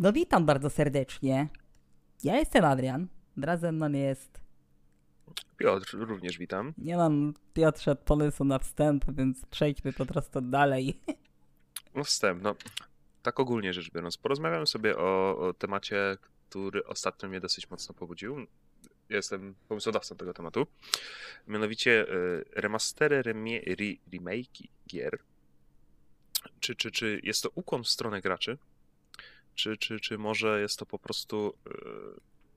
No 0.00 0.12
witam 0.12 0.46
bardzo 0.46 0.70
serdecznie. 0.70 1.48
Ja 2.24 2.36
jestem 2.36 2.64
Adrian. 2.64 3.08
Wraz 3.36 3.60
ze 3.60 3.72
mną 3.72 3.92
jest... 3.92 4.40
Piotr, 5.56 5.96
również 5.98 6.38
witam. 6.38 6.74
Nie 6.78 6.96
mam 6.96 7.34
Piotrze 7.54 7.96
pomysłu 7.96 8.46
na 8.46 8.58
wstęp, 8.58 9.04
więc 9.08 9.46
przejdźmy 9.46 9.92
po 9.92 10.06
prostu 10.06 10.40
dalej. 10.40 11.00
No 11.94 12.04
wstęp, 12.04 12.42
no 12.42 12.54
tak 13.22 13.40
ogólnie 13.40 13.72
rzecz 13.72 13.90
biorąc, 13.90 14.16
porozmawiamy 14.16 14.66
sobie 14.66 14.96
o, 14.96 15.38
o 15.38 15.54
temacie, 15.54 16.16
który 16.48 16.86
ostatnio 16.86 17.28
mnie 17.28 17.40
dosyć 17.40 17.70
mocno 17.70 17.94
pobudził. 17.94 18.46
Jestem 19.08 19.54
pomysłodawcą 19.68 20.16
tego 20.16 20.34
tematu. 20.34 20.66
Mianowicie 21.46 22.06
y, 22.08 22.44
remastery, 22.52 23.22
remie, 23.22 23.60
re, 23.66 24.42
gier. 24.88 25.18
Czy, 26.60 26.74
czy, 26.74 26.90
czy 26.90 27.20
jest 27.22 27.42
to 27.42 27.50
ukłon 27.54 27.84
w 27.84 27.88
stronę 27.88 28.20
graczy? 28.20 28.58
Czy, 29.60 29.76
czy, 29.76 30.00
czy 30.00 30.18
może 30.18 30.60
jest 30.60 30.78
to 30.78 30.86
po 30.86 30.98
prostu 30.98 31.54
y, 31.66 31.70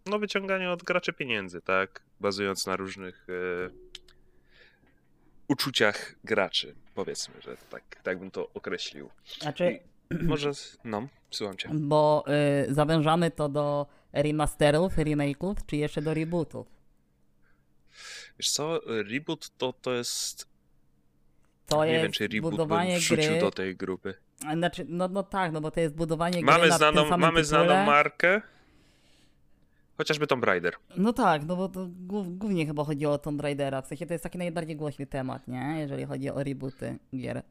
no, 0.05 0.19
wyciąganie 0.19 0.71
od 0.71 0.83
graczy 0.83 1.13
pieniędzy, 1.13 1.61
tak? 1.61 2.01
Bazując 2.19 2.67
na 2.67 2.75
różnych 2.75 3.29
y, 3.29 3.69
uczuciach 5.47 6.15
graczy, 6.23 6.75
powiedzmy, 6.95 7.33
że 7.41 7.57
tak, 7.69 7.83
tak 8.03 8.19
bym 8.19 8.31
to 8.31 8.49
określił. 8.53 9.09
Znaczy, 9.41 9.79
Może, 10.21 10.51
no, 10.83 11.07
słucham 11.31 11.57
cię. 11.57 11.69
bo 11.73 12.23
y, 12.69 12.73
zawężamy 12.73 13.31
to 13.31 13.49
do 13.49 13.87
remasterów, 14.13 14.97
remake'ów, 14.97 15.55
czy 15.65 15.75
jeszcze 15.75 16.01
do 16.01 16.13
rebootów? 16.13 16.67
Wiesz 18.39 18.49
co, 18.51 18.79
reboot 18.85 19.57
to, 19.57 19.73
to 19.73 19.93
jest, 19.93 20.47
To 21.67 21.85
nie 21.85 21.91
jest 21.91 22.03
wiem 22.03 22.11
czy 22.11 22.27
reboot 22.27 22.41
bym 22.41 22.51
budowanie 22.51 22.97
wrzucił 22.97 23.31
gry... 23.31 23.39
do 23.39 23.51
tej 23.51 23.75
grupy. 23.75 24.13
Znaczy, 24.53 24.85
no, 24.89 25.07
no 25.07 25.23
tak, 25.23 25.51
no 25.51 25.61
bo 25.61 25.71
to 25.71 25.79
jest 25.79 25.95
budowanie 25.95 26.41
gry 26.41 26.51
Mamy 26.51 26.59
na 26.67 26.69
tym 26.69 26.77
znaną, 26.77 27.01
samym 27.09 27.19
mamy 27.19 27.41
tytule. 27.43 27.65
znaną 27.65 27.85
markę, 27.85 28.41
chociażby 29.97 30.27
Tomb 30.27 30.43
Raider. 30.43 30.73
No 30.97 31.13
tak, 31.13 31.45
no 31.45 31.55
bo 31.55 31.69
to 31.69 31.87
głów- 32.07 32.37
głównie 32.37 32.65
chyba 32.65 32.83
chodzi 32.83 33.05
o 33.05 33.17
Tomb 33.17 33.41
Raidera, 33.41 33.81
w 33.81 33.87
sensie 33.87 34.05
to 34.05 34.13
jest 34.13 34.23
taki 34.23 34.37
najbardziej 34.37 34.75
głośny 34.75 35.05
temat, 35.07 35.47
nie? 35.47 35.75
Jeżeli 35.79 36.05
chodzi 36.05 36.29
o 36.29 36.43
rebooty 36.43 36.97
gier. 37.15 37.43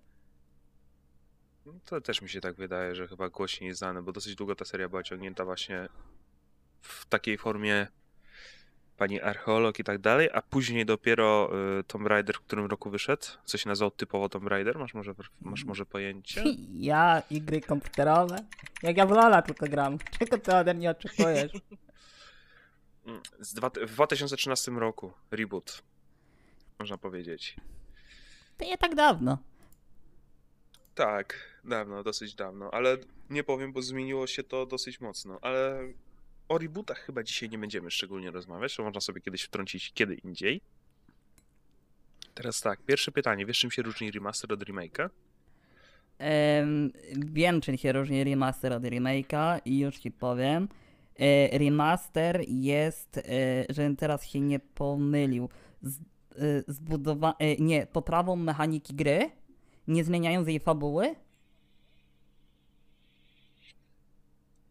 No, 1.66 1.72
To 1.84 2.00
też 2.00 2.22
mi 2.22 2.28
się 2.28 2.40
tak 2.40 2.54
wydaje, 2.56 2.94
że 2.94 3.08
chyba 3.08 3.28
głośniej 3.28 3.74
znany, 3.74 4.02
bo 4.02 4.12
dosyć 4.12 4.34
długo 4.34 4.54
ta 4.54 4.64
seria 4.64 4.88
była 4.88 5.02
ciągnięta 5.02 5.44
właśnie 5.44 5.88
w 6.80 7.06
takiej 7.06 7.38
formie 7.38 7.86
pani 8.96 9.20
archeolog 9.20 9.78
i 9.78 9.84
tak 9.84 9.98
dalej, 9.98 10.28
a 10.32 10.42
później 10.42 10.86
dopiero 10.86 11.50
y, 11.80 11.84
Tomb 11.84 12.06
Raider 12.06 12.36
w 12.36 12.40
którym 12.40 12.66
roku 12.66 12.90
wyszedł, 12.90 13.26
co 13.44 13.58
się 13.58 13.68
nazywał 13.68 13.90
typowo 13.90 14.28
Tomb 14.28 14.46
Raider, 14.46 14.78
masz 14.78 14.94
może, 14.94 15.14
masz 15.40 15.64
może 15.64 15.86
pojęcie? 15.86 16.44
Ja 16.90 17.22
i 17.30 17.40
gry 17.40 17.60
komputerowe? 17.60 18.36
Jak 18.82 18.96
ja 18.96 19.06
w 19.06 19.10
Lola 19.10 19.42
tylko 19.42 19.66
gram. 19.66 19.98
Czego 20.18 20.38
ty 20.38 20.54
ode 20.54 20.74
mnie 20.74 20.90
oczekujesz? 20.90 21.52
Mm, 23.06 23.20
dwa, 23.54 23.70
w 23.70 23.94
2013 23.94 24.70
roku, 24.70 25.12
reboot, 25.30 25.82
można 26.78 26.98
powiedzieć. 26.98 27.56
To 28.58 28.64
nie 28.64 28.78
tak 28.78 28.94
dawno. 28.94 29.38
Tak, 30.94 31.58
dawno, 31.64 32.02
dosyć 32.02 32.34
dawno, 32.34 32.70
ale 32.70 32.96
nie 33.30 33.44
powiem, 33.44 33.72
bo 33.72 33.82
zmieniło 33.82 34.26
się 34.26 34.42
to 34.42 34.66
dosyć 34.66 35.00
mocno, 35.00 35.38
ale 35.40 35.78
o 36.52 36.58
rebootach 36.58 36.98
chyba 36.98 37.22
dzisiaj 37.22 37.48
nie 37.48 37.58
będziemy 37.58 37.90
szczególnie 37.90 38.30
rozmawiać, 38.30 38.76
to 38.76 38.82
można 38.82 39.00
sobie 39.00 39.20
kiedyś 39.20 39.42
wtrącić 39.42 39.92
kiedy 39.92 40.14
indziej. 40.14 40.60
Teraz 42.34 42.60
tak, 42.60 42.82
pierwsze 42.82 43.12
pytanie, 43.12 43.46
wiesz 43.46 43.58
czym 43.58 43.70
się 43.70 43.82
różni 43.82 44.10
remaster 44.10 44.52
od 44.52 44.60
remake'a? 44.60 45.08
Em, 46.18 46.92
wiem, 47.16 47.60
czym 47.60 47.76
się 47.76 47.92
różni 47.92 48.24
remaster 48.24 48.72
od 48.72 48.82
remake'a 48.82 49.60
i 49.64 49.78
już 49.78 49.98
ci 49.98 50.10
powiem. 50.10 50.68
E, 51.18 51.58
remaster 51.58 52.44
jest, 52.48 53.18
e, 53.18 53.22
żebym 53.68 53.96
teraz 53.96 54.26
się 54.26 54.40
nie 54.40 54.58
pomylił, 54.60 55.48
z, 55.82 55.98
e, 55.98 56.02
zbudowa- 56.68 57.34
e, 57.38 57.56
nie, 57.56 57.86
poprawą 57.86 58.36
mechaniki 58.36 58.94
gry, 58.94 59.30
nie 59.88 60.04
zmieniając 60.04 60.48
jej 60.48 60.60
fabuły. 60.60 61.14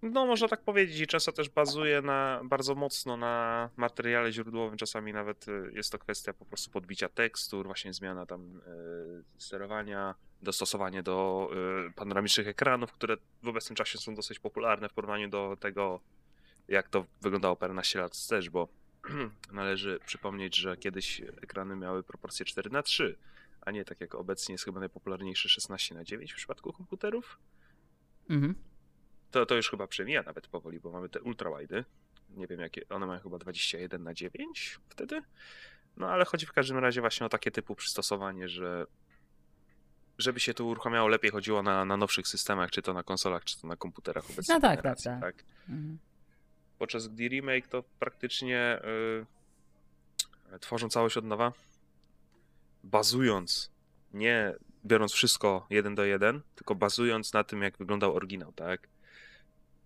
No, 0.02 0.26
można 0.26 0.48
tak 0.48 0.62
powiedzieć 0.62 1.00
i 1.00 1.08
często 1.08 1.32
też 1.32 1.50
bazuje 1.50 2.02
na, 2.02 2.42
bardzo 2.44 2.76
mocno 2.76 3.18
na 3.18 3.70
materiale 3.78 4.32
źródłowym, 4.32 4.78
czasami 4.78 5.14
nawet 5.14 5.48
y, 5.48 5.72
jest 5.74 5.92
to 5.92 6.00
kwestia 6.00 6.34
po 6.34 6.46
prostu 6.46 6.72
podbicia 6.72 7.10
tekstur, 7.10 7.66
właśnie 7.66 7.94
zmiana 7.94 8.26
tam 8.26 8.58
y, 8.58 8.62
sterowania, 9.38 10.16
dostosowanie 10.42 11.04
do 11.04 11.50
y, 11.90 11.94
panoramicznych 11.94 12.48
ekranów, 12.48 12.92
które 12.92 13.18
w 13.44 13.48
obecnym 13.48 13.76
czasie 13.76 13.98
są 13.98 14.16
dosyć 14.16 14.40
popularne 14.40 14.90
w 14.90 14.94
porównaniu 14.94 15.30
do 15.30 15.58
tego, 15.60 16.00
jak 16.68 16.90
to 16.90 17.06
wyglądało 17.22 17.56
paręnaście 17.56 18.00
lat 18.00 18.12
wstecz, 18.12 18.50
bo 18.50 18.68
należy 19.52 20.00
przypomnieć, 20.06 20.56
że 20.56 20.78
kiedyś 20.78 21.22
ekrany 21.22 21.76
miały 21.76 22.04
proporcje 22.04 22.46
4 22.46 22.70
na 22.70 22.84
3 22.84 23.18
a 23.62 23.72
nie 23.72 23.86
tak 23.86 24.02
jak 24.02 24.16
obecnie 24.16 24.54
jest 24.54 24.66
chyba 24.66 24.80
najpopularniejsze 24.80 25.50
16 25.50 25.96
na 25.96 26.04
9 26.04 26.34
w 26.34 26.36
przypadku 26.36 26.74
komputerów 26.74 27.40
Mhm. 28.30 28.56
To, 29.32 29.46
to 29.46 29.56
już 29.56 29.70
chyba 29.70 29.88
przemija 29.88 30.24
nawet 30.24 30.48
powoli, 30.48 30.80
bo 30.80 30.92
mamy 30.92 31.10
te 31.10 31.22
ultrawidy. 31.22 31.86
Nie 32.30 32.48
wiem 32.48 32.60
jakie, 32.60 32.90
one 32.90 33.06
mają 33.06 33.20
chyba 33.20 33.38
21 33.38 34.04
na 34.04 34.14
9 34.14 34.80
wtedy. 34.90 35.22
No 35.98 36.10
ale 36.10 36.26
chodzi 36.26 36.46
w 36.46 36.52
każdym 36.52 36.78
razie 36.78 37.02
właśnie 37.02 37.26
o 37.26 37.30
takie 37.30 37.52
typu 37.52 37.76
przystosowanie, 37.76 38.50
że 38.50 38.86
żeby 40.18 40.40
się 40.40 40.54
to 40.54 40.66
uruchamiało 40.66 41.08
lepiej, 41.08 41.32
chodziło 41.32 41.64
na, 41.64 41.86
na 41.86 41.98
nowszych 41.98 42.28
systemach, 42.28 42.72
czy 42.72 42.82
to 42.82 42.94
na 42.94 43.04
konsolach, 43.04 43.44
czy 43.44 43.62
to 43.62 43.68
na 43.68 43.76
komputerach 43.76 44.30
obecnej 44.30 44.58
No 44.58 44.62
tak, 44.62 44.70
tak, 44.70 44.84
generacji, 44.84 45.12
tak. 45.22 45.44
Mhm. 45.70 46.00
Podczas 46.80 47.08
gdy 47.08 47.28
remake 47.28 47.68
to 47.68 47.84
praktycznie 48.00 48.82
y, 50.56 50.60
tworzą 50.60 50.90
całość 50.90 51.18
od 51.18 51.26
nowa, 51.26 51.54
bazując, 52.84 53.72
nie 54.14 54.54
biorąc 54.86 55.12
wszystko 55.14 55.68
jeden 55.70 55.96
do 55.96 56.06
jeden, 56.06 56.42
tylko 56.56 56.76
bazując 56.76 57.34
na 57.34 57.44
tym, 57.44 57.62
jak 57.62 57.78
wyglądał 57.78 58.16
oryginał, 58.16 58.54
tak? 58.54 58.88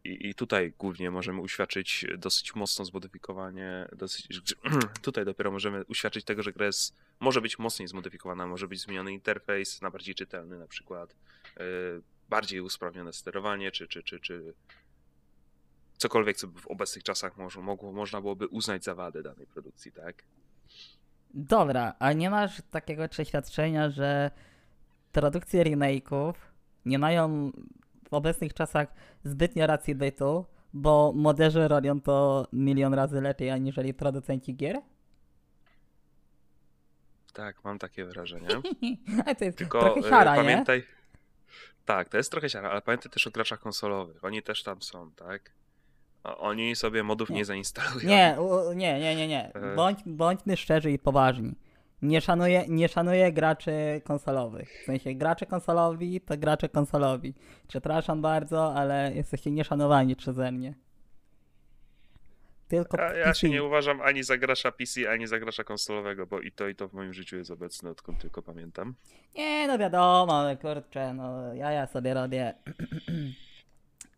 I, 0.06 0.30
I 0.30 0.36
tutaj 0.36 0.74
głównie 0.80 1.12
możemy 1.12 1.42
uświadczyć 1.42 2.06
dosyć 2.18 2.56
mocno 2.56 2.86
zmodyfikowanie, 2.86 3.88
dosyć, 3.96 4.28
tutaj 5.02 5.26
dopiero 5.26 5.52
możemy 5.52 5.86
uświadczyć 5.86 6.26
tego, 6.26 6.44
że 6.44 6.54
gra 6.54 6.66
jest, 6.66 6.96
może 7.20 7.42
być 7.42 7.60
mocniej 7.60 7.88
zmodyfikowana, 7.88 8.48
może 8.48 8.68
być 8.68 8.82
zmieniony 8.82 9.14
interfejs 9.14 9.82
na 9.82 9.92
bardziej 9.92 10.16
czytelny 10.16 10.60
na 10.60 10.68
przykład, 10.68 11.12
y, 11.12 12.02
bardziej 12.30 12.62
usprawnione 12.62 13.14
sterowanie, 13.14 13.72
czy, 13.72 13.88
czy, 13.88 14.04
czy, 14.04 14.20
czy 14.20 14.54
cokolwiek, 15.98 16.38
co 16.38 16.48
w 16.48 16.68
obecnych 16.68 17.04
czasach 17.04 17.38
może, 17.38 17.62
mogło, 17.62 17.92
można 17.92 18.22
byłoby 18.22 18.48
uznać 18.48 18.84
za 18.84 18.96
wadę 18.96 19.24
danej 19.24 19.48
produkcji, 19.48 19.92
tak? 19.92 20.24
Dobra, 21.34 21.94
a 22.00 22.14
nie 22.14 22.30
masz 22.30 22.62
takiego 22.72 23.10
przeświadczenia, 23.10 23.90
że 23.90 24.32
produkcje 25.12 25.64
remake'ów 25.64 26.34
nie 26.86 27.00
mają 27.00 27.52
w 28.10 28.14
obecnych 28.14 28.54
czasach 28.54 28.88
zbytnio 29.24 29.68
racji 29.68 29.96
bytu, 29.96 30.46
bo 30.74 31.14
moderzy 31.16 31.68
robią 31.68 32.02
to 32.02 32.48
milion 32.54 32.94
razy 32.94 33.22
lepiej 33.22 33.50
aniżeli 33.50 33.94
producenci 33.94 34.56
gier? 34.56 34.82
Tak, 37.34 37.64
mam 37.64 37.80
takie 37.80 38.06
wrażenie. 38.06 38.48
Ale 39.26 39.36
to 39.36 39.46
jest 39.46 39.58
Tylko 39.58 39.80
trochę 39.80 40.00
e, 40.00 40.04
siara, 40.04 40.36
nie? 40.36 40.42
pamiętaj. 40.42 40.84
Tak, 41.86 42.10
to 42.10 42.18
jest 42.18 42.32
trochę 42.32 42.50
siara, 42.50 42.70
ale 42.70 42.82
pamiętaj 42.82 43.12
też 43.12 43.28
o 43.28 43.32
graczach 43.32 43.60
konsolowych. 43.60 44.24
Oni 44.24 44.44
też 44.44 44.64
tam 44.64 44.82
są, 44.82 45.12
tak? 45.12 45.52
Oni 46.24 46.76
sobie 46.76 47.04
modów 47.04 47.30
nie, 47.30 47.36
Nie. 47.36 47.46
zainstalują. 47.46 48.08
Nie, 48.10 48.38
nie, 48.76 49.00
nie, 49.00 49.16
nie, 49.16 49.28
nie. 49.28 49.54
E. 49.54 49.76
Bądź, 49.76 50.00
bądźmy 50.06 50.58
szczerzy 50.58 50.92
i 50.92 51.00
poważni. 51.00 51.56
Nie 52.06 52.22
szanuję, 52.22 52.66
nie 52.68 52.90
szanuję 52.90 53.32
graczy 53.32 54.02
konsolowych. 54.04 54.82
W 54.82 54.86
sensie 54.86 55.14
gracze 55.14 55.46
konsolowi 55.46 56.22
to 56.22 56.38
gracze 56.38 56.70
konsolowi. 56.70 57.34
Przepraszam 57.68 58.22
bardzo, 58.22 58.76
ale 58.76 59.12
jesteście 59.16 59.52
nieszanowani 59.52 60.16
przeze 60.16 60.52
mnie. 60.52 60.74
Tylko 62.68 62.98
Ja, 62.98 63.14
ja 63.14 63.34
się 63.34 63.50
nie 63.50 63.64
uważam 63.64 64.02
ani 64.02 64.24
za 64.24 64.38
gracza 64.38 64.72
PC, 64.72 65.12
ani 65.12 65.28
za 65.28 65.40
gracza 65.40 65.64
konsolowego, 65.64 66.28
bo 66.28 66.40
i 66.42 66.52
to, 66.52 66.68
i 66.68 66.76
to 66.76 66.88
w 66.88 66.94
moim 66.94 67.14
życiu 67.14 67.38
jest 67.38 67.52
obecne, 67.52 67.90
odkąd 67.90 68.20
tylko 68.20 68.42
pamiętam. 68.42 68.96
Nie, 69.36 69.68
no 69.68 69.78
wiadomo, 69.78 70.44
kurczę, 70.62 71.14
no 71.14 71.54
ja, 71.54 71.72
ja 71.72 71.88
sobie 71.88 72.14
robię. 72.14 72.54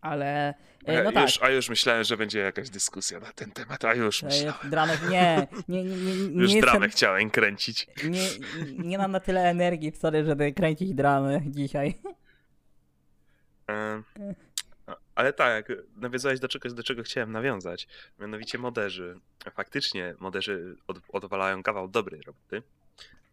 ale, 0.09 0.53
e, 0.85 1.03
no 1.03 1.11
tak. 1.11 1.23
już, 1.23 1.43
a 1.43 1.49
już 1.49 1.69
myślałem, 1.69 2.03
że 2.03 2.17
będzie 2.17 2.39
jakaś 2.39 2.69
dyskusja 2.69 3.19
na 3.19 3.31
ten 3.31 3.51
temat, 3.51 3.85
a 3.85 3.93
już 3.93 4.19
To 4.19 4.25
myślałem. 4.25 4.69
dramat. 4.69 5.09
Nie, 5.09 5.47
nie, 5.67 5.83
nie, 5.83 5.95
nie, 5.95 6.27
nie, 6.27 6.41
Już 6.41 6.53
dramę 6.53 6.89
chciałem 6.89 7.29
kręcić. 7.29 7.87
nie, 8.03 8.27
nie 8.77 8.97
mam 8.97 9.11
na 9.11 9.19
tyle 9.19 9.49
energii 9.49 9.91
sobie, 9.95 10.25
żeby 10.25 10.53
kręcić 10.53 10.93
dramy 10.93 11.41
dzisiaj. 11.47 11.99
E, 13.69 14.03
Ale 15.15 15.33
tak, 15.33 15.71
nawiązałeś 15.95 16.39
do 16.39 16.47
czegoś, 16.47 16.73
do 16.73 16.83
czego 16.83 17.03
chciałem 17.03 17.31
nawiązać. 17.31 17.87
Mianowicie 18.19 18.57
moderzy. 18.57 19.19
Faktycznie 19.53 20.15
moderzy 20.19 20.75
od, 20.87 20.97
odwalają 21.09 21.63
kawał 21.63 21.87
dobrej 21.87 22.21
roboty, 22.21 22.61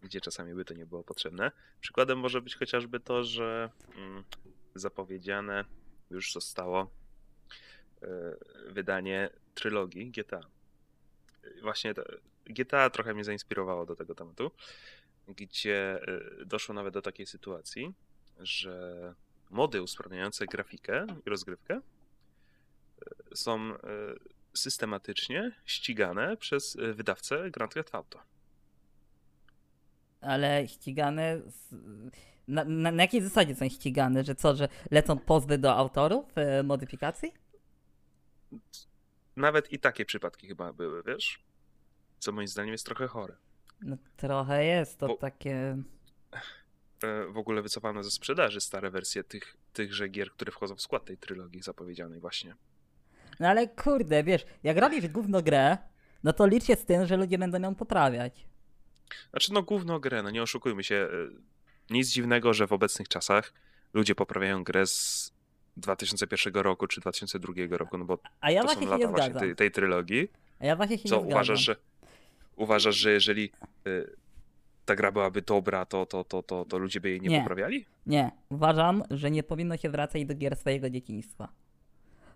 gdzie 0.03 0.21
czasami 0.21 0.55
by 0.55 0.65
to 0.65 0.75
nie 0.75 0.87
było 0.87 1.05
potrzebne. 1.05 1.51
Przykładem 1.81 2.19
może 2.19 2.43
być 2.43 2.57
chociażby 2.57 3.01
to, 3.01 3.25
że 3.25 3.71
mm, 3.97 4.25
zapowiedziane 4.75 5.65
już 6.11 6.33
zostało 6.33 6.91
wydanie 8.69 9.31
trylogii 9.55 10.11
GTA. 10.11 10.41
Właśnie 11.63 11.95
GTA 12.47 12.91
trochę 12.91 13.15
mnie 13.15 13.25
zainspirowało 13.25 13.87
do 13.87 13.97
tego 13.97 14.15
tematu, 14.15 14.51
gdzie 15.29 16.01
y, 16.43 16.47
doszło 16.47 16.75
nawet 16.75 16.95
do 16.95 17.03
takiej 17.03 17.27
sytuacji, 17.27 17.95
że 18.39 19.15
mody 19.51 19.83
usprawniające 19.83 20.47
grafikę 20.47 21.07
i 21.27 21.31
rozgrywkę 21.31 21.81
y, 23.33 23.37
są 23.37 23.75
systematycznie 24.55 25.53
ścigane 25.65 26.37
przez 26.37 26.77
wydawcę 26.77 27.51
Grand 27.51 27.75
Theft 27.75 27.95
Auto. 27.95 28.21
Ale 30.21 30.69
ścigane. 30.69 31.41
Z... 31.47 31.75
Na, 32.49 32.65
na, 32.65 32.93
na 32.93 33.03
jakiej 33.03 33.23
zasadzie 33.23 33.55
są 33.55 33.69
ścigane? 33.69 34.25
Że 34.25 34.35
co, 34.35 34.57
że 34.57 34.69
lecą 34.91 35.19
pozwy 35.19 35.59
do 35.59 35.77
autorów 35.77 36.25
e, 36.39 36.63
modyfikacji? 36.63 37.33
Nawet 39.37 39.73
i 39.73 39.79
takie 39.79 40.05
przypadki 40.05 40.49
chyba 40.49 40.73
były, 40.73 41.03
wiesz? 41.03 41.43
Co 42.19 42.33
moim 42.33 42.49
zdaniem 42.49 42.73
jest 42.73 42.87
trochę 42.87 43.07
chore. 43.07 43.37
No 43.81 43.97
trochę 44.17 44.65
jest 44.65 44.99
to 44.99 45.07
Bo- 45.07 45.17
takie. 45.17 45.77
E, 47.05 47.27
W 47.33 47.39
ogóle 47.39 47.63
wycofano 47.63 48.03
ze 48.03 48.11
sprzedaży 48.11 48.61
stare 48.61 48.91
wersje 48.91 49.25
tych, 49.25 49.57
tychże 49.73 50.09
gier, 50.09 50.31
które 50.31 50.53
wchodzą 50.53 50.77
w 50.77 50.81
skład 50.83 51.05
tej 51.05 51.19
trylogii 51.19 51.63
zapowiedzianej 51.63 52.21
właśnie. 52.21 52.55
No 53.41 53.49
ale 53.49 53.69
kurde, 53.69 54.25
wiesz, 54.25 54.45
jak 54.63 54.79
robisz 54.79 55.09
gówno 55.09 55.43
grę, 55.43 55.79
no 56.25 56.33
to 56.33 56.47
licz 56.47 56.65
się 56.65 56.77
z 56.77 56.85
tym, 56.85 57.07
że 57.07 57.17
ludzie 57.17 57.39
będą 57.39 57.61
ją 57.63 57.75
poprawiać. 57.75 58.47
Znaczy, 59.31 59.53
no 59.53 59.63
główną 59.63 59.99
grę, 59.99 60.23
no 60.23 60.31
nie 60.31 60.43
oszukujmy 60.43 60.85
się. 60.85 61.09
Nic 61.91 62.09
dziwnego, 62.11 62.55
że 62.55 62.67
w 62.67 62.73
obecnych 62.73 63.09
czasach 63.09 63.53
ludzie 63.95 64.15
poprawiają 64.15 64.65
grę 64.65 64.87
z 64.87 65.33
2001 65.77 66.55
roku 66.55 66.87
czy 66.87 67.01
2002 67.01 67.53
roku, 67.71 67.99
no 67.99 68.05
bo 68.05 68.19
A 68.41 68.51
ja 68.51 68.63
to 68.63 68.69
są 68.69 68.81
lata 68.81 68.97
nie 68.97 69.09
właśnie 69.09 69.35
tej, 69.35 69.57
tej 69.57 69.71
trylogii. 69.71 70.29
A 70.61 70.67
ja 70.67 70.77
właśnie 70.77 70.99
się 70.99 71.09
Co 71.09 71.17
nie 71.17 71.23
uważasz, 71.23 71.61
że 71.61 71.77
uważasz, 72.57 72.97
że 72.97 73.11
jeżeli 73.13 73.51
y, 73.87 74.17
ta 74.85 74.95
gra 74.97 75.13
byłaby 75.13 75.43
dobra, 75.43 75.85
to, 75.85 76.07
to, 76.07 76.25
to, 76.25 76.43
to, 76.43 76.65
to 76.65 76.79
ludzie 76.79 77.01
by 77.01 77.11
jej 77.11 77.21
nie, 77.21 77.29
Nie. 77.29 77.41
poprawiali? 77.41 77.87
Nie, 78.07 78.31
uważam, 78.49 79.03
że 79.11 79.31
nie 79.31 79.43
powinno 79.43 79.77
się 79.77 79.91
wracać 79.91 80.25
do 80.25 80.35
gier 80.35 80.57
swojego 80.57 80.91
dzieciństwa. 80.91 81.49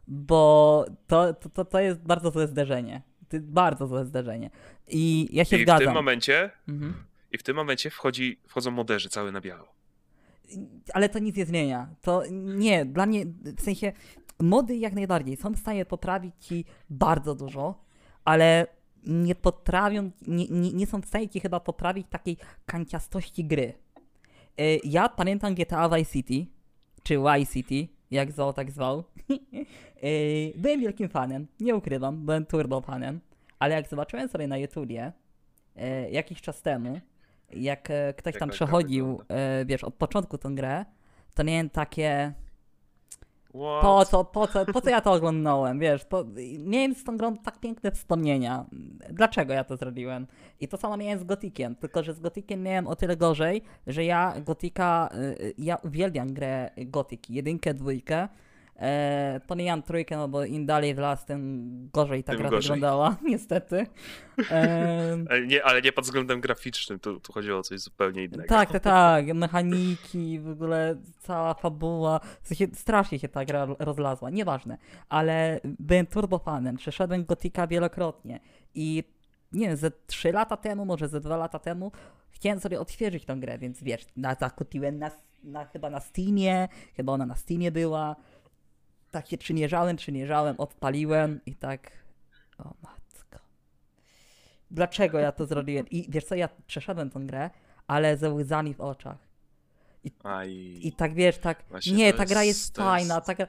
Bo 0.09 0.85
to, 1.06 1.35
to, 1.35 1.49
to, 1.49 1.65
to 1.65 1.81
jest 1.81 2.00
bardzo 2.00 2.31
złe 2.31 2.47
zderzenie. 2.47 3.03
To 3.29 3.37
jest 3.37 3.49
bardzo 3.49 3.87
złe 3.87 4.05
zderzenie. 4.05 4.50
I 4.89 5.29
ja 5.33 5.45
się 5.45 5.56
I 5.56 5.61
w 5.61 5.62
zgadzam. 5.62 5.85
tym 5.87 5.95
momencie 5.95 6.50
Mhm. 6.69 6.95
I 7.32 7.38
w 7.38 7.42
tym 7.42 7.56
momencie 7.56 7.90
wchodzi, 7.90 8.40
wchodzą 8.48 8.70
moderzy 8.70 9.08
cały 9.08 9.32
na 9.32 9.40
biało. 9.40 9.69
Ale 10.94 11.08
to 11.08 11.19
nic 11.19 11.36
nie 11.36 11.46
zmienia. 11.46 11.88
To 12.00 12.22
nie, 12.32 12.84
dla 12.84 13.06
mnie, 13.06 13.26
w 13.56 13.60
sensie, 13.60 13.92
mody 14.40 14.76
jak 14.76 14.92
najbardziej 14.92 15.36
są 15.36 15.52
w 15.52 15.58
stanie 15.58 15.84
poprawić 15.86 16.34
ci 16.40 16.64
bardzo 16.90 17.34
dużo, 17.34 17.84
ale 18.25 18.66
nie 19.06 19.34
potrafią, 19.34 20.10
nie, 20.26 20.46
nie, 20.48 20.72
nie 20.72 20.86
są 20.86 21.00
w 21.00 21.06
stanie 21.06 21.28
ci 21.28 21.40
chyba 21.40 21.60
poprawić 21.60 22.06
takiej 22.10 22.36
kanciastości 22.66 23.44
gry. 23.44 23.72
Y, 24.60 24.80
Ja 24.84 25.08
pamiętam 25.08 25.54
GTA 25.54 25.88
Vice 25.88 26.12
City, 26.12 26.46
czy 27.02 27.14
Y 27.14 27.46
City, 27.46 27.88
jak 28.10 28.32
zwał, 28.32 28.52
tak 28.52 28.70
zwał. 28.70 29.04
Y, 30.04 30.52
Byłem 30.62 30.80
wielkim 30.80 31.08
fanem, 31.08 31.46
nie 31.60 31.76
ukrywam, 31.76 32.26
byłem 32.26 32.46
turbo 32.46 32.80
fanem, 32.80 33.20
ale 33.58 33.75
jak 33.75 33.88
zobaczyłem 33.88 34.28
sobie 34.28 34.46
na 34.48 34.58
YouTubie 34.58 35.12
e, 35.76 36.10
jakiś 36.10 36.40
czas 36.40 36.62
temu, 36.62 37.00
jak 37.53 37.91
e, 37.91 38.15
ktoś 38.15 38.39
tam 38.39 38.50
przechodził, 38.50 39.21
e, 39.29 39.65
wiesz, 39.65 39.85
od 39.85 39.95
początku 39.95 40.39
tą 40.39 40.55
grę, 40.55 40.85
to 41.35 41.45
miałem 41.45 41.71
takie, 41.71 42.33
What? 43.55 43.83
po 43.83 44.05
co, 44.05 44.25
po 44.25 44.47
co, 44.47 44.67
po 44.67 44.81
co 44.81 44.91
ja 44.91 45.00
to 45.00 45.12
oglądałem, 45.12 45.79
wiesz, 45.79 46.05
po, 46.05 46.25
miałem 46.59 46.95
z 46.95 47.05
tą 47.05 47.17
grą 47.17 47.37
tak 47.37 47.61
piękne 47.61 47.91
wspomnienia. 47.91 48.67
Dlaczego 49.11 49.53
ja 49.53 49.65
to 49.65 49.77
zrobiłem? 49.77 50.27
I 50.61 50.69
to 50.69 50.77
samo 50.77 50.97
miałem 50.97 51.19
z 51.19 51.25
Gotikiem, 51.25 51.75
tylko 51.75 52.03
że 52.03 52.15
z 52.15 52.21
Gotikiem 52.21 52.62
miałem 52.62 52.87
o 52.87 52.97
tyle 52.97 53.17
gorzej, 53.17 53.62
że 53.87 54.05
ja 54.05 54.35
Gotika, 54.41 55.09
y, 55.41 55.55
ja 55.59 55.77
uwielbiam 55.77 56.33
grę 56.33 56.71
Gothic, 56.77 57.29
jedynkę, 57.29 57.75
dwójkę, 57.75 58.29
E, 58.78 59.40
pomijam 59.46 59.82
trójkę, 59.82 60.16
no 60.16 60.28
bo 60.28 60.44
im 60.44 60.66
dalej 60.66 60.94
w 60.94 60.98
las, 60.98 61.25
tym 61.25 61.90
gorzej 61.92 62.25
ta 62.25 62.32
Tym 62.32 62.40
gra 62.40 62.50
gorzej. 62.50 62.62
wyglądała, 62.62 63.16
niestety. 63.30 63.86
E, 64.50 65.16
Ale 65.30 65.46
nie, 65.46 65.64
ale 65.64 65.82
nie 65.82 65.92
pod 65.92 66.04
względem 66.04 66.40
graficznym, 66.40 66.98
tu, 66.98 67.20
tu 67.20 67.32
chodziło 67.32 67.58
o 67.58 67.62
coś 67.62 67.80
zupełnie 67.80 68.25
innego. 68.25 68.44
Tak, 68.48 68.72
tak, 68.72 68.82
tak. 68.82 69.26
Mechaniki, 69.34 70.40
w 70.40 70.48
ogóle 70.48 70.96
cała 71.19 71.54
fabuła. 71.54 72.20
W 72.42 72.48
sensie 72.48 72.66
strasznie 72.75 73.19
się 73.19 73.28
ta 73.28 73.44
gra 73.44 73.66
rozlazła, 73.78 74.30
nieważne. 74.30 74.78
Ale 75.08 75.60
byłem 75.64 76.06
turbofanem, 76.06 76.76
przeszedłem 76.76 77.25
Gotika 77.25 77.66
wielokrotnie 77.66 78.40
i 78.75 79.04
nie 79.52 79.66
wiem, 79.69 79.76
ze 79.76 79.90
3 80.06 80.32
lata 80.32 80.56
temu, 80.56 80.84
może 80.84 81.08
ze 81.08 81.20
2 81.20 81.36
lata 81.36 81.58
temu 81.58 81.92
chciałem 82.30 82.60
sobie 82.60 82.80
odświeżyć 82.80 83.25
tą 83.25 83.40
grę, 83.40 83.58
więc 83.58 83.82
wiesz, 83.82 84.06
na, 84.16 84.34
zakupiłem 84.34 84.98
na, 84.98 85.10
na, 85.44 85.64
chyba 85.64 85.90
na 85.90 86.00
Steamie, 86.00 86.69
chyba 86.96 87.12
ona 87.12 87.26
na 87.26 87.34
Steamie 87.36 87.72
była. 87.72 88.16
Tak 89.10 89.28
się 89.28 89.38
przymierzałem, 89.38 89.96
przymierzałem, 89.96 90.55
odpaliłem 90.60 91.40
i 91.46 91.55
tak, 91.55 91.90
o 92.58 92.64
matko. 92.82 93.38
Dlaczego 94.70 95.19
ja 95.19 95.32
to 95.32 95.46
zrobiłem? 95.46 95.88
I 95.90 96.06
wiesz 96.10 96.25
co, 96.25 96.34
ja 96.34 96.49
przeszedłem 96.66 97.10
tą 97.10 97.26
grę, 97.26 97.50
ale 97.87 98.16
ze 98.16 98.31
łzami 98.31 98.75
w 98.75 98.81
oczach. 98.81 99.28
Aj. 100.25 100.50
I 100.82 100.93
tak 100.93 101.14
wiesz, 101.14 101.38
tak, 101.38 101.64
nie, 101.96 102.12
ta 102.12 102.25
gra 102.25 102.43
jest- 102.44 102.58
jest 102.60 102.76
fajna, 102.76 103.20
ta 103.20 103.34
gra, 103.34 103.46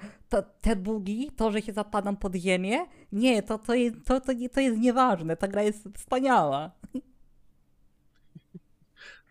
te 0.62 0.76
bugi, 0.76 1.32
to, 1.32 1.52
że 1.52 1.62
się 1.62 1.74
zapadam 1.74 2.18
pod 2.18 2.36
ziemię, 2.36 2.86
nie, 3.12 3.44
to, 3.44 3.58
to, 3.58 3.74
jest, 3.74 3.96
to, 4.06 4.22
to, 4.22 4.34
nie- 4.34 4.50
to 4.50 4.60
jest 4.60 4.78
nieważne, 4.80 5.38
ta 5.38 5.48
gra 5.48 5.62
jest 5.64 5.88
wspaniała. 5.98 6.72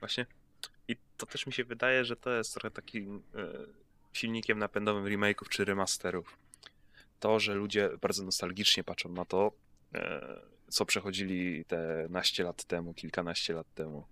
Właśnie. 0.01 0.27
I 0.89 0.97
to 1.17 1.27
też 1.27 1.47
mi 1.47 1.53
się 1.53 1.65
wydaje, 1.65 2.05
że 2.05 2.17
to 2.17 2.31
jest 2.31 2.55
trochę 2.55 2.71
takim 2.71 3.23
e, 3.35 3.49
silnikiem 4.19 4.59
napędowym 4.59 5.05
remake'ów 5.05 5.49
czy 5.49 5.65
remasterów. 5.65 6.39
To, 7.21 7.41
że 7.41 7.55
ludzie 7.55 7.91
bardzo 8.01 8.25
nostalgicznie 8.25 8.85
patrzą 8.85 9.09
na 9.09 9.25
to, 9.25 9.53
e, 9.95 10.41
co 10.69 10.87
przechodzili 10.87 11.65
te 11.65 12.07
naście 12.11 12.45
lat 12.45 12.65
temu, 12.65 12.95
kilkanaście 12.95 13.55
lat 13.55 13.75
temu. 13.75 14.07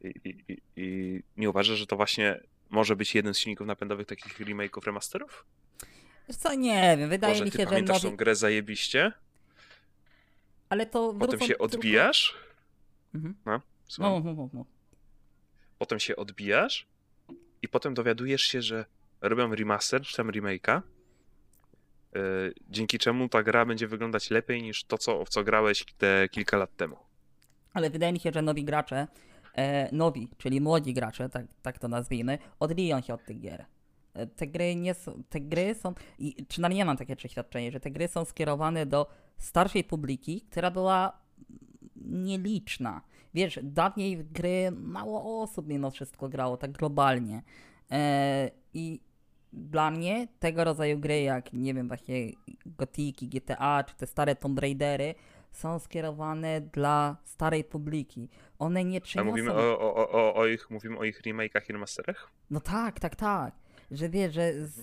I, 0.00 0.12
i, 0.24 0.56
i, 0.76 1.22
nie 1.36 1.50
uważasz, 1.50 1.78
że 1.78 1.86
to 1.86 1.96
właśnie 1.96 2.40
może 2.70 2.96
być 2.96 3.14
jeden 3.14 3.34
z 3.34 3.38
silników 3.38 3.66
napędowych 3.66 4.06
takich 4.06 4.40
remake'ów, 4.40 4.86
remasterów? 4.86 5.44
Co, 6.38 6.54
nie 6.54 6.96
wiem, 6.98 7.08
wydaje 7.10 7.32
Może 7.34 7.44
mi 7.44 7.50
ty 7.50 7.56
się, 7.58 7.62
że 7.64 7.68
pamiętasz 7.70 8.02
nowi... 8.02 8.12
tą 8.12 8.16
grę 8.16 8.34
zajebiście, 8.36 9.12
Ale 10.68 10.86
to 10.86 11.14
potem 11.18 11.40
się 11.40 11.58
odbijasz, 11.58 12.34
Mhm. 13.14 13.34
no. 13.46 13.60
No, 13.98 14.20
no, 14.20 14.34
no, 14.34 14.48
no. 14.52 14.64
potem 15.78 15.98
się 16.00 16.16
odbijasz 16.16 16.86
i 17.62 17.68
potem 17.68 17.94
dowiadujesz 17.94 18.42
się, 18.42 18.62
że 18.62 18.84
robią 19.20 19.54
remaster 19.54 20.02
czy 20.02 20.16
tam 20.16 20.28
remake'a, 20.30 20.80
yy, 22.14 22.20
dzięki 22.68 22.98
czemu 22.98 23.28
ta 23.28 23.42
gra 23.42 23.64
będzie 23.66 23.88
wyglądać 23.88 24.30
lepiej 24.30 24.62
niż 24.62 24.84
to, 24.84 24.98
co, 24.98 25.24
w 25.24 25.28
co 25.28 25.44
grałeś 25.44 25.84
te 25.98 26.28
kilka 26.30 26.56
lat 26.56 26.76
temu. 26.76 26.96
Ale 27.72 27.90
wydaje 27.90 28.12
mi 28.12 28.20
się, 28.20 28.30
że 28.32 28.42
nowi 28.42 28.64
gracze, 28.64 29.06
e, 29.54 29.96
nowi, 29.96 30.28
czyli 30.38 30.60
młodzi 30.60 30.94
gracze, 30.94 31.28
tak, 31.28 31.46
tak 31.62 31.78
to 31.78 31.88
nazwijmy, 31.88 32.38
odbiją 32.60 33.00
się 33.00 33.14
od 33.14 33.24
tych 33.24 33.40
gier. 33.40 33.64
E, 34.14 34.26
Te 34.26 34.46
gry 34.46 34.76
nie 34.76 34.94
są, 34.94 35.22
te 35.28 35.40
gry 35.40 35.74
są, 35.74 35.94
i 36.18 36.44
przynajmniej 36.48 36.78
ja 36.78 36.84
mam 36.84 36.96
takie 36.96 37.16
przeświadczenie, 37.16 37.72
że 37.72 37.80
te 37.80 37.90
gry 37.90 38.08
są 38.08 38.24
skierowane 38.24 38.86
do 38.86 39.06
starszej 39.38 39.84
publiki, 39.84 40.40
która 40.40 40.70
była 40.70 41.18
nieliczna. 41.96 43.02
Wiesz, 43.34 43.58
dawniej 43.62 44.16
w 44.16 44.32
gry 44.32 44.70
mało 44.70 45.42
osób 45.42 45.68
mimo 45.68 45.90
wszystko 45.90 46.28
grało, 46.28 46.56
tak 46.56 46.72
globalnie. 46.72 47.42
E, 47.90 48.50
I 48.74 49.00
dla 49.52 49.90
mnie 49.90 50.28
tego 50.38 50.64
rodzaju 50.64 50.98
gry, 50.98 51.22
jak 51.22 51.52
nie 51.52 51.74
wiem, 51.74 51.88
właśnie 51.88 52.14
Gotiki, 52.66 53.28
GTA, 53.28 53.84
czy 53.84 53.94
te 53.94 54.06
stare 54.06 54.36
Tomb 54.36 54.58
Raidery, 54.58 55.14
są 55.50 55.78
skierowane 55.78 56.60
dla 56.60 57.16
starej 57.24 57.64
publiki. 57.64 58.28
One 58.58 58.84
nie 58.84 58.98
A 58.98 59.00
przyniosą... 59.00 59.30
mówimy 59.30 59.52
o, 59.52 59.78
o, 59.78 60.10
o, 60.12 60.34
o, 60.34 60.46
ich, 60.46 60.70
mówimy 60.70 60.98
o 60.98 61.04
ich 61.04 61.22
remake'ach 61.22 61.70
i 61.70 61.72
remasterach? 61.72 62.30
No 62.50 62.60
tak, 62.60 63.00
tak, 63.00 63.16
tak. 63.16 63.54
Że 63.90 64.08
wiesz, 64.08 64.34
że 64.34 64.52
z, 64.66 64.74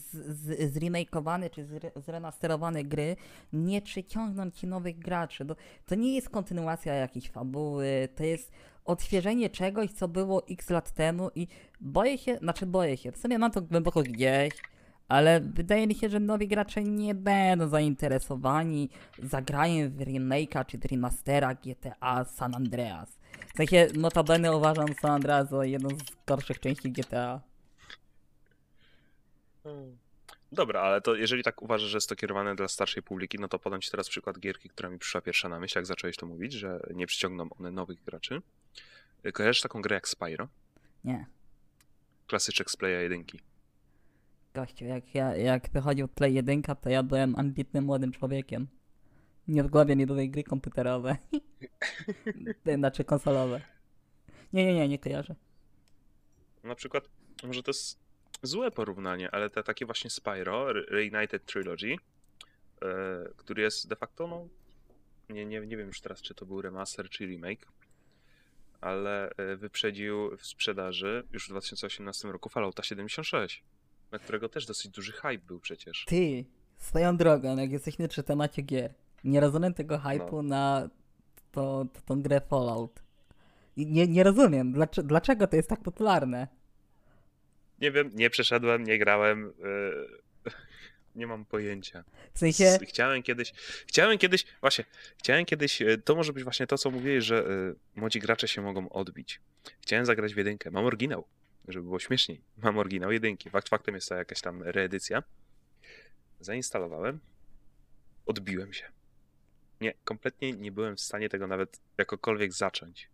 z, 0.00 0.36
z, 0.36 0.72
zremakeowane 0.72 1.50
czy 1.50 1.64
zre, 1.64 1.90
zremasterowane 1.96 2.84
gry 2.84 3.16
nie 3.52 3.82
przyciągną 3.82 4.50
ci 4.50 4.66
nowych 4.66 4.98
graczy. 4.98 5.46
To, 5.46 5.56
to 5.86 5.94
nie 5.94 6.14
jest 6.14 6.30
kontynuacja 6.30 6.94
jakiejś 6.94 7.30
fabuły, 7.30 8.08
to 8.16 8.24
jest 8.24 8.52
odświeżenie 8.90 9.50
czegoś, 9.50 9.90
co 9.90 10.08
było 10.08 10.46
x 10.50 10.70
lat 10.70 10.92
temu 10.92 11.30
i 11.34 11.46
boję 11.80 12.18
się, 12.18 12.36
znaczy 12.36 12.66
boję 12.66 12.96
się, 12.96 13.12
w 13.12 13.18
sumie 13.18 13.38
mam 13.38 13.50
to 13.50 13.62
głęboko 13.62 14.02
gdzieś, 14.02 14.52
ale 15.08 15.40
wydaje 15.40 15.86
mi 15.86 15.94
się, 15.94 16.08
że 16.08 16.20
nowi 16.20 16.48
gracze 16.48 16.82
nie 16.82 17.14
będą 17.14 17.68
zainteresowani 17.68 18.90
zagraniem 19.18 19.90
w 19.90 19.98
remake'a 19.98 20.66
czy 20.66 20.78
remastera 20.90 21.54
GTA 21.54 22.24
San 22.24 22.54
Andreas. 22.54 23.20
W 23.54 23.56
sensie, 23.56 23.88
notabene 23.94 24.56
uważam 24.56 24.86
San 25.00 25.10
Andreas 25.10 25.48
za 25.48 25.64
jedną 25.64 25.88
z 25.88 26.26
gorszych 26.26 26.60
części 26.60 26.92
GTA. 26.92 27.40
Dobra, 30.52 30.80
ale 30.80 31.00
to 31.00 31.14
jeżeli 31.14 31.42
tak 31.42 31.62
uważasz, 31.62 31.88
że 31.90 31.96
jest 31.96 32.08
to 32.08 32.16
kierowane 32.16 32.54
dla 32.54 32.68
starszej 32.68 33.02
publiki, 33.02 33.38
no 33.38 33.48
to 33.48 33.58
podam 33.58 33.80
ci 33.80 33.90
teraz 33.90 34.08
przykład 34.08 34.38
gierki, 34.38 34.68
która 34.68 34.90
mi 34.90 34.98
przyszła 34.98 35.20
pierwsza 35.20 35.48
na 35.48 35.60
myśl, 35.60 35.78
jak 35.78 35.86
zacząłeś 35.86 36.16
to 36.16 36.26
mówić, 36.26 36.52
że 36.52 36.80
nie 36.94 37.06
przyciągną 37.06 37.48
one 37.58 37.70
nowych 37.70 38.04
graczy. 38.04 38.42
Kojarzysz 39.32 39.62
taką 39.62 39.82
grę 39.82 39.94
jak 39.94 40.08
Spyro? 40.08 40.48
Nie. 41.04 41.26
Klasyczek 42.26 42.70
z 42.70 42.76
Playa 42.76 43.02
1. 43.02 43.24
Gościu, 44.54 44.84
jak, 44.84 45.14
ja, 45.14 45.36
jak 45.36 45.70
wychodził 45.70 46.08
Play 46.08 46.34
1, 46.34 46.62
to 46.62 46.90
ja 46.90 47.02
byłem 47.02 47.36
ambitnym 47.36 47.84
młodym 47.84 48.12
człowiekiem. 48.12 48.68
Nie 49.48 49.64
do 50.06 50.14
tej 50.14 50.30
gry 50.30 50.44
komputerowe. 50.44 51.16
znaczy 52.76 53.04
konsolowe. 53.04 53.60
Nie, 54.52 54.66
nie, 54.66 54.74
nie, 54.74 54.88
nie 54.88 54.98
kojarzę. 54.98 55.34
Na 56.64 56.74
przykład, 56.74 57.08
może 57.42 57.62
to 57.62 57.70
jest 57.70 57.98
złe 58.42 58.70
porównanie, 58.70 59.30
ale 59.30 59.50
te 59.50 59.62
takie 59.62 59.86
właśnie 59.86 60.10
Spyro, 60.10 60.70
Re- 60.70 60.84
Reunited 60.88 61.44
Trilogy, 61.44 61.96
e, 62.82 62.86
który 63.36 63.62
jest 63.62 63.88
de 63.88 63.96
facto, 63.96 64.26
no, 64.26 64.48
nie, 65.28 65.46
nie, 65.46 65.60
nie 65.60 65.76
wiem 65.76 65.86
już 65.86 66.00
teraz, 66.00 66.22
czy 66.22 66.34
to 66.34 66.46
był 66.46 66.62
remaster, 66.62 67.08
czy 67.08 67.26
remake, 67.26 67.66
ale 68.80 69.30
e, 69.30 69.56
wyprzedził 69.56 70.36
w 70.36 70.46
sprzedaży 70.46 71.26
już 71.32 71.46
w 71.46 71.50
2018 71.50 72.28
roku 72.28 72.48
Fallouta 72.48 72.82
76, 72.82 73.64
na 74.12 74.18
którego 74.18 74.48
też 74.48 74.66
dosyć 74.66 74.90
duży 74.92 75.12
hype 75.12 75.38
był 75.38 75.60
przecież. 75.60 76.04
Ty, 76.08 76.44
swoją 76.76 77.16
drogą, 77.16 77.56
jak 77.56 77.72
jesteśmy 77.72 78.08
przy 78.08 78.22
temacie 78.22 78.62
gier, 78.62 78.94
nie 79.24 79.40
rozumiem 79.40 79.74
tego 79.74 79.98
hype'u 79.98 80.32
No. 80.32 80.42
na 80.42 80.88
to, 81.52 81.86
to, 81.92 82.00
tą 82.00 82.22
grę 82.22 82.40
Fallout. 82.40 83.02
I 83.76 83.86
Nie, 83.86 84.08
nie 84.08 84.24
rozumiem, 84.24 84.72
dlaczego, 84.72 85.08
dlaczego 85.08 85.46
to 85.46 85.56
jest 85.56 85.68
tak 85.68 85.82
popularne. 85.82 86.48
Nie 87.80 87.90
wiem, 87.92 88.10
nie 88.14 88.30
przeszedłem, 88.30 88.84
nie 88.84 88.98
grałem, 88.98 89.52
e, 90.44 90.50
nie 91.14 91.26
mam 91.26 91.44
pojęcia. 91.44 92.04
W 92.34 92.38
sensie, 92.38 92.78
Chciałem 92.86 93.22
kiedyś, 93.22 93.52
chciałem 93.86 94.18
kiedyś, 94.18 94.44
właśnie, 94.60 94.84
chciałem 95.18 95.44
kiedyś, 95.44 95.82
e, 95.82 95.98
to 95.98 96.14
może 96.14 96.32
być 96.32 96.44
właśnie 96.44 96.66
to, 96.66 96.78
co 96.78 96.90
mówiłeś, 96.90 97.24
że 97.24 97.46
e, 97.46 98.00
młodzi 98.00 98.20
gracze 98.20 98.48
się 98.48 98.62
mogą 98.62 98.88
odbić. 98.88 99.40
Chciałem 99.80 100.06
zagrać 100.06 100.34
w 100.34 100.36
jedynkę, 100.36 100.70
mam 100.70 100.84
oryginał, 100.84 101.24
żeby 101.68 101.84
było 101.84 101.98
śmieszniej. 101.98 102.40
Mam 102.56 102.78
oryginał 102.78 103.12
jedynki, 103.12 103.50
fakt 103.50 103.68
faktem 103.68 103.94
jest 103.94 104.08
to 104.08 104.14
jakaś 104.14 104.40
tam 104.40 104.62
reedycja. 104.62 105.22
Zainstalowałem, 106.40 107.20
odbiłem 108.26 108.72
się. 108.72 108.84
Nie, 109.80 109.94
kompletnie 110.04 110.52
nie 110.52 110.72
byłem 110.72 110.96
w 110.96 111.00
stanie 111.00 111.28
tego 111.28 111.46
nawet 111.46 111.80
jakokolwiek 111.98 112.52
zacząć. 112.52 113.08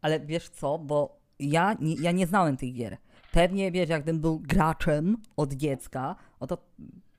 ale 0.00 0.20
wiesz 0.20 0.48
co, 0.48 0.78
bo 0.78 1.20
ja 1.38 1.76
nie, 1.80 1.94
ja 1.94 2.12
nie 2.12 2.26
znałem 2.26 2.56
tych 2.56 2.74
gier. 2.74 2.96
Pewnie, 3.32 3.72
wiesz, 3.72 3.88
jakbym 3.88 4.20
był 4.20 4.38
graczem 4.38 5.16
od 5.36 5.52
dziecka, 5.52 6.16
no 6.40 6.46
to 6.46 6.58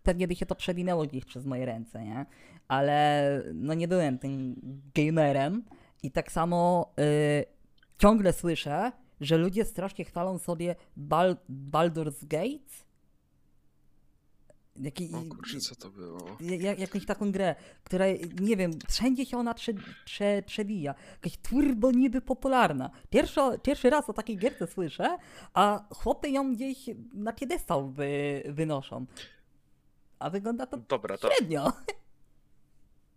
pewnie 0.03 0.27
by 0.27 0.35
się 0.35 0.45
to 0.45 0.55
przewinęło 0.55 1.05
gdzieś 1.05 1.25
przez 1.25 1.45
moje 1.45 1.65
ręce, 1.65 2.03
nie? 2.03 2.25
Ale 2.67 3.43
no 3.53 3.73
nie 3.73 3.87
byłem 3.87 4.19
tym 4.19 4.55
gamerem 4.95 5.63
i 6.03 6.11
tak 6.11 6.31
samo 6.31 6.91
y, 6.99 7.45
ciągle 7.97 8.33
słyszę, 8.33 8.91
że 9.21 9.37
ludzie 9.37 9.65
strasznie 9.65 10.05
chwalą 10.05 10.37
sobie 10.37 10.75
Bal 10.97 11.37
Baldur's 11.71 12.27
Gate. 12.27 12.71
Jaki, 14.79 15.09
O 15.13 15.35
kurczę, 15.35 15.59
co 15.59 15.75
to 15.75 15.89
było? 15.89 16.37
jak, 16.39 16.79
jakąś 16.79 17.05
taką 17.05 17.31
grę, 17.31 17.55
która, 17.83 18.05
nie 18.39 18.57
wiem, 18.57 18.71
wszędzie 18.89 19.25
się 19.25 19.37
ona 19.37 19.53
prze, 19.53 19.71
prze, 20.05 20.43
przewija. 20.45 20.95
Jakaś 21.11 21.37
turbo 21.37 21.91
niby 21.91 22.21
popularna. 22.21 22.89
Pierwszy, 23.09 23.39
pierwszy 23.63 23.89
raz 23.89 24.09
o 24.09 24.13
takiej 24.13 24.37
gierce 24.37 24.67
słyszę, 24.67 25.17
a 25.53 25.85
chłopy 25.89 26.29
ją 26.29 26.53
gdzieś 26.53 26.77
na 27.13 27.33
piedestał 27.33 27.89
wy, 27.91 28.43
wynoszą. 28.45 29.05
A 30.21 30.29
wygląda 30.29 30.65
to 30.67 30.77
Dobra, 30.77 31.17
to, 31.17 31.31
średnio. 31.31 31.73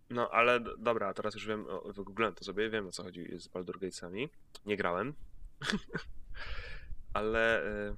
No, 0.09 0.29
ale 0.29 0.59
dobra, 0.77 1.13
teraz 1.13 1.33
już 1.33 1.47
wiem, 1.47 1.65
wygooglałem 1.85 2.35
to 2.35 2.43
sobie, 2.45 2.69
wiem 2.69 2.87
o 2.87 2.91
co 2.91 3.03
chodzi 3.03 3.39
z 3.39 3.47
Baldur 3.47 3.79
Gatesami. 3.79 4.29
Nie 4.65 4.77
grałem. 4.77 5.13
ale 7.13 7.63
e, 7.63 7.95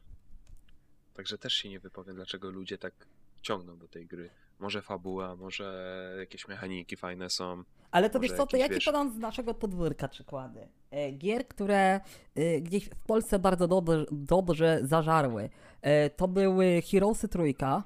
także 1.13 1.37
też 1.37 1.53
się 1.53 1.69
nie 1.69 1.79
wypowiem, 1.79 2.15
dlaczego 2.15 2.49
ludzie 2.49 2.77
tak 2.77 2.93
ciągną 3.41 3.77
do 3.77 3.87
tej 3.87 4.07
gry. 4.07 4.29
Może 4.59 4.81
fabuła, 4.81 5.35
może 5.35 6.15
jakieś 6.19 6.47
mechaniki 6.47 6.97
fajne 6.97 7.29
są. 7.29 7.63
Ale 7.91 8.09
to 8.09 8.19
wiesz 8.19 8.31
co, 8.31 8.47
to 8.47 8.57
ja 8.57 8.69
ci 8.69 8.85
podam 8.85 9.11
z 9.11 9.17
naszego 9.17 9.53
podwórka 9.53 10.07
przykłady. 10.07 10.67
E, 10.91 11.11
Gier, 11.11 11.47
które 11.47 11.99
e, 12.35 12.61
gdzieś 12.61 12.85
w 12.89 12.95
Polsce 12.95 13.39
bardzo 13.39 13.67
dobrze, 13.67 14.05
dobrze 14.11 14.79
zażarły. 14.83 15.49
E, 15.81 16.09
To 16.09 16.27
były 16.27 16.81
Heroesy 16.91 17.27
Trójka. 17.27 17.83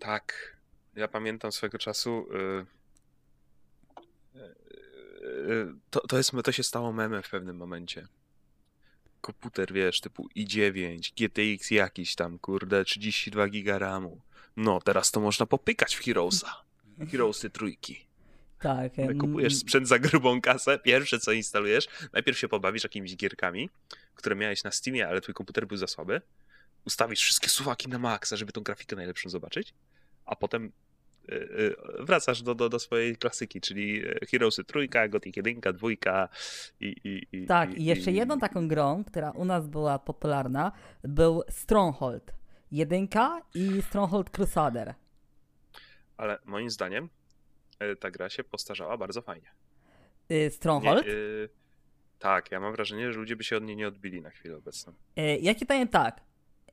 Tak, 0.00 0.56
ja 0.96 1.08
pamiętam 1.08 1.52
swego 1.52 1.78
czasu. 1.78 2.26
y, 2.34 2.66
y, 4.36 4.40
y, 5.52 5.74
To, 5.90 6.00
to, 6.00 6.16
jest, 6.16 6.32
to 6.44 6.52
się 6.52 6.62
stało 6.62 6.92
memem 6.92 7.22
w 7.22 7.30
pewnym 7.30 7.56
momencie. 7.56 8.08
Komputer, 9.20 9.72
wiesz, 9.72 10.00
typu 10.00 10.28
i9, 10.36 11.12
GTX 11.16 11.70
jakiś 11.70 12.14
tam, 12.14 12.38
kurde, 12.38 12.84
32 12.84 13.48
giga 13.48 13.78
RAMu. 13.78 14.20
No, 14.56 14.80
teraz 14.80 15.10
to 15.10 15.20
można 15.20 15.46
popykać 15.46 15.96
w 15.96 16.04
Heroesa. 16.04 16.64
Heroesy 17.10 17.50
trójki. 17.50 18.06
Tak. 19.06 19.18
Kupujesz 19.20 19.56
sprzęt 19.56 19.88
za 19.88 19.98
grubą 19.98 20.40
kasę, 20.40 20.78
pierwsze 20.78 21.18
co 21.18 21.32
instalujesz, 21.32 21.88
najpierw 22.12 22.38
się 22.38 22.48
pobawisz 22.48 22.82
jakimiś 22.82 23.16
gierkami, 23.16 23.70
które 24.14 24.36
miałeś 24.36 24.64
na 24.64 24.70
Steamie, 24.70 25.08
ale 25.08 25.20
twój 25.20 25.34
komputer 25.34 25.66
był 25.66 25.76
za 25.76 25.86
słaby. 25.86 26.20
Ustawisz 26.84 27.20
wszystkie 27.20 27.48
suwaki 27.48 27.88
na 27.88 27.98
maksa, 27.98 28.36
żeby 28.36 28.52
tą 28.52 28.60
grafikę 28.60 28.96
najlepszą 28.96 29.30
zobaczyć, 29.30 29.74
a 30.26 30.36
potem 30.36 30.72
y, 31.28 31.34
y, 31.34 31.76
wracasz 32.04 32.42
do, 32.42 32.54
do, 32.54 32.68
do 32.68 32.78
swojej 32.78 33.16
klasyki, 33.16 33.60
czyli 33.60 34.06
y, 34.06 34.26
Heroesy 34.30 34.64
trójka, 34.64 35.08
Gothic 35.08 35.36
1, 35.36 35.60
dwójka 35.74 36.28
i, 36.80 36.86
i, 37.04 37.36
i 37.36 37.46
Tak, 37.46 37.74
i 37.78 37.84
jeszcze 37.84 38.12
i- 38.12 38.14
jedną 38.14 38.38
taką 38.38 38.68
grą, 38.68 39.04
która 39.04 39.30
u 39.30 39.44
nas 39.44 39.66
była 39.68 39.98
popularna, 39.98 40.72
był 41.04 41.42
Stronghold. 41.48 42.32
Jedynka 42.72 43.42
i 43.54 43.82
Stronghold 43.82 44.30
Crusader. 44.30 44.94
Ale 46.16 46.38
moim 46.44 46.70
zdaniem 46.70 47.08
ta 48.00 48.10
gra 48.10 48.28
się 48.30 48.44
postarzała 48.44 48.96
bardzo 48.96 49.22
fajnie. 49.22 49.50
Stronghold? 50.50 51.06
Nie, 51.06 51.12
tak, 52.18 52.50
ja 52.52 52.60
mam 52.60 52.72
wrażenie, 52.72 53.12
że 53.12 53.18
ludzie 53.18 53.36
by 53.36 53.44
się 53.44 53.56
od 53.56 53.62
niej 53.64 53.76
nie 53.76 53.88
odbili 53.88 54.20
na 54.20 54.30
chwilę 54.30 54.56
obecną. 54.56 54.92
Y, 55.18 55.38
Ja 55.40 55.54
ci 55.54 55.66
powiem 55.66 55.88
tak. 55.88 56.20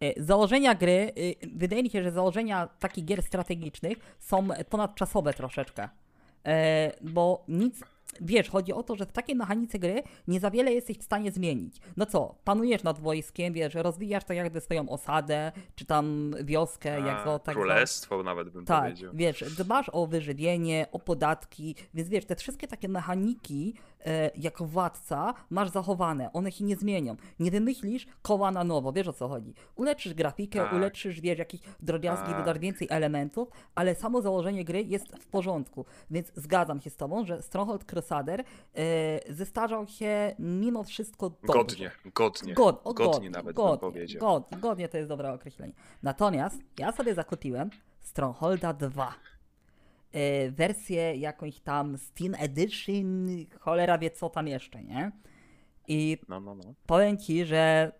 Y, 0.03 0.13
Założenia 0.17 0.75
gry, 0.75 1.11
y, 1.17 1.35
wydaje 1.55 1.83
mi 1.83 1.89
się, 1.89 2.03
że 2.03 2.11
założenia 2.11 2.67
takich 2.79 3.05
gier 3.05 3.23
strategicznych 3.23 3.97
są 4.19 4.47
ponadczasowe 4.69 5.33
troszeczkę. 5.33 5.83
Y, 5.83 6.49
Bo 7.01 7.43
nic, 7.47 7.81
wiesz, 8.21 8.49
chodzi 8.49 8.73
o 8.73 8.83
to, 8.83 8.95
że 8.95 9.05
w 9.05 9.11
takiej 9.11 9.35
mechanice 9.35 9.79
gry 9.79 10.03
nie 10.27 10.39
za 10.39 10.51
wiele 10.51 10.73
jesteś 10.73 10.97
w 10.97 11.03
stanie 11.03 11.31
zmienić. 11.31 11.77
No 11.97 12.05
co, 12.05 12.35
panujesz 12.43 12.83
nad 12.83 12.99
wojskiem, 12.99 13.53
wiesz, 13.53 13.73
rozwijasz 13.73 14.23
tak 14.23 14.37
jakby 14.37 14.61
swoją 14.61 14.89
osadę, 14.89 15.51
czy 15.75 15.85
tam 15.85 16.35
wioskę, 16.43 16.89
jak 17.01 17.19
A, 17.19 17.23
to 17.23 17.39
tak. 17.39 17.55
Królestwo 17.55 18.23
nawet 18.23 18.49
bym 18.49 18.65
Tak, 18.65 18.83
powiedział. 18.83 19.11
wiesz, 19.15 19.43
dbasz 19.57 19.89
o 19.93 20.07
wyżywienie, 20.07 20.85
o 20.91 20.99
podatki, 20.99 21.75
więc 21.93 22.09
wiesz, 22.09 22.25
te 22.25 22.35
wszystkie 22.35 22.67
takie 22.67 22.87
mechaniki 22.89 23.73
e, 24.05 24.31
jako 24.35 24.65
władca 24.65 25.33
masz 25.49 25.69
zachowane, 25.69 26.33
one 26.33 26.51
się 26.51 26.65
nie 26.65 26.75
zmienią. 26.75 27.15
Nie 27.39 27.51
wymyślisz 27.51 28.07
koła 28.21 28.51
na 28.51 28.63
nowo, 28.63 28.91
wiesz 28.91 29.07
o 29.07 29.13
co 29.13 29.27
chodzi. 29.27 29.53
Uleczysz 29.75 30.13
grafikę, 30.13 30.59
Tak. 30.59 30.73
uleczysz, 30.73 31.21
wiesz, 31.21 31.39
jakiś 31.39 31.61
drobiazgi, 31.79 32.25
Tak. 32.27 32.37
dodasz 32.37 32.59
więcej 32.59 32.87
elementów, 32.91 33.47
ale 33.75 33.95
samo 33.95 34.21
założenie 34.21 34.65
gry 34.65 34.83
jest 34.83 35.07
w 35.19 35.27
porządku. 35.27 35.85
Więc 36.11 36.31
zgadzam 36.35 36.81
się 36.81 36.89
z 36.89 36.95
tobą, 36.95 37.25
że 37.25 37.41
Stronghold 37.41 37.85
Crusader 37.85 38.43
e, 38.75 39.33
zestarzał 39.33 39.87
się 39.87 40.35
mimo 40.39 40.83
wszystko 40.83 41.29
dobrze. 41.29 41.53
Godnie, 41.53 41.91
godnie. 42.13 42.53
God, 42.53 42.81
o, 42.83 42.93
godnie 42.93 43.17
godnie, 43.17 43.29
nawet 43.29 43.55
bym 43.55 43.65
godnie, 43.65 43.77
powiedział. 43.79 44.19
Godnie, 44.21 44.57
godnie 44.57 44.89
to 44.89 44.97
jest 44.97 45.09
dobre 45.09 45.33
określenie. 45.33 45.73
Natomiast 46.03 46.57
ja 46.79 46.91
sobie 46.91 47.13
zakupiłem 47.13 47.69
Strongholda 47.99 48.73
2. 48.73 49.13
E, 50.17 50.51
wersję 50.51 51.15
jakąś 51.15 51.59
tam 51.59 51.97
Steam 51.97 52.35
Edition, 52.39 53.27
cholera 53.59 53.97
wie 53.97 54.11
co 54.11 54.29
tam 54.29 54.47
jeszcze, 54.47 54.83
nie? 54.83 55.11
I 55.87 56.17
No, 56.27 56.39
no, 56.39 56.55
no. 56.55 56.63
powiem 56.85 57.17
ci, 57.17 57.45
że 57.45 57.91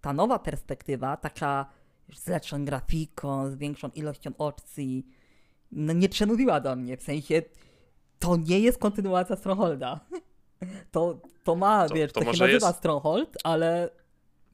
ta 0.00 0.12
nowa 0.12 0.38
perspektywa, 0.38 1.16
taka 1.16 1.66
z 2.12 2.28
lepszą 2.28 2.64
grafiką, 2.64 3.50
z 3.50 3.54
większą 3.56 3.88
ilością 3.88 4.30
opcji, 4.38 5.06
no 5.72 5.92
nie 5.92 6.08
przemówiła 6.08 6.60
do 6.60 6.76
mnie, 6.76 6.96
w 6.96 7.02
sensie 7.02 7.42
to 8.18 8.36
nie 8.36 8.60
jest 8.60 8.78
kontynuacja 8.78 9.36
Strongholda. 9.36 10.00
To, 10.90 11.20
to 11.44 11.56
ma, 11.56 11.88
To- 11.88 11.94
wiesz, 11.94 12.12
to 12.12 12.20
to, 12.20 12.32
się 12.34 12.44
nazywa 12.44 12.66
jest- 12.68 12.78
Stronghold, 12.78 13.36
ale 13.44 13.90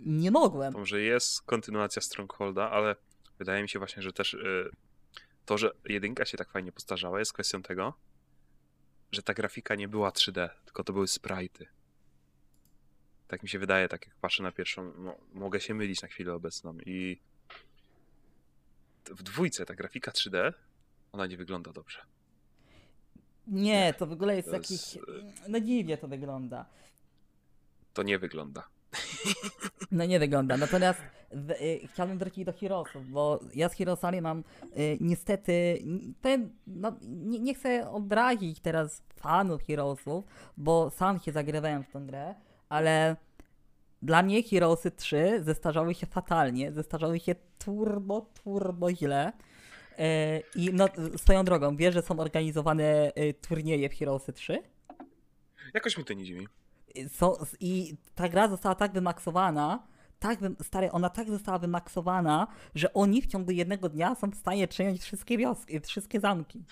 nie 0.01 0.31
mogłem. 0.31 0.73
To 0.73 0.79
może 0.79 1.01
jest 1.01 1.43
kontynuacja 1.43 2.03
Strongholda, 2.03 2.71
ale 2.71 2.97
wydaje 3.39 3.63
mi 3.63 3.69
się 3.69 3.79
właśnie, 3.79 4.03
że 4.03 4.13
też 4.13 4.35
y, 4.35 4.71
to, 5.47 5.59
że 5.59 5.71
jedynka 5.85 6.25
się 6.25 6.39
tak 6.39 6.51
fajnie 6.51 6.73
postarzała, 6.73 7.19
jest 7.19 7.33
kwestią 7.33 7.63
tego, 7.63 7.95
że 9.13 9.23
ta 9.23 9.35
grafika 9.35 9.75
nie 9.75 9.89
była 9.89 10.11
3D, 10.11 10.49
tylko 10.65 10.85
to 10.85 10.93
były 10.93 11.07
sprite'y. 11.07 11.67
Tak 13.29 13.43
mi 13.43 13.49
się 13.49 13.59
wydaje, 13.59 13.89
tak 13.89 14.07
jak 14.07 14.17
patrzę 14.17 14.43
na 14.43 14.53
pierwszą, 14.53 14.93
no, 14.99 15.17
mogę 15.33 15.61
się 15.61 15.75
mylić 15.75 16.03
na 16.03 16.09
chwilę 16.09 16.35
obecną 16.35 16.79
i 16.87 17.21
w 19.05 19.23
dwójce 19.23 19.67
ta 19.67 19.75
grafika 19.75 20.11
3D, 20.11 20.53
ona 21.13 21.27
nie 21.27 21.37
wygląda 21.37 21.73
dobrze. 21.73 22.01
Nie, 23.47 23.95
to 23.99 24.07
w 24.07 24.13
ogóle 24.13 24.37
jest 24.37 24.49
To 24.49 24.55
jakiś... 24.55 24.71
jest, 24.95 24.99
No 25.49 25.61
dziwnie 25.61 25.99
to 25.99 26.09
wygląda. 26.09 26.67
To 27.95 28.03
nie 28.03 28.19
wygląda. 28.19 28.69
No 29.91 30.05
nie 30.05 30.19
wygląda. 30.19 30.57
Natomiast 30.57 31.01
w, 31.33 31.51
y, 31.51 31.89
chciałbym 31.93 32.19
wrócić 32.19 32.45
do 32.45 32.53
Heroesów, 32.53 33.11
bo 33.11 33.41
ja 33.55 33.69
z 33.69 33.75
Heroesami 33.75 34.21
mam 34.21 34.45
y, 34.79 34.99
niestety 35.01 35.83
ten, 36.21 36.51
no, 36.67 36.97
nie, 37.03 37.39
nie 37.39 37.55
chcę 37.55 37.91
obrazić 37.91 38.61
teraz 38.61 39.03
fanów 39.17 39.63
Heroesów, 39.63 40.25
bo 40.57 40.91
sam 40.91 41.19
się 41.19 41.33
zagrywałem 41.33 41.85
w 41.85 41.91
tę 41.91 42.01
grę, 42.01 42.35
ale 42.69 43.17
dla 44.03 44.23
mnie 44.23 44.43
Heroesy 44.43 44.91
3 44.91 45.41
zestarzały 45.45 45.95
się 45.95 46.07
fatalnie, 46.07 46.73
zestarzały 46.73 47.21
się 47.21 47.35
turbo, 47.59 48.27
turbo 48.45 48.95
źle. 48.95 49.33
Y, 49.93 50.43
I 50.55 50.71
no, 50.73 50.89
swoją 51.17 51.45
drogą, 51.45 51.77
wiesz, 51.77 51.95
że 51.95 52.03
są 52.03 52.21
organizowane 52.21 53.13
y, 53.19 53.35
turnieje 53.35 53.89
w 53.89 53.95
Heroesy 53.95 54.33
3? 54.33 54.63
Jakoś 55.75 55.99
mi 55.99 56.05
to 56.05 56.13
nie 56.13 56.25
dziwi. 56.25 56.49
Są, 57.09 57.35
I 57.61 57.97
ta 58.15 58.29
gra 58.29 58.49
została 58.49 58.75
tak 58.75 58.93
wymaksowana, 58.93 59.87
tak, 60.19 60.39
stary, 60.63 60.93
ona 60.93 61.11
tak 61.11 61.31
została 61.31 61.59
wymaksowana, 61.59 62.47
że 62.75 62.93
oni 62.95 63.23
w 63.23 63.27
ciągu 63.27 63.51
jednego 63.51 63.89
dnia 63.89 64.15
są 64.15 64.31
w 64.31 64.35
stanie 64.37 64.69
przejąć 64.69 65.01
wszystkie 65.01 65.39
wioski, 65.39 65.81
wszystkie 65.81 66.21
zamki. 66.21 66.65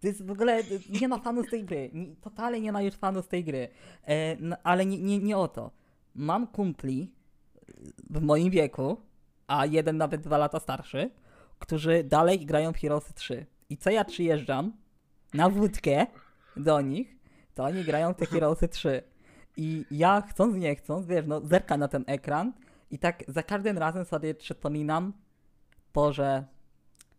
To 0.00 0.06
jest 0.06 0.26
w 0.26 0.30
ogóle, 0.30 0.62
nie 1.00 1.08
ma 1.08 1.18
fanów 1.18 1.50
tej 1.50 1.64
gry, 1.64 1.90
nie- 1.92 2.16
totalnie 2.16 2.60
nie 2.60 2.72
ma 2.72 2.82
już 2.82 2.94
fanów 2.94 3.28
tej 3.28 3.44
gry, 3.44 3.68
e, 4.04 4.36
no, 4.40 4.56
ale 4.62 4.86
nie, 4.86 4.98
nie, 4.98 5.18
nie 5.18 5.36
o 5.36 5.48
to. 5.48 5.70
Mam 6.14 6.46
kumpli 6.46 7.10
w 8.10 8.20
moim 8.22 8.50
wieku, 8.50 8.96
a 9.46 9.66
jeden 9.66 9.96
nawet 9.96 10.20
dwa 10.20 10.38
lata 10.38 10.60
starszy, 10.60 11.10
którzy 11.58 12.04
dalej 12.04 12.46
grają 12.46 12.72
w 12.72 12.76
Heroesy 12.76 13.14
3. 13.14 13.46
I 13.70 13.76
co 13.76 13.90
ja 13.90 14.04
przyjeżdżam 14.04 14.72
na 15.34 15.48
wódkę 15.48 16.06
do 16.56 16.80
nich, 16.80 17.16
to 17.54 17.64
oni 17.64 17.84
grają 17.84 18.12
w 18.12 18.16
te 18.16 18.26
Heroesy 18.26 18.68
3. 18.68 19.02
I 19.56 19.84
ja 19.90 20.20
chcąc 20.20 20.56
nie 20.56 20.76
chcąc, 20.76 21.06
wiesz, 21.06 21.26
no 21.26 21.40
zerkam 21.40 21.80
na 21.80 21.88
ten 21.88 22.04
ekran 22.06 22.52
i 22.90 22.98
tak 22.98 23.24
za 23.28 23.42
każdym 23.42 23.78
razem 23.78 24.04
sobie 24.04 24.34
przypominam, 24.34 25.12
Boże, 25.94 26.44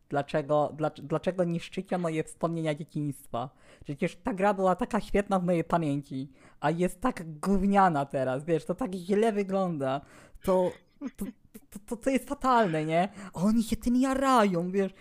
dlaczego, 0.09 0.73
dlac- 0.77 1.01
dlaczego 1.01 1.43
niszczycie 1.43 1.97
moje 1.97 2.23
wspomnienia 2.23 2.75
dzieciństwa? 2.75 3.49
Przecież 3.83 4.15
ta 4.15 4.33
gra 4.33 4.53
była 4.53 4.75
taka 4.75 5.01
świetna 5.01 5.39
w 5.39 5.43
mojej 5.43 5.63
pamięci, 5.63 6.31
a 6.59 6.71
jest 6.71 7.01
tak 7.01 7.39
gówniana 7.39 8.05
teraz, 8.05 8.45
wiesz, 8.45 8.65
to 8.65 8.75
tak 8.75 8.93
źle 8.93 9.31
wygląda. 9.31 10.01
To, 10.43 10.71
to, 11.17 11.25
to, 11.69 11.79
to, 11.85 11.97
to 11.97 12.09
jest 12.09 12.29
fatalne, 12.29 12.85
nie? 12.85 13.09
A 13.33 13.41
oni 13.41 13.63
się 13.63 13.75
tym 13.75 13.95
jarają, 13.95 14.71
wiesz. 14.71 14.91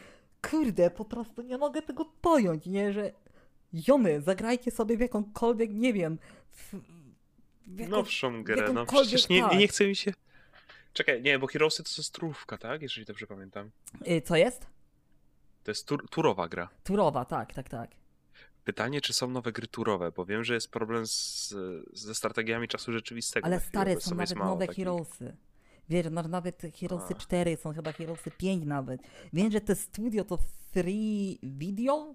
Kurde, 0.50 0.91
po 0.91 1.05
prostu 1.05 1.43
nie 1.43 1.59
mogę 1.59 1.83
tego 1.83 2.05
pojąć, 2.21 2.67
nie? 2.67 2.93
Że 2.93 3.12
jomy, 3.88 4.21
zagrajcie 4.21 4.71
sobie 4.71 4.97
w 4.97 5.00
jakąkolwiek, 5.00 5.71
nie 5.75 5.93
wiem, 5.93 6.19
w, 6.50 6.75
Nowszą 7.66 8.44
grę, 8.44 8.73
no 8.73 8.87
przecież 8.87 9.28
nie, 9.28 9.40
tak. 9.40 9.59
nie 9.59 9.68
chce 9.68 9.87
mi 9.87 9.97
się... 9.97 10.12
Czekaj, 10.92 11.23
nie, 11.23 11.38
bo 11.38 11.47
Heroesy 11.47 11.83
to 11.83 11.90
jest 11.99 12.14
turówka, 12.14 12.59
tak? 12.59 12.83
Jeżeli 12.83 13.06
dobrze 13.06 13.26
pamiętam. 13.26 13.71
Y, 14.09 14.23
Co 14.23 14.37
jest? 14.37 14.66
To 15.64 15.71
jest 15.71 15.88
tur 15.88 16.09
turowa 16.09 16.49
gra. 16.49 16.68
Turowa, 16.85 17.25
tak, 17.25 17.54
tak, 17.54 17.68
tak. 17.68 17.90
Pytanie, 18.64 19.00
czy 19.00 19.12
są 19.12 19.30
nowe 19.30 19.52
gry 19.52 19.66
turowe, 19.66 20.12
bo 20.12 20.25
wiem, 20.25 20.44
że 20.44 20.54
jest 20.54 20.71
problem 20.71 21.06
z, 21.06 21.54
ze 21.92 22.14
strategiami 22.14 22.68
czasu 22.68 22.92
rzeczywistego. 22.92 23.47
Ale 23.47 23.61
stare, 23.61 24.00
są 24.00 24.14
nawet 24.14 24.37
nowe 24.37 24.66
takich. 24.66 24.85
Heroesy. 24.85 25.37
Wiesz, 25.88 26.06
no, 26.11 26.23
nawet 26.23 26.62
Heroesy 26.80 27.14
A. 27.14 27.18
4 27.18 27.56
są 27.56 27.73
chyba 27.73 27.92
Heroesy 27.92 28.30
5 28.30 28.64
nawet. 28.64 29.00
Wiem, 29.33 29.50
że 29.50 29.61
te 29.61 29.75
studio 29.75 30.25
to 30.25 30.38
Free 30.73 31.38
Video? 31.42 32.14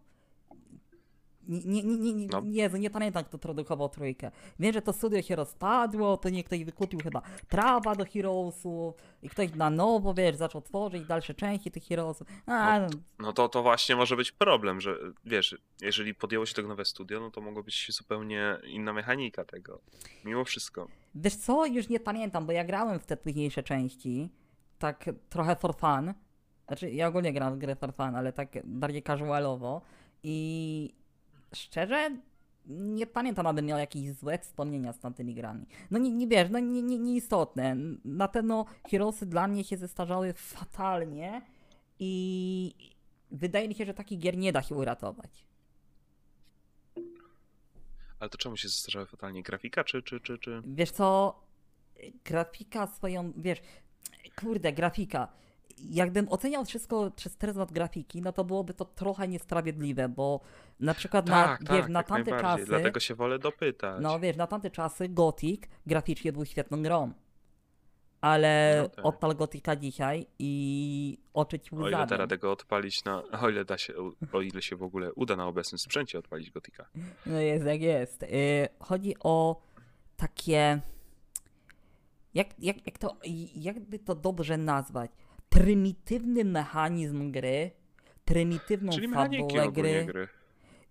Nie, 1.49 1.59
nie, 1.65 1.83
nie, 1.83 1.97
nie, 1.97 2.13
nie, 2.13 2.27
No. 2.27 2.41
Jezu, 2.45 2.77
nie 2.77 2.89
pamiętam 2.89 3.23
kto 3.23 3.37
produkował 3.37 3.89
trójkę. 3.89 4.31
Wiem, 4.59 4.73
że 4.73 4.81
to 4.81 4.93
studio 4.93 5.21
się 5.21 5.35
rozpadło, 5.35 6.17
to 6.17 6.29
nie 6.29 6.43
ktoś 6.43 6.63
wykupił 6.63 6.99
chyba 6.99 7.21
prawa 7.47 7.95
do 7.95 8.05
Heroesów 8.05 8.95
i 9.21 9.29
ktoś 9.29 9.53
na 9.55 9.69
nowo, 9.69 10.13
wiesz, 10.13 10.35
zaczął 10.35 10.61
tworzyć 10.61 11.07
dalsze 11.07 11.33
części 11.33 11.71
tych 11.71 11.83
Heroesów. 11.83 12.27
A, 12.45 12.79
No 12.79 12.87
No 13.19 13.33
to, 13.33 13.49
to 13.49 13.63
właśnie 13.63 13.95
może 13.95 14.15
być 14.15 14.31
problem, 14.31 14.81
że 14.81 14.95
wiesz, 15.25 15.57
jeżeli 15.81 16.15
podjęło 16.15 16.45
się 16.45 16.53
tego 16.53 16.67
nowe 16.67 16.85
studio, 16.85 17.19
no 17.19 17.31
to 17.31 17.41
mogła 17.41 17.63
być 17.63 17.87
zupełnie 17.89 18.57
inna 18.63 18.93
mechanika 18.93 19.45
tego. 19.45 19.81
Mimo 20.25 20.45
wszystko. 20.45 20.87
Wiesz 21.15 21.35
co, 21.35 21.65
już 21.65 21.89
nie 21.89 21.99
pamiętam, 21.99 22.45
bo 22.45 22.51
ja 22.51 22.63
grałem 22.63 22.99
w 22.99 23.05
te 23.05 23.17
późniejsze 23.17 23.63
części, 23.63 24.29
tak 24.79 25.09
trochę 25.29 25.55
for 25.55 25.75
fun. 25.75 26.13
Znaczy, 26.67 26.91
ja 26.91 27.07
ogólnie 27.07 27.33
gram 27.33 27.55
w 27.55 27.57
grę 27.57 27.75
for 27.75 27.93
fun, 27.93 28.15
ale 28.15 28.33
tak 28.33 28.49
bardziej 28.63 29.03
casualowo 29.03 29.81
i 30.23 30.93
szczerze 31.55 32.11
nie 32.69 33.07
pamiętam, 33.07 33.47
abym 33.47 33.65
miał 33.65 33.79
jakieś 33.79 34.13
złe 34.13 34.39
wspomnienia 34.39 34.93
z 34.93 34.99
tamtymi 34.99 35.35
grami. 35.35 35.65
No 35.91 35.99
nie, 35.99 36.11
nie 36.11 36.27
wiesz, 36.27 36.49
no 36.49 36.59
nie, 36.59 36.81
nie, 36.81 36.97
nieistotne. 36.97 37.75
Na 38.05 38.27
pewno 38.27 38.65
Heroesy 38.91 39.25
dla 39.25 39.47
mnie 39.47 39.63
się 39.63 39.77
zestarzały 39.77 40.33
fatalnie 40.33 41.41
i 41.99 42.73
wydaje 43.31 43.67
mi 43.67 43.75
się, 43.75 43.85
że 43.85 43.93
takich 43.93 44.19
gier 44.19 44.37
nie 44.37 44.51
da 44.51 44.61
się 44.61 44.75
uratować. 44.75 45.45
Ale 48.19 48.29
to 48.29 48.37
czemu 48.37 48.57
się 48.57 48.67
zestarzały 48.67 49.05
fatalnie? 49.05 49.43
Grafika 49.43 49.83
czy, 49.83 50.03
czy, 50.03 50.19
czy, 50.19 50.37
czy... 50.37 50.61
Wiesz 50.65 50.91
co, 50.91 51.39
grafika 52.25 52.87
swoją, 52.87 53.33
wiesz, 53.37 53.61
kurde, 54.35 54.73
grafika. 54.73 55.27
Jakbym 55.89 56.29
oceniał 56.29 56.65
wszystko 56.65 57.11
przez 57.11 57.35
pryzmat 57.37 57.71
grafiki, 57.71 58.21
no 58.21 58.31
to 58.33 58.43
byłoby 58.43 58.73
to 58.73 58.85
trochę 58.85 59.27
niesprawiedliwe, 59.27 60.09
bo 60.09 60.39
na 60.79 60.93
przykład 60.93 61.27
na, 61.27 61.43
Tak, 61.43 61.59
wiesz, 61.61 61.81
tak, 61.81 61.89
na 61.89 62.03
tamte 62.03 62.31
czasy, 62.41 62.65
Dlatego 62.65 62.99
się 62.99 63.15
wolę 63.15 63.39
dopytać. 63.39 64.01
no 64.01 64.19
wiesz, 64.19 64.37
na 64.37 64.47
tamte 64.47 64.71
czasy 64.71 65.09
Gothic 65.09 65.61
graficznie 65.85 66.33
był 66.33 66.45
świetną 66.45 66.83
grą. 66.83 67.13
Ale 68.21 68.79
No 68.83 68.89
tak. 68.89 69.05
odpal 69.05 69.35
Gotika 69.35 69.75
dzisiaj 69.75 70.25
i 70.39 71.17
oczy 71.33 71.59
ci 71.59 71.75
O 71.75 71.87
ile 71.87 72.05
da 72.07 72.17
radę 72.17 72.37
go 72.37 72.51
odpalić 72.51 73.03
na... 73.03 73.23
O 73.41 73.49
ile 73.49 73.65
da 73.65 73.77
się, 73.77 73.93
o 74.33 74.41
ile 74.41 74.61
się 74.61 74.75
w 74.75 74.83
ogóle 74.83 75.13
uda 75.13 75.35
na 75.35 75.47
obecnym 75.47 75.79
sprzęcie 75.79 76.19
odpalić 76.19 76.51
Gotika. 76.51 76.89
No 77.25 77.39
jest 77.39 77.65
jak 77.65 77.81
jest. 77.81 78.23
Y, 78.23 78.27
chodzi 78.79 79.15
o 79.19 79.61
takie. 80.17 80.81
Jak, 82.33 82.47
jak, 82.59 82.85
jak 82.85 82.97
to. 82.97 83.17
Jakby 83.55 83.99
to 83.99 84.15
dobrze 84.15 84.57
nazwać? 84.57 85.11
Prymitywny 85.49 86.45
mechanizm 86.45 87.31
gry, 87.31 87.71
prymitywną 88.25 88.91
Czyli 88.91 89.07
ogólnie 89.67 89.71
gry. 89.71 90.05
gry. 90.05 90.27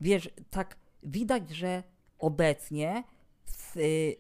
Wiesz, 0.00 0.30
tak 0.50 0.76
widać, 1.02 1.50
że 1.50 1.82
obecnie 2.18 3.04
w, 3.46 3.76
y, 3.76 4.16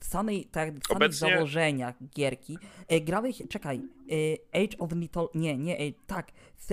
w 0.00 0.04
samej, 0.06 0.44
tak, 0.46 0.74
w 0.74 0.86
samych 0.86 0.96
Obecnie- 0.96 1.18
założeniach 1.34 1.94
gierki 2.16 2.58
y, 2.92 3.00
grałeś, 3.00 3.42
czekaj, 3.50 3.80
y, 4.12 4.38
Age 4.52 4.78
of 4.78 4.92
Mythology, 4.92 5.38
nie, 5.38 5.58
nie, 5.58 5.76
Age- 5.78 5.94
tak, 6.06 6.32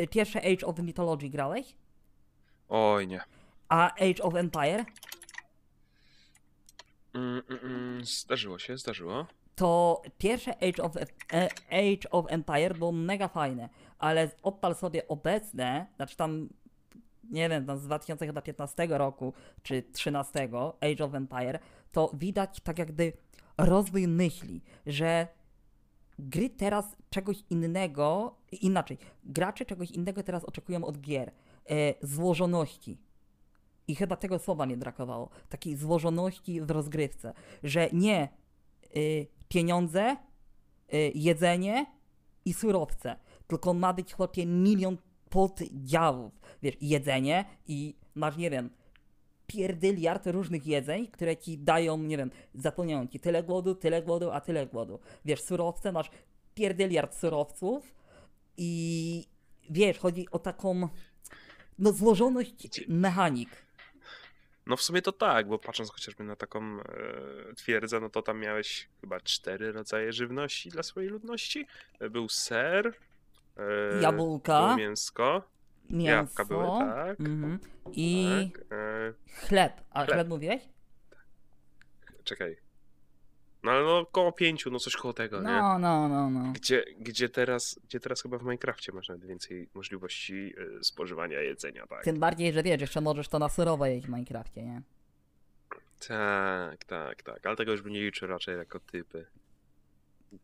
pierwsze 0.09 0.39
Age 0.41 0.65
of 0.67 0.79
Mythology 0.79 1.29
grałeś? 1.29 1.75
Oj 2.69 3.07
nie. 3.07 3.21
A 3.69 3.93
Age 3.93 4.23
of 4.23 4.35
Empire? 4.35 4.85
Mm, 7.13 7.41
mm, 7.49 7.59
mm, 7.63 8.05
zdarzyło 8.05 8.59
się, 8.59 8.77
zdarzyło. 8.77 9.27
To 9.55 10.01
pierwsze 10.17 10.55
Age 10.63 10.83
of, 10.83 10.97
e, 10.97 11.49
Age 11.69 12.09
of 12.11 12.25
Empire 12.29 12.77
było 12.77 12.91
mega 12.91 13.27
fajne, 13.27 13.69
ale 13.99 14.29
odpal 14.43 14.75
sobie 14.75 15.07
obecne, 15.07 15.87
znaczy 15.95 16.15
tam, 16.17 16.49
nie 17.23 17.49
wiem, 17.49 17.65
tam 17.65 17.77
z 17.77 17.83
2015 17.83 18.87
roku, 18.89 19.33
czy 19.63 19.83
13 19.93 20.49
Age 20.81 21.05
of 21.05 21.13
Empire, 21.13 21.59
to 21.91 22.11
widać 22.13 22.59
tak 22.59 22.79
jakby 22.79 23.13
rozwój 23.57 24.07
myśli, 24.07 24.61
że 24.85 25.27
gry 26.19 26.49
teraz 26.49 26.95
czegoś 27.09 27.43
innego, 27.49 28.35
inaczej, 28.61 28.97
gracze 29.23 29.65
czegoś 29.65 29.91
innego 29.91 30.23
teraz 30.23 30.45
oczekują 30.45 30.85
od 30.85 31.01
gier, 31.01 31.31
e, 31.69 31.93
złożoności. 32.01 32.97
I 33.87 33.95
chyba 33.95 34.15
tego 34.15 34.39
słowa 34.39 34.65
nie 34.65 34.77
brakowało. 34.77 35.29
Takiej 35.49 35.75
złożoności 35.75 36.61
w 36.61 36.71
rozgrywce, 36.71 37.33
że 37.63 37.89
nie 37.93 38.29
y, 38.95 39.27
pieniądze, 39.51 40.15
y, 40.93 41.11
jedzenie 41.15 41.85
i 42.45 42.53
surowce. 42.53 43.15
Tylko 43.47 43.73
ma 43.73 43.93
być 43.93 44.13
chłopie 44.13 44.45
milion 44.45 44.97
poddziałów. 45.29 46.41
Wiesz, 46.61 46.75
jedzenie 46.81 47.45
i 47.67 47.95
masz, 48.15 48.37
nie 48.37 48.49
wiem, 48.49 48.69
pierdyliard 49.47 50.27
różnych 50.27 50.67
jedzeń, 50.67 51.07
które 51.07 51.37
ci 51.37 51.57
dają, 51.57 51.97
nie 51.97 52.17
wiem, 52.17 52.31
zapełniają 52.53 53.07
ci 53.07 53.19
tyle 53.19 53.43
głodu, 53.43 53.75
tyle 53.75 54.01
głodu, 54.01 54.31
a 54.31 54.41
tyle 54.41 54.67
głodu. 54.67 54.99
Wiesz, 55.25 55.41
surowce, 55.41 55.91
masz 55.91 56.09
pierdyliard 56.53 57.15
surowców 57.15 57.95
i 58.57 59.25
wiesz, 59.69 59.97
chodzi 59.97 60.27
o 60.31 60.39
taką 60.39 60.87
no 61.79 61.91
złożoność 61.91 62.85
mechanik. 62.87 63.49
No 64.71 64.77
w 64.77 64.81
sumie 64.81 65.01
to 65.01 65.11
tak, 65.11 65.47
bo 65.47 65.59
patrząc 65.59 65.91
chociażby 65.91 66.23
na 66.23 66.35
taką 66.35 66.79
e, 66.79 66.83
twierdzę, 67.55 67.99
no 67.99 68.09
to 68.09 68.21
tam 68.21 68.39
miałeś 68.39 68.89
chyba 69.01 69.19
cztery 69.19 69.71
rodzaje 69.71 70.13
żywności 70.13 70.69
dla 70.69 70.83
swojej 70.83 71.09
ludności. 71.09 71.67
E, 71.99 72.09
Był 72.09 72.29
ser, 72.29 72.93
e, 73.57 74.01
Jabłka. 74.01 74.61
było 74.61 74.75
mięsko. 74.75 75.43
Mięso. 75.89 76.11
Jabłka 76.11 76.45
były, 76.45 76.67
tak. 76.79 77.19
Mhm. 77.19 77.59
I 77.93 78.27
Tak. 78.53 78.61
E, 78.71 79.13
chleb. 79.47 79.73
A 79.89 79.99
Chleb. 80.05 80.15
chleb 80.15 80.27
mówiłeś? 80.27 80.61
czekaj. 82.23 82.57
No 83.63 83.71
ale 83.71 83.83
no 83.83 84.05
koło 84.05 84.31
pięciu, 84.31 84.71
no 84.71 84.79
coś 84.79 84.95
koło 84.95 85.13
tego, 85.13 85.37
nie? 85.37 85.43
No, 85.47 85.79
no, 85.79 86.09
no, 86.09 86.29
no. 86.29 86.53
Gdzie, 86.53 86.83
gdzie, 86.99 87.29
teraz, 87.29 87.79
gdzie 87.83 87.99
teraz 87.99 88.21
chyba 88.21 88.37
w 88.37 88.41
Minecrafcie 88.43 88.91
masz 88.91 89.09
nawet 89.09 89.25
więcej 89.25 89.69
możliwości 89.73 90.53
e, 90.79 90.83
spożywania 90.83 91.41
jedzenia, 91.41 91.87
tak? 91.87 92.03
Tym 92.03 92.19
bardziej, 92.19 92.53
że 92.53 92.63
wiesz, 92.63 92.81
jeszcze 92.81 93.01
możesz 93.01 93.27
to 93.27 93.39
na 93.39 93.49
surowo 93.49 93.85
jeść 93.85 94.05
w 94.05 94.09
Minecrafcie, 94.09 94.63
nie? 94.63 94.81
Tak, 96.07 96.83
tak, 96.85 97.23
tak. 97.23 97.45
Ale 97.45 97.55
tego 97.55 97.71
już 97.71 97.81
bym 97.81 97.93
nie 97.93 98.01
liczył 98.01 98.27
raczej 98.27 98.57
jako 98.57 98.79
typy. 98.79 99.25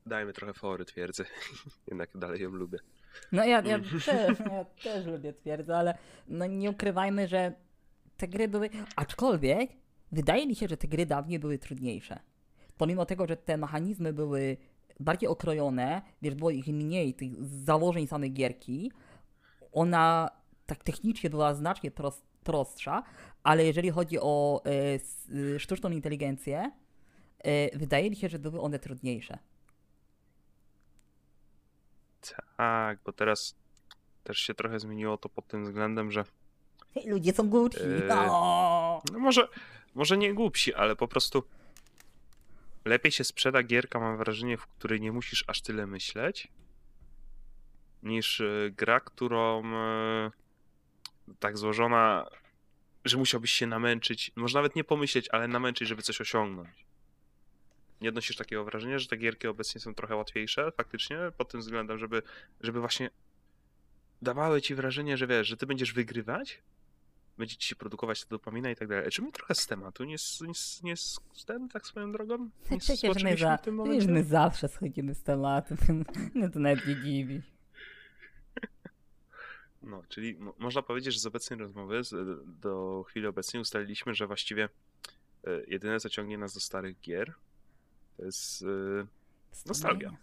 Dajmy 0.06 0.34
trochę 0.34 0.54
fory 0.54 0.86
twierdzę. 0.86 1.26
Jednak 1.88 2.10
dalej 2.16 2.42
ją 2.42 2.50
lubię. 2.50 2.78
No 3.32 3.46
ja, 3.46 3.62
ja, 3.62 3.76
Mhm. 3.76 4.02
też, 4.02 4.40
ja 4.54 4.66
też 4.84 5.06
lubię 5.06 5.34
twierdzę, 5.34 5.78
ale 5.78 5.98
no 6.28 6.46
nie 6.46 6.70
ukrywajmy, 6.72 7.28
że 7.28 7.54
te 8.18 8.28
gry 8.28 8.48
były... 8.48 8.70
Aczkolwiek 8.96 9.70
wydaje 10.12 10.48
mi 10.48 10.56
się, 10.56 10.68
że 10.68 10.78
te 10.78 10.88
gry 10.88 11.06
dawniej 11.06 11.40
były 11.40 11.58
trudniejsze. 11.58 12.20
Pomimo 12.78 13.06
tego, 13.06 13.28
że 13.28 13.38
te 13.38 13.58
mechanizmy 13.58 14.14
były 14.14 14.58
bardziej 15.00 15.30
okrojone, 15.30 16.02
wiesz, 16.22 16.36
było 16.36 16.52
ich 16.52 16.68
mniej, 16.68 17.14
tych 17.14 17.46
założeń 17.46 18.08
samej 18.08 18.32
gierki, 18.34 18.92
ona 19.72 20.30
tak 20.66 20.84
technicznie 20.84 21.30
była 21.30 21.54
znacznie 21.54 21.92
pros- 21.92 22.22
prostsza, 22.44 23.04
ale 23.44 23.66
jeżeli 23.66 23.90
chodzi 23.90 24.20
o 24.20 24.62
e, 24.66 25.00
y, 25.36 25.60
sztuczną 25.60 25.90
inteligencję, 25.90 26.72
e, 27.40 27.78
wydaje 27.78 28.10
mi 28.10 28.16
się, 28.16 28.30
że 28.30 28.40
były 28.40 28.62
one 28.62 28.80
trudniejsze. 28.80 29.38
Tak, 32.58 33.00
bo 33.06 33.14
teraz 33.14 33.56
też 34.24 34.38
się 34.38 34.54
trochę 34.54 34.80
zmieniło 34.80 35.18
to 35.18 35.30
pod 35.30 35.48
tym 35.48 35.64
względem, 35.64 36.12
że 36.12 36.24
ludzie 37.06 37.34
są 37.34 37.50
głupsi. 37.50 37.80
O! 38.12 39.02
no 39.14 39.20
może, 39.20 39.48
może 39.96 40.18
nie 40.18 40.34
głupsi, 40.34 40.74
ale 40.74 40.96
po 40.96 41.08
prostu 41.08 41.44
lepiej 42.88 43.12
się 43.12 43.24
sprzeda 43.24 43.64
gierka, 43.64 44.00
mam 44.00 44.18
wrażenie, 44.18 44.58
w 44.58 44.68
której 44.68 45.02
nie 45.02 45.12
musisz 45.12 45.44
aż 45.48 45.62
tyle 45.62 45.88
myśleć, 45.88 46.48
niż 48.04 48.42
e, 48.42 48.72
gra, 48.72 49.00
którą 49.00 49.66
e, 49.76 50.32
tak 51.40 51.58
złożona, 51.58 52.26
że 53.06 53.18
musiałbyś 53.18 53.52
się 53.52 53.68
namęczyć, 53.68 54.32
może 54.36 54.58
nawet 54.58 54.76
nie 54.76 54.84
pomyśleć, 54.84 55.30
ale 55.30 55.48
namęczyć, 55.48 55.88
żeby 55.88 56.02
coś 56.02 56.22
osiągnąć. 56.22 56.86
Nie 58.02 58.10
odnosisz 58.10 58.36
takiego 58.36 58.64
wrażenia, 58.64 59.00
że 59.00 59.08
te 59.08 59.18
gierki 59.18 59.48
obecnie 59.48 59.82
są 59.82 59.96
trochę 59.96 60.16
łatwiejsze, 60.16 60.72
faktycznie, 60.72 61.18
pod 61.38 61.52
tym 61.52 61.62
względem, 61.62 62.00
żeby, 62.00 62.22
żeby 62.62 62.80
właśnie 62.80 63.10
dawały 64.22 64.62
ci 64.62 64.76
wrażenie, 64.76 65.18
że 65.18 65.28
wiesz, 65.28 65.48
że 65.48 65.58
ty 65.58 65.66
będziesz 65.66 65.94
wygrywać, 65.94 66.62
będzie 67.38 67.56
ci 67.56 67.68
się 67.70 67.76
produkować 67.76 68.22
ta 68.24 68.30
dopamina 68.30 68.72
i 68.72 68.76
tak 68.76 68.88
dalej. 68.88 69.12
Czy 69.12 69.22
my 69.22 69.32
trochę 69.32 69.56
z 69.56 69.68
tematu 69.68 70.04
nie, 70.04 70.16
nie, 70.42 70.54
nie 70.84 70.94
s- 70.94 71.20
ten, 71.46 71.70
tak 71.70 71.88
swoją 71.88 72.12
drogą? 72.12 72.38
Nie 72.72 72.78
Przecież 72.80 73.04
my, 73.04 73.10
skoczyliśmy 73.10 73.38
za, 73.38 73.58
w 73.58 73.62
tym 73.62 73.78
przecież 73.78 73.88
momencie? 74.06 74.12
my 74.12 74.24
zawsze 74.24 74.68
schodzimy 74.68 75.16
z 75.16 75.24
tematu. 75.24 75.76
No 76.36 76.50
to 76.50 76.60
nawet 76.60 76.88
nie 76.88 76.96
dziwi. 76.96 77.42
No, 79.82 80.04
czyli 80.10 80.36
mo- 80.36 80.54
można 80.58 80.82
powiedzieć, 80.82 81.14
że 81.14 81.20
z 81.20 81.26
obecnej 81.26 81.60
rozmowy 81.60 82.04
z, 82.04 82.40
do 82.62 83.04
chwili 83.08 83.28
obecnej 83.28 83.62
ustaliliśmy, 83.62 84.14
że 84.14 84.28
właściwie 84.28 84.70
e, 85.44 85.50
jedyne 85.68 86.00
co 86.00 86.10
ciągnie 86.10 86.38
nas 86.38 86.54
do 86.54 86.60
starych 86.60 87.00
gier 87.02 87.34
to 88.18 88.26
jest 88.26 88.62
e, 88.62 88.66
Nostalgia. 89.66 90.10
Wspomnienia. 90.10 90.18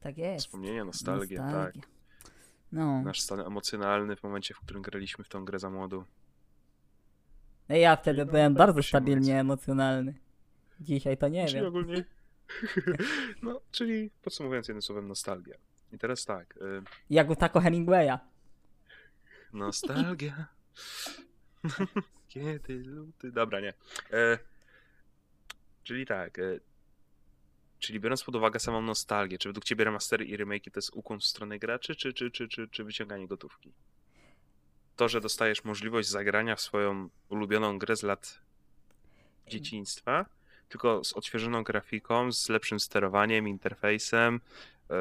Tak 0.00 0.18
jest. 0.18 0.46
wspomnienie, 0.46 0.84
nostalgia, 0.84 1.38
tak. 1.52 1.74
No. 2.74 3.02
Nasz 3.02 3.20
stan 3.20 3.40
emocjonalny 3.40 4.16
w 4.16 4.22
momencie, 4.22 4.54
w 4.54 4.60
którym 4.60 4.82
graliśmy 4.82 5.24
w 5.24 5.28
tą 5.28 5.44
grę 5.44 5.58
za 5.58 5.70
młodu. 5.70 6.04
No 7.68 7.76
ja 7.76 7.96
wtedy 7.96 8.24
No, 8.24 8.32
byłem 8.32 8.54
tak 8.54 8.58
bardzo 8.66 8.82
stabilnie 8.82 9.20
mówiąc. 9.20 9.40
emocjonalny. 9.40 10.14
Dzisiaj 10.80 11.16
to 11.18 11.28
nie 11.28 11.46
czyli 11.46 11.58
wiem. 11.60 11.66
ogólnie. 11.68 12.04
no, 13.42 13.60
czyli 13.70 14.10
podsumowując 14.22 14.68
jednym 14.68 14.82
słowem, 14.82 15.08
nostalgia. 15.08 15.56
I 15.92 15.98
teraz 15.98 16.24
tak. 16.24 16.54
e, 16.56 16.82
Jak 17.10 17.30
u 17.30 17.36
Taco 17.36 17.60
Hemingwaya. 17.60 18.18
Nostalgia. 19.52 20.46
Kiedy 22.28 22.78
luty. 22.78 23.32
Dobra, 23.32 23.60
nie. 23.60 23.72
E, 24.12 24.38
czyli 25.82 26.06
tak. 26.06 26.38
E, 26.38 26.42
czyli 27.84 28.00
biorąc 28.00 28.24
pod 28.24 28.36
uwagę 28.36 28.60
samą 28.60 28.82
nostalgię, 28.82 29.38
czy 29.38 29.48
według 29.48 29.64
ciebie 29.64 29.84
remastery 29.84 30.24
i 30.24 30.38
remake'i 30.38 30.70
to 30.70 30.78
jest 30.78 30.90
ukłon 30.94 31.20
w 31.20 31.24
stronę 31.24 31.58
graczy, 31.58 31.96
czy, 31.96 32.12
czy, 32.12 32.30
czy, 32.30 32.48
czy, 32.48 32.68
czy 32.68 32.84
wyciąganie 32.84 33.26
gotówki? 33.26 33.72
To, 34.96 35.08
że 35.08 35.20
dostajesz 35.20 35.64
możliwość 35.64 36.08
zagrania 36.08 36.56
w 36.56 36.60
swoją 36.60 37.08
ulubioną 37.28 37.78
grę 37.78 37.96
z 37.96 38.02
lat 38.02 38.40
dzieciństwa, 39.48 40.26
tylko 40.68 41.04
z 41.04 41.12
odświeżoną 41.12 41.62
grafiką, 41.62 42.32
z 42.32 42.48
lepszym 42.48 42.80
sterowaniem, 42.80 43.48
interfejsem. 43.48 44.40
e, 44.90 44.94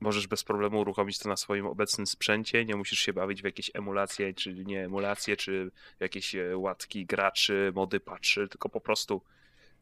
możesz 0.00 0.26
bez 0.26 0.44
problemu 0.44 0.80
uruchomić 0.80 1.18
to 1.18 1.28
na 1.28 1.36
swoim 1.36 1.66
obecnym 1.66 2.06
sprzęcie, 2.06 2.64
nie 2.64 2.76
musisz 2.76 2.98
się 2.98 3.12
bawić 3.12 3.42
w 3.42 3.44
jakieś 3.44 3.70
emulacje, 3.74 4.34
czy 4.34 4.54
nie 4.54 4.84
emulacje, 4.84 5.36
czy 5.36 5.70
jakieś 6.00 6.34
e, 6.34 6.56
łatki 6.56 7.06
graczy, 7.06 7.72
mody 7.74 8.00
patrzy, 8.00 8.48
tylko 8.48 8.68
po 8.68 8.80
prostu 8.80 9.22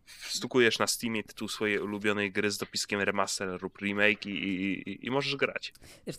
stukujesz 0.07 0.79
na 0.79 0.87
Steamie 0.87 1.23
tytuł 1.25 1.49
swojej 1.49 1.79
ulubionej 1.79 2.33
gry 2.33 2.51
z 2.51 2.59
dopiskiem 2.59 3.01
remaster 3.01 3.63
lub 3.63 3.79
remake 3.79 4.27
i, 4.27 4.31
i, 4.31 5.07
i, 5.07 5.11
możesz 5.11 5.37
grać. 5.37 5.73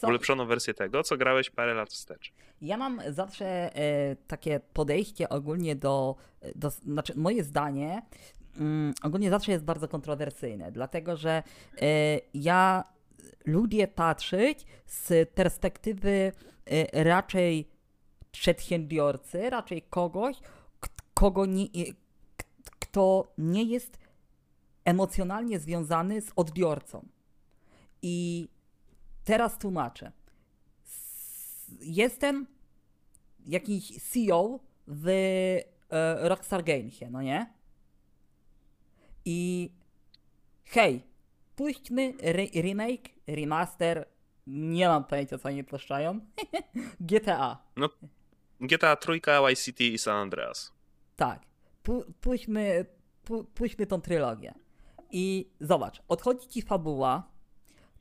Ulepszoną 0.03 0.45
wersję 0.45 0.73
tego, 0.73 1.03
co 1.03 1.17
grałeś 1.17 1.49
parę 1.49 1.73
lat 1.73 1.89
wstecz. 1.89 2.33
Ja 2.61 2.77
mam 2.77 3.01
zawsze 3.09 3.75
e, 3.75 4.15
takie 4.15 4.59
podejście 4.73 5.29
ogólnie 5.29 5.75
do, 5.75 6.15
do. 6.55 6.69
Znaczy, 6.69 7.13
moje 7.15 7.43
zdanie 7.43 8.01
mm, 8.57 8.93
ogólnie 9.03 9.29
zawsze 9.29 9.51
jest 9.51 9.63
bardzo 9.63 9.87
kontrowersyjne, 9.87 10.71
dlatego 10.71 11.17
że 11.17 11.43
e, 11.81 12.19
ja 12.33 12.83
lubię 13.45 13.87
patrzeć 13.87 14.65
z 14.85 15.29
perspektywy 15.29 16.31
e, 16.65 17.03
raczej 17.03 17.67
przedsiębiorcy, 18.31 19.49
raczej 19.49 19.81
kogoś, 19.81 20.35
kogo 21.13 21.45
nie, 21.45 21.67
kto 22.97 23.33
nie 23.37 23.63
jest 23.63 23.97
emocjonalnie 24.85 25.59
związany 25.59 26.21
z 26.21 26.31
odbiorcą. 26.35 27.07
I 28.01 28.47
teraz 29.23 29.57
tłumaczę. 29.57 30.11
Jestem 31.79 32.47
jakiś 33.45 34.03
CEO 34.03 34.59
w 34.87 35.07
e, 35.07 36.29
Rockstar 36.29 36.63
Gamesie, 36.63 37.09
no 37.11 37.21
nie? 37.21 37.53
I 39.25 39.69
hej, 40.65 41.03
puśćmy 41.55 42.13
re- 42.21 42.61
remake, 42.61 43.09
remaster, 43.27 44.05
nie 44.47 44.87
mam 44.87 45.03
pojęcia 45.03 45.37
co 45.37 45.49
oni 45.49 45.63
puszczają, 45.63 46.19
GTA, 47.11 47.57
GTA 48.61 48.95
Trójka, 48.95 49.41
City 49.55 49.83
i 49.83 49.97
San 49.97 50.15
Andreas. 50.15 50.73
tak, 51.15 51.47
pu- 53.25 53.43
puśćmy 53.53 53.85
tą 53.87 54.01
trylogię. 54.01 54.53
I 55.11 55.51
zobacz, 55.61 56.01
odchodzi 56.07 56.47
ci 56.47 56.61
fabuła, 56.61 57.23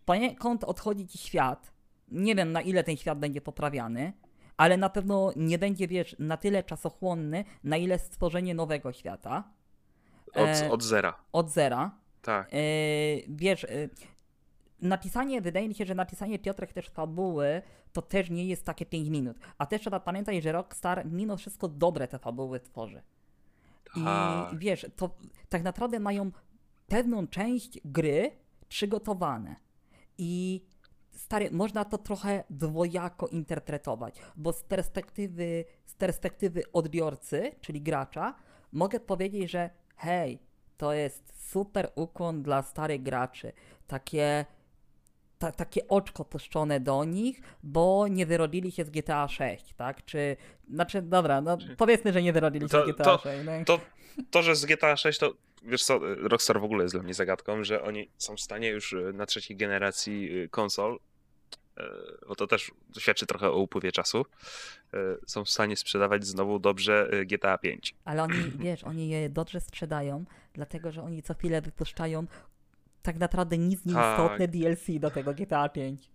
poniekąd 0.05 0.64
odchodzi 0.64 1.07
ci 1.07 1.18
świat, 1.18 1.72
nie 2.09 2.35
wiem 2.35 2.53
na 2.53 2.61
ile 2.61 2.85
ten 2.85 2.96
świat 2.96 3.18
będzie 3.18 3.40
poprawiany, 3.40 4.12
ale 4.57 4.77
na 4.77 4.88
pewno 4.88 5.33
nie 5.37 5.59
będzie, 5.59 5.88
wiesz, 5.88 6.16
na 6.18 6.37
tyle 6.37 6.62
czasochłonny, 6.62 7.44
na 7.64 7.77
ile 7.77 7.99
stworzenie 7.99 8.55
nowego 8.55 8.92
świata 8.92 9.44
Od, 10.35 10.49
E, 10.49 10.70
od 10.70 10.83
zera. 10.83 11.14
od 11.33 11.51
zera. 11.51 11.90
Tak. 12.22 12.49
E, 12.55 12.59
wiesz, 13.29 13.64
e, 13.64 13.68
napisanie, 14.81 15.40
wydaje 15.40 15.68
mi 15.68 15.75
się, 15.75 15.85
że 15.87 15.94
napisanie 15.94 16.38
Piotrek 16.38 16.72
też 16.72 16.88
fabuły 16.88 17.62
to 17.92 18.03
też 18.03 18.31
nie 18.31 18.46
jest 18.46 18.64
takie 18.64 18.87
5 18.87 19.09
minut. 19.09 19.37
A 19.59 19.66
też 19.66 19.81
trzeba 19.81 20.01
pamiętać, 20.01 20.42
że 20.42 20.53
Rockstar 20.53 21.07
mimo 21.07 21.37
wszystko 21.37 21.68
dobre 21.68 22.09
te 22.09 22.18
fabuły 22.18 22.61
tworzy. 22.61 23.03
I 23.97 24.05
Tak. 24.05 24.59
wiesz, 24.59 24.87
to 24.97 25.17
tak 25.49 25.63
naprawdę 25.63 26.01
mają 26.01 26.31
pewną 26.87 27.27
część 27.27 27.81
gry 27.85 28.31
przygotowane. 28.69 29.57
I 30.19 30.65
stary, 31.13 31.51
można 31.51 31.85
to 31.85 31.99
trochę 31.99 32.45
dwojako 32.51 33.27
interpretować, 33.27 34.21
bo 34.37 34.53
z 34.53 34.63
perspektywy, 34.63 35.65
z 35.87 35.95
perspektywy 35.95 36.63
odbiorcy, 36.73 37.53
czyli 37.61 37.83
gracza, 37.83 38.35
mogę 38.73 39.01
powiedzieć, 39.01 39.51
że 39.51 39.71
hej, 39.97 40.39
to 40.77 40.93
jest 40.93 41.51
super 41.51 41.91
ukłon 41.95 42.43
dla 42.43 42.63
starych 42.63 43.03
graczy. 43.03 43.53
Takie, 43.87 44.45
ta, 45.38 45.53
takie 45.53 45.88
oczko 45.88 46.25
puszczone 46.25 46.81
do 46.81 47.05
nich, 47.05 47.40
bo 47.62 48.09
nie 48.09 48.27
wyrodzili 48.27 48.72
się 48.72 48.85
z 48.85 48.90
GTA 48.90 49.29
6, 49.29 49.75
tak? 49.75 50.05
Czy, 50.05 50.37
znaczy, 50.70 51.03
dobra, 51.03 51.40
no 51.40 51.59
powiedzmy, 51.77 52.12
że 52.12 52.22
nie 52.22 52.33
wyrodzili 52.33 52.64
się 52.64 52.68
To- 52.72 52.87
z 52.87 52.88
GTA 52.92 53.05
to- 53.05 53.18
6. 53.18 53.44
No. 53.44 53.53
To, 53.64 53.81
to, 54.31 54.42
że 54.42 54.57
z 54.57 54.64
GTA 54.66 54.96
6 54.96 55.18
to 55.18 55.35
wiesz 55.62 55.85
co, 55.85 56.01
Rockstar 56.03 56.61
w 56.61 56.64
ogóle 56.64 56.83
jest 56.83 56.94
dla 56.94 57.03
mnie 57.03 57.14
zagadką, 57.14 57.64
że 57.64 57.83
oni 57.83 58.11
są 58.18 58.37
w 58.37 58.40
stanie 58.40 58.68
już 58.68 58.92
y, 58.92 59.12
na 59.14 59.27
trzeciej 59.27 59.57
generacji 59.57 60.38
y, 60.42 60.49
konsol, 60.49 60.99
y, 61.79 61.83
bo 62.29 62.35
to 62.35 62.46
też 62.46 62.70
świadczy 62.99 63.27
trochę 63.27 63.51
o 63.51 63.57
upływie 63.57 63.92
czasu, 63.92 64.27
są 65.27 65.44
w 65.44 65.51
stanie 65.51 65.77
sprzedawać 65.77 66.27
znowu 66.27 66.59
dobrze 66.59 67.11
GTA 67.27 67.59
5. 67.59 67.94
Ale 68.05 68.22
oni, 68.22 68.35
wiesz, 68.59 68.85
oni 68.85 69.09
je 69.09 69.29
dobrze 69.29 69.61
sprzedają, 69.61 70.25
dlatego 70.53 70.92
że 70.92 71.03
oni 71.03 71.22
co 71.22 71.35
chwilę 71.35 71.62
wypuszczają 71.62 72.27
tak 73.07 73.19
naprawdę 73.19 73.59
nic 73.59 73.85
nieistotne 73.85 74.49
DLC 74.49 74.99
do 75.01 75.11
tego 75.11 75.35
GTA 75.35 75.69
5. 75.69 76.11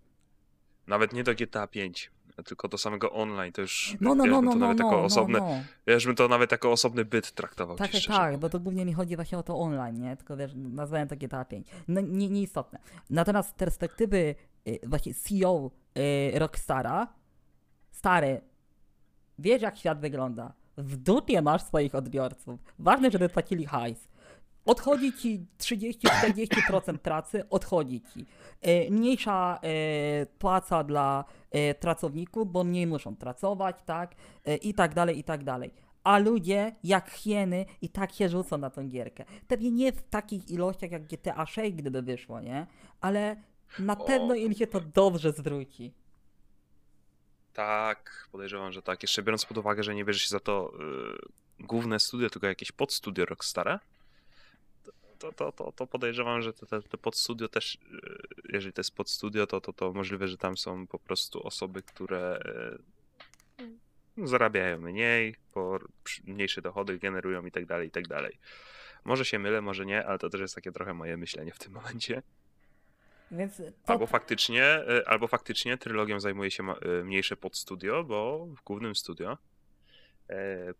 Nawet 0.86 1.12
nie 1.12 1.24
do 1.24 1.34
GTA 1.34 1.66
5, 1.66 2.10
tylko 2.44 2.68
do 2.68 2.78
samego 2.78 3.12
online, 3.12 3.52
to 3.52 3.60
już 3.60 3.96
No, 4.00 4.14
no, 4.14 4.24
ja 4.24 4.30
no, 4.30 4.42
no, 4.42 4.52
to 4.52 4.58
no, 4.58 4.66
nawet 4.66 4.78
no, 4.78 4.84
jako 4.84 4.96
no, 4.96 5.04
osobne, 5.04 5.38
no. 5.38 5.48
ja 5.86 5.94
już 5.94 6.06
bym 6.06 6.16
to 6.16 6.28
nawet 6.28 6.52
jako 6.52 6.72
osobny 6.72 7.04
byt 7.04 7.32
traktował. 7.32 7.76
Tak, 7.76 7.90
tak, 7.90 8.02
tak, 8.02 8.38
bo 8.38 8.48
to 8.48 8.60
głównie 8.60 8.84
mi 8.84 8.92
chodzi 8.92 9.16
właśnie 9.16 9.38
o 9.38 9.42
to 9.42 9.58
online, 9.58 10.00
nie? 10.00 10.16
Tylko 10.16 10.36
wiesz, 10.36 10.52
nazwałem 10.54 11.08
to 11.08 11.16
GTA 11.16 11.44
5. 11.44 11.66
No 11.88 12.00
nie, 12.00 12.28
nieistotne. 12.28 12.78
Natomiast 13.10 13.48
z 13.48 13.52
perspektywy 13.52 14.34
y, 14.68 14.80
właśnie 14.86 15.14
CEO 15.14 15.70
y, 15.98 16.38
Rockstara, 16.38 17.08
stary, 17.90 18.40
wiesz 19.38 19.62
jak 19.62 19.76
świat 19.76 20.00
wygląda. 20.00 20.52
W 20.76 20.96
dupie 20.96 21.42
masz 21.42 21.62
swoich 21.62 21.94
odbiorców. 21.94 22.60
Ważne, 22.78 23.10
żeby 23.10 23.28
płacili 23.28 23.66
hajs. 23.66 24.08
Odchodzi 24.64 25.12
ci 25.12 25.46
30-40% 25.58 26.98
pracy, 26.98 27.48
odchodzi 27.50 28.00
ci. 28.00 28.26
E, 28.60 28.90
Mniejsza 28.90 29.58
e, 29.62 30.26
płaca 30.26 30.84
dla 30.84 31.24
e, 31.50 31.74
pracowników, 31.74 32.52
bo 32.52 32.64
mniej 32.64 32.86
muszą 32.86 33.16
pracować, 33.16 33.76
tak? 33.86 34.14
I 34.62 34.74
tak 34.74 34.94
dalej, 34.94 35.18
i 35.18 35.24
tak 35.24 35.44
dalej. 35.44 35.72
A 36.04 36.18
ludzie, 36.18 36.74
jak 36.84 37.10
hieny, 37.10 37.66
i 37.82 37.88
tak 37.88 38.12
się 38.12 38.28
rzucą 38.28 38.58
na 38.58 38.70
tą 38.70 38.88
gierkę. 38.88 39.24
Pewnie 39.48 39.70
nie 39.70 39.92
w 39.92 40.02
takich 40.02 40.50
ilościach 40.50 40.90
jak 40.90 41.06
GTA 41.06 41.46
6, 41.46 41.72
gdyby 41.72 42.02
wyszło, 42.02 42.40
nie? 42.40 42.66
Ale 43.00 43.36
na 43.78 43.96
pewno 43.96 44.34
im 44.34 44.54
się 44.54 44.66
to 44.66 44.80
dobrze 44.80 45.32
zwróci. 45.32 45.94
Tak, 47.52 48.28
podejrzewam, 48.32 48.72
że 48.72 48.82
tak. 48.82 49.02
Jeszcze 49.02 49.22
biorąc 49.22 49.44
pod 49.44 49.58
uwagę, 49.58 49.82
że 49.82 49.94
nie 49.94 50.04
bierze 50.04 50.18
się 50.18 50.28
za 50.28 50.40
to 50.40 50.72
y, 51.60 51.64
główne 51.64 52.00
studio, 52.00 52.30
tylko 52.30 52.46
jakieś 52.46 52.72
podstudio 52.72 53.24
Rockstara, 53.24 53.80
to, 55.22 55.32
to, 55.32 55.52
to, 55.52 55.72
to 55.72 55.86
podejrzewam, 55.86 56.42
że 56.42 56.52
te, 56.52 56.66
te, 56.66 56.82
te 56.82 56.98
podstudio 56.98 57.48
też, 57.48 57.74
y, 57.74 57.78
jeżeli 58.52 58.72
to 58.72 58.80
jest 58.80 58.94
podstudio, 58.94 59.46
to, 59.46 59.60
to, 59.60 59.72
to 59.72 59.92
możliwe, 59.92 60.28
że 60.28 60.36
tam 60.36 60.56
są 60.56 60.86
po 60.86 60.98
prostu 60.98 61.46
osoby, 61.46 61.82
które 61.82 62.40
y, 63.60 64.26
zarabiają 64.26 64.78
mniej, 64.80 65.36
przy- 66.04 66.22
mniejsze 66.24 66.62
dochody 66.62 66.98
generują 66.98 67.46
i 67.46 67.50
tak 67.50 67.66
dalej, 67.66 67.88
i 67.88 67.90
tak 67.90 68.08
dalej. 68.08 68.38
Może 69.04 69.24
się 69.24 69.38
mylę, 69.38 69.60
może 69.60 69.86
nie, 69.86 70.06
ale 70.06 70.18
to 70.18 70.30
też 70.30 70.40
jest 70.40 70.54
takie 70.54 70.72
trochę 70.72 70.94
moje 70.94 71.16
myślenie 71.16 71.52
w 71.52 71.58
tym 71.58 71.72
momencie. 71.72 72.22
Więc 73.30 73.56
to, 73.56 73.62
Albo 73.86 74.06
faktycznie, 74.06 74.84
y, 74.90 75.06
albo 75.06 75.26
faktycznie 75.28 75.78
trylogią 75.78 76.20
zajmuje 76.20 76.50
się 76.50 76.62
mniejsze 77.04 77.36
podstudio, 77.36 78.04
bo 78.04 78.46
w 78.46 78.62
głównym 78.64 78.94
studio 78.96 79.32
e, 79.32 79.36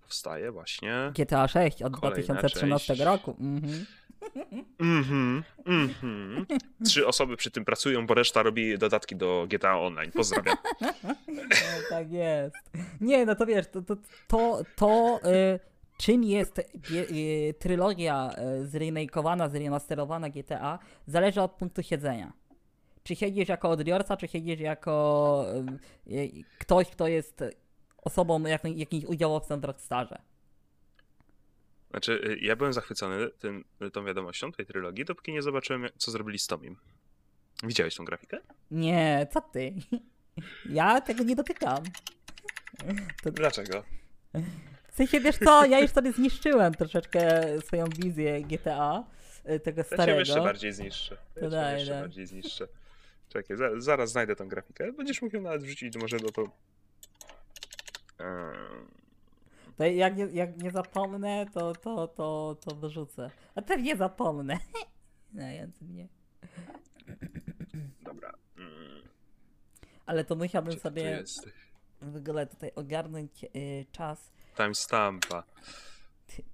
powstaje 0.03 0.53
właśnie. 0.53 1.13
GTA 1.15 1.49
6 1.49 1.83
od 1.83 1.97
Kolejna 1.97 2.35
2013 2.35 2.87
część. 2.87 3.01
roku. 3.01 3.37
Mhm. 3.41 3.87
Mhm, 4.79 5.43
mhm. 5.67 6.47
Trzy 6.85 7.07
osoby 7.07 7.37
przy 7.37 7.51
tym 7.51 7.65
pracują, 7.65 8.07
bo 8.07 8.15
reszta 8.15 8.43
robi 8.43 8.79
dodatki 8.79 9.17
do 9.17 9.47
GTA 9.49 9.79
Online. 9.79 10.13
Pozdrawiam. 10.13 10.57
No, 11.29 11.89
tak 11.91 12.13
jest. 12.13 12.57
Nie, 13.01 13.27
no 13.27 13.35
to 13.35 13.47
wiesz, 13.47 13.67
to, 13.67 13.83
to, 13.83 13.97
to, 14.29 14.63
to 14.77 15.21
y, 15.25 15.61
czym 15.99 16.25
jest 16.25 16.59
y, 16.59 17.55
trylogia 17.59 18.31
y, 18.63 18.67
zremakeowana, 18.67 19.49
zremasterowana 19.49 20.29
GTA, 20.31 20.79
zależy 21.07 21.43
od 21.43 21.53
punktu 21.53 21.83
siedzenia. 21.83 22.33
Czy 23.03 23.17
siedzisz 23.17 23.49
jako 23.49 23.71
odbiorca, 23.71 24.17
czy 24.17 24.29
siedzisz 24.29 24.61
jako 24.61 25.45
y, 26.07 26.13
y, 26.15 26.31
ktoś, 26.59 26.89
kto 26.91 27.09
jest 27.09 27.45
osobą, 28.03 28.43
jak, 28.43 28.65
jakimś 28.65 29.05
udziałowcem 29.05 29.61
w 29.61 29.65
Rockstarze. 29.65 30.19
Znaczy, 31.91 32.13
y, 32.13 32.39
ja 32.41 32.57
byłem 32.57 32.73
zachwycony 32.73 33.31
tym, 33.39 33.65
tą 33.93 34.05
wiadomością 34.05 34.53
tej 34.53 34.67
trylogii, 34.67 35.05
dopóki 35.05 35.33
nie 35.33 35.43
zobaczyłem, 35.43 35.87
co 35.97 36.11
zrobili 36.11 36.39
z 36.39 36.47
Tomim. 36.47 36.77
Widziałeś 37.63 37.95
tą 37.97 38.05
grafikę? 38.05 38.39
Nie, 38.71 39.27
co 39.33 39.41
ty? 39.41 39.73
Ja 40.71 41.01
tego 41.01 41.25
nie 41.25 41.37
dotykam. 41.37 41.79
Dlaczego? 43.25 43.85
W 44.89 44.95
sensie, 44.95 45.21
wiesz 45.21 45.39
co, 45.39 45.65
ja 45.67 45.81
już 45.81 45.91
sobie 45.91 46.13
zniszczyłem 46.13 46.75
troszeczkę 46.75 47.43
swoją 47.61 47.87
wizję 47.87 48.43
GTA, 48.43 49.05
y, 49.51 49.61
tego 49.61 49.81
Ja 49.81 49.85
cię 49.85 49.95
starego. 49.95 50.19
jeszcze 50.19 50.41
bardziej 50.41 50.73
zniszczę. 50.73 51.17
Ja 51.37 51.43
To 51.43 51.51
cię 51.51 51.75
jeszcze 51.79 52.01
bardziej 52.01 52.27
zniszczę. 52.27 52.69
Czekaj, 53.29 53.57
za, 53.57 53.81
zaraz 53.81 54.11
znajdę 54.11 54.37
tą 54.37 54.49
grafikę. 54.49 54.93
Będziesz 54.93 55.23
mógł 55.23 55.37
ją 55.37 55.43
nawet 55.43 55.63
wrzucić 55.63 55.97
może 55.97 56.17
do 56.19 56.31
to... 56.33 56.51
To 59.77 59.85
jak 59.85 60.17
nie, 60.17 60.25
jak 60.25 60.63
nie 60.63 60.71
zapomnę, 60.71 61.47
to, 61.55 61.73
to, 61.73 62.09
to, 62.09 62.57
to 62.65 62.75
wyrzucę. 62.77 63.31
A 63.55 63.63
pewnie 63.63 63.97
zapomnę. 63.97 64.59
No, 65.35 65.43
ja 65.43 65.67
nie. 65.83 66.09
dobra. 68.03 68.33
Mm, 68.59 69.03
Ale 70.07 70.25
to 70.25 70.37
musiałbym 70.37 70.71
gdzie 70.71 70.77
ty 70.81 70.83
sobie 70.83 71.03
jesteś? 71.03 71.53
w 72.03 72.17
ogóle 72.17 72.47
tutaj 72.47 72.73
ogarnąć 72.75 73.45
y, 73.45 73.87
czas 73.93 74.33
Timestampa. 74.57 75.43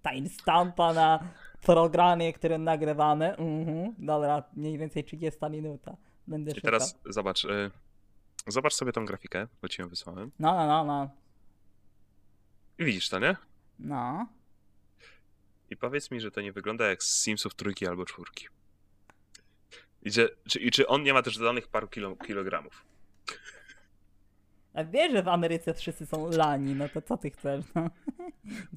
timestampa 0.03 0.93
na 0.93 1.21
programie, 1.63 2.33
który 2.33 2.59
nagrywamy. 2.59 3.37
Mhm. 3.37 3.95
Dobra, 3.99 4.43
mniej 4.57 4.79
więcej 4.79 5.05
30 5.05 5.41
minuta. 5.51 5.97
Będę 6.27 6.51
I 6.51 6.55
szukał. 6.55 6.71
teraz 6.71 6.99
zobacz. 7.07 7.45
Y, 7.45 7.71
zobacz 8.47 8.75
sobie 8.75 8.93
tą 8.93 9.05
grafikę, 9.05 9.47
bo 9.63 9.69
ci 9.69 9.83
ją 9.83 9.89
wysłałem. 9.89 10.31
No, 10.39 10.55
no, 10.55 10.67
no, 10.67 10.85
no. 10.85 11.11
I 12.79 12.85
widzisz 12.85 13.09
to, 13.09 13.19
nie? 13.19 13.37
No. 13.79 14.27
I 15.71 15.77
powiedz 15.77 16.11
mi, 16.11 16.21
że 16.21 16.31
to 16.31 16.41
nie 16.41 16.53
wygląda 16.53 16.89
jak 16.89 17.03
z 17.03 17.23
Simsów 17.23 17.55
trójki 17.55 17.87
albo 17.87 18.05
czwórki. 18.05 18.47
I, 20.03 20.11
że, 20.11 20.29
czy, 20.49 20.59
I 20.59 20.71
czy 20.71 20.87
on 20.87 21.03
nie 21.03 21.13
ma 21.13 21.23
też 21.23 21.39
dodanych 21.39 21.69
paru 21.69 21.89
kilo, 21.89 22.17
kilogramów? 22.17 22.85
A 24.75 24.85
wiesz, 24.85 25.13
że 25.13 25.23
w 25.23 25.29
Ameryce 25.29 25.75
wszyscy 25.75 26.07
są 26.07 26.31
lani, 26.31 26.75
no 26.75 26.89
to 26.89 27.03
co 27.03 27.17
ty 27.17 27.31
chcesz, 27.31 27.65
no? 27.75 27.91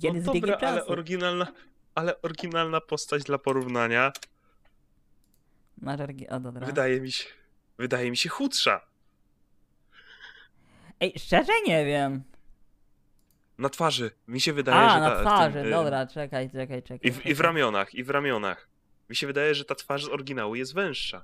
Kiedy 0.01 0.19
no 0.21 0.31
z 0.31 0.33
biegiem 0.33 0.49
dobra, 0.49 0.67
ale 0.69 0.79
czasu. 0.79 0.91
oryginalna, 0.91 1.47
ale 1.95 2.21
oryginalna 2.21 2.81
postać 2.81 3.23
dla 3.23 3.37
porównania 3.37 4.11
Masz 5.77 5.99
orgi- 5.99 6.27
O, 6.35 6.39
dobra. 6.39 6.65
wydaje 6.65 7.01
mi 7.01 7.11
się, 7.11 7.25
wydaje 7.77 8.11
mi 8.11 8.17
się 8.17 8.29
chudsza. 8.29 8.81
Ej, 10.99 11.13
szczerze 11.19 11.51
nie 11.67 11.85
wiem. 11.85 12.23
Na 13.61 13.69
twarzy. 13.69 14.11
Mi 14.27 14.41
się 14.41 14.53
wydaje, 14.53 14.79
A, 14.89 14.93
że 14.93 14.99
na 14.99 15.09
ta, 15.09 15.21
twarzy, 15.21 15.61
tym, 15.61 15.71
dobra, 15.71 16.07
czekaj, 16.07 16.49
czekaj, 16.49 16.83
czekaj. 16.83 17.09
I 17.09 17.11
w, 17.11 17.25
I 17.25 17.33
w 17.35 17.39
ramionach, 17.39 17.95
i 17.95 18.03
w 18.03 18.09
ramionach. 18.09 18.67
Mi 19.09 19.15
się 19.15 19.27
wydaje, 19.27 19.55
że 19.55 19.65
ta 19.65 19.75
twarz 19.75 20.05
z 20.05 20.09
oryginału 20.09 20.55
jest 20.55 20.73
węższa. 20.73 21.23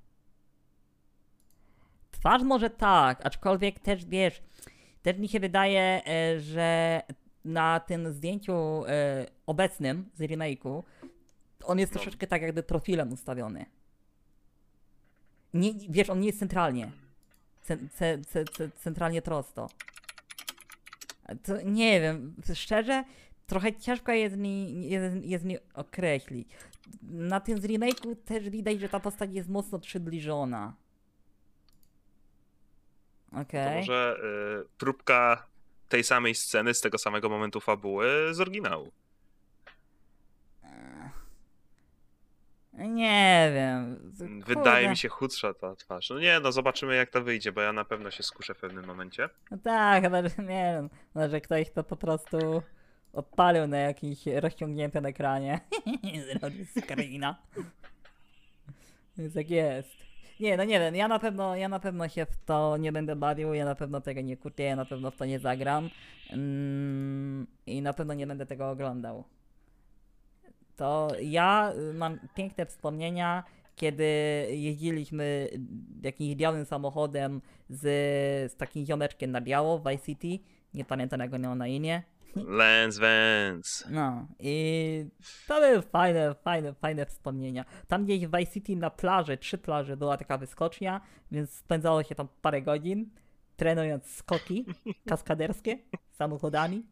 Twarz 2.11 2.41
może 2.43 2.69
tak, 2.69 3.25
aczkolwiek 3.25 3.79
też 3.79 4.05
wiesz, 4.05 4.41
też 5.01 5.17
mi 5.17 5.27
się 5.27 5.39
wydaje, 5.39 6.01
e, 6.07 6.39
że 6.39 7.01
na 7.45 7.79
tym 7.79 8.13
zdjęciu 8.13 8.85
e, 8.87 9.25
obecnym 9.45 10.09
z 10.13 10.21
remake'u 10.21 10.83
on 11.63 11.79
jest 11.79 11.93
No. 11.93 11.99
troszeczkę 11.99 12.27
tak 12.27 12.41
jakby 12.41 12.63
profilem 12.63 13.13
ustawiony. 13.13 13.65
Nie, 15.53 15.73
wiesz, 15.89 16.09
on 16.09 16.19
nie 16.19 16.27
jest 16.27 16.39
centralnie. 16.39 16.91
Ce, 17.63 17.77
ce, 17.77 18.21
ce, 18.21 18.45
ce, 18.45 18.69
centralnie 18.75 19.21
prosto. 19.21 19.67
To 21.43 21.61
nie 21.61 22.01
wiem, 22.01 22.35
szczerze, 22.53 23.03
trochę 23.47 23.75
ciężko 23.75 24.11
jest 24.11 24.37
mi, 24.37 24.89
jest, 24.89 25.15
jest 25.25 25.45
mi 25.45 25.57
określić. 25.73 26.49
Na 27.01 27.39
tym 27.39 27.61
z 27.61 27.65
remake'u 27.65 28.15
też 28.25 28.49
widać, 28.49 28.79
że 28.79 28.89
ta 28.89 28.99
postać 28.99 29.33
jest 29.33 29.49
mocno 29.49 29.79
przybliżona. 29.79 30.73
To 33.31 33.41
Okej. 33.41 33.77
może 33.77 34.17
y, 34.63 34.69
próbka 34.77 35.47
tej 35.89 36.03
samej 36.03 36.35
sceny 36.35 36.73
z 36.73 36.81
tego 36.81 36.97
samego 36.97 37.29
momentu 37.29 37.59
fabuły 37.59 38.07
z 38.31 38.41
oryginału. 38.41 38.91
Nie 42.77 43.51
wiem. 43.55 44.11
Wydaje 44.45 44.63
kurde. 44.63 44.89
mi 44.89 44.97
się 44.97 45.09
chudsza 45.09 45.53
ta 45.53 45.75
twarz. 45.75 46.09
No 46.09 46.19
nie, 46.19 46.39
no 46.39 46.51
zobaczymy 46.51 46.95
jak 46.95 47.09
to 47.09 47.21
wyjdzie, 47.21 47.51
bo 47.51 47.61
ja 47.61 47.73
na 47.73 47.85
pewno 47.85 48.11
się 48.11 48.23
skuszę 48.23 48.53
w 48.53 48.57
pewnym 48.57 48.85
momencie. 48.85 49.29
No 49.51 49.57
tak, 49.63 50.03
chyba, 50.03 50.21
że 50.21 50.29
nie 50.37 50.73
wiem. 50.75 50.89
Może 51.15 51.41
ktoś 51.41 51.71
to 51.71 51.83
po 51.83 51.95
prostu 51.95 52.61
odpalił 53.13 53.67
na 53.67 53.77
jakimś 53.77 54.25
rozciągniętym 54.25 55.05
ekranie. 55.05 55.59
Zrobił 56.39 56.65
screena. 56.65 57.35
Więc 59.17 59.33
tak 59.33 59.49
jest. 59.49 60.07
Nie, 60.39 60.57
no 60.57 60.63
nie 60.63 60.79
wiem, 60.79 60.95
ja 60.95 61.07
na 61.07 61.19
pewno, 61.19 61.55
ja 61.55 61.69
na 61.69 61.79
pewno 61.79 62.09
się 62.09 62.25
w 62.25 62.37
to 62.45 62.77
nie 62.77 62.91
będę 62.91 63.15
bawił, 63.15 63.53
ja 63.53 63.65
na 63.65 63.75
pewno 63.75 64.01
tego 64.01 64.21
nie 64.21 64.37
kupię, 64.37 64.63
ja 64.63 64.75
na 64.75 64.85
pewno 64.85 65.11
w 65.11 65.15
to 65.15 65.25
nie 65.25 65.39
zagram. 65.39 65.89
Mm, 66.29 67.47
I 67.65 67.81
na 67.81 67.93
pewno 67.93 68.13
nie 68.13 68.27
będę 68.27 68.45
tego 68.45 68.69
oglądał. 68.69 69.23
To 70.77 71.07
ja 71.21 71.73
y, 71.91 71.93
mam 71.93 72.19
piękne 72.35 72.65
wspomnienia, 72.65 73.43
kiedy 73.75 74.05
jeździliśmy 74.49 75.49
jakimś 76.03 76.35
białym 76.35 76.65
samochodem 76.65 77.41
z, 77.69 77.81
z 78.51 78.55
takim 78.55 78.85
ziomeczkiem 78.85 79.31
na 79.31 79.41
biało 79.41 79.79
w 79.79 79.89
Vice 79.89 80.05
City. 80.05 80.43
Nie 80.73 80.85
pamiętam 80.85 81.19
jak 81.19 81.33
on 81.33 81.41
miał 81.41 81.55
na 81.55 81.67
imię. 81.67 82.01
Lance 82.35 82.99
Vance. 83.01 83.89
No 83.89 84.27
i 84.39 85.05
to 85.47 85.61
były 85.61 85.81
fajne, 85.81 86.35
fajne, 86.35 86.73
fajne 86.73 87.05
wspomnienia. 87.05 87.65
Tam 87.87 88.05
gdzieś 88.05 88.27
w 88.27 88.37
Vice 88.37 88.51
City 88.51 88.75
na 88.75 88.89
plaży, 88.89 89.37
trzy 89.37 89.57
plaże 89.57 89.97
była 89.97 90.17
taka 90.17 90.37
wyskocznia, 90.37 91.01
więc 91.31 91.51
spędzało 91.51 92.03
się 92.03 92.15
tam 92.15 92.27
parę 92.41 92.61
godzin 92.61 93.09
trenując 93.57 94.15
skoki 94.15 94.65
kaskaderskie 95.09 95.77
samochodami. 96.11 96.83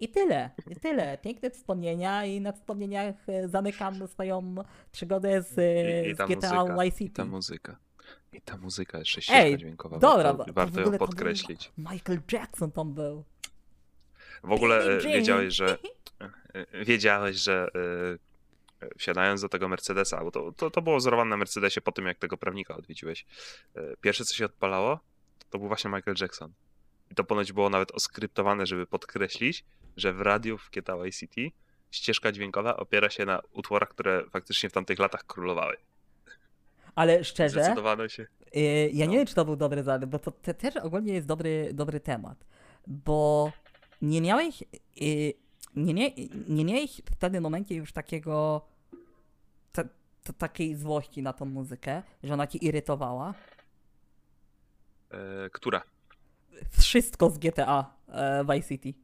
I 0.00 0.08
tyle, 0.08 0.50
i 0.70 0.76
tyle. 0.76 1.18
Piękne 1.18 1.50
wspomnienia 1.50 2.24
i 2.24 2.40
na 2.40 2.52
wspomnieniach 2.52 3.14
e, 3.28 3.48
zamykam 3.48 4.08
swoją 4.08 4.54
przygodę 4.92 5.42
z, 5.42 5.52
I, 6.06 6.10
i 6.10 6.14
z 6.14 6.18
ta 6.18 6.26
GTA 6.26 6.64
muzyka, 6.64 6.82
Vice 6.84 7.04
I 7.04 7.10
ta 7.10 7.22
City. 7.22 7.24
muzyka. 7.24 7.76
I 8.32 8.40
ta 8.40 8.56
muzyka 8.56 8.98
jeszcze 8.98 9.18
Ej, 9.18 9.22
ścieżka 9.22 9.58
dźwiękowa. 9.58 9.98
dobra, 9.98 10.32
warto, 10.34 10.52
warto 10.52 10.80
ją 10.80 10.98
podkreślić. 10.98 11.72
Michael 11.78 12.20
Jackson 12.32 12.72
tam 12.72 12.94
był. 12.94 13.24
W 14.44 14.52
ogóle 14.52 14.96
e, 14.96 15.00
wiedziałeś, 15.00 15.54
że 15.54 15.78
e, 16.54 16.84
wiedziałeś, 16.84 17.36
że 17.36 17.68
e, 17.74 18.86
e, 18.86 18.88
wsiadając 18.98 19.40
do 19.42 19.48
tego 19.48 19.68
Mercedesa, 19.68 20.24
bo 20.24 20.30
to, 20.30 20.52
to, 20.52 20.70
to 20.70 20.82
było 20.82 20.96
wzorowane 20.96 21.30
na 21.30 21.36
Mercedesie 21.36 21.80
po 21.80 21.92
tym, 21.92 22.06
jak 22.06 22.18
tego 22.18 22.36
prawnika 22.36 22.76
odwiedziłeś. 22.76 23.26
e, 23.76 23.80
Pierwsze, 24.00 24.24
co 24.24 24.34
się 24.34 24.44
odpalało, 24.44 25.00
to 25.52 25.58
był 25.58 25.68
właśnie 25.68 25.90
Michael 25.90 26.16
Jackson. 26.20 26.52
I 27.10 27.14
to 27.14 27.24
ponoć 27.24 27.52
było 27.52 27.70
nawet 27.70 27.90
oskryptowane, 27.90 28.66
żeby 28.66 28.86
podkreślić, 28.86 29.64
że 29.96 30.12
w 30.12 30.20
radiu 30.20 30.58
w 30.58 30.70
Vice 31.04 31.18
City 31.18 31.50
ścieżka 31.90 32.32
dźwiękowa 32.32 32.76
opiera 32.76 33.10
się 33.10 33.24
na 33.24 33.40
utworach, 33.52 33.88
które 33.88 34.24
faktycznie 34.30 34.68
w 34.68 34.72
tamtych 34.72 34.98
latach 34.98 35.26
królowały. 35.26 35.76
Ale 36.94 37.24
szczerze, 37.24 37.62
Zdecydowano 37.62 38.08
się. 38.08 38.26
y, 38.56 38.90
ja 38.92 39.06
nie 39.06 39.12
No. 39.12 39.12
wiem, 39.18 39.26
czy 39.26 39.34
to 39.34 39.44
był 39.44 39.56
dobry 39.56 39.82
zabieg, 39.82 40.10
bo 40.10 40.18
to 40.18 40.30
te, 40.30 40.54
też 40.54 40.76
ogólnie 40.76 41.12
jest 41.14 41.26
dobry, 41.26 41.70
dobry 41.74 42.00
temat. 42.00 42.44
Bo 42.86 43.52
nie 44.02 44.20
miałeś, 44.20 44.62
y, 45.02 45.32
nie, 45.76 45.94
mia, 45.94 46.08
nie 46.48 46.64
miałeś 46.64 47.02
w 47.12 47.16
pewnym 47.16 47.42
momencie 47.42 47.74
już 47.74 47.92
takiego, 47.92 48.66
ta, 49.72 49.84
ta, 50.24 50.32
takiej 50.32 50.74
złości 50.76 51.22
na 51.22 51.32
tą 51.32 51.44
muzykę, 51.44 52.02
że 52.22 52.34
ona 52.34 52.46
ci 52.46 52.64
irytowała. 52.66 53.34
E, 55.12 55.50
która? 55.50 55.82
Wszystko 56.80 57.30
z 57.30 57.38
GTA 57.38 57.94
e, 58.08 58.44
Vice 58.44 58.68
City. 58.68 58.94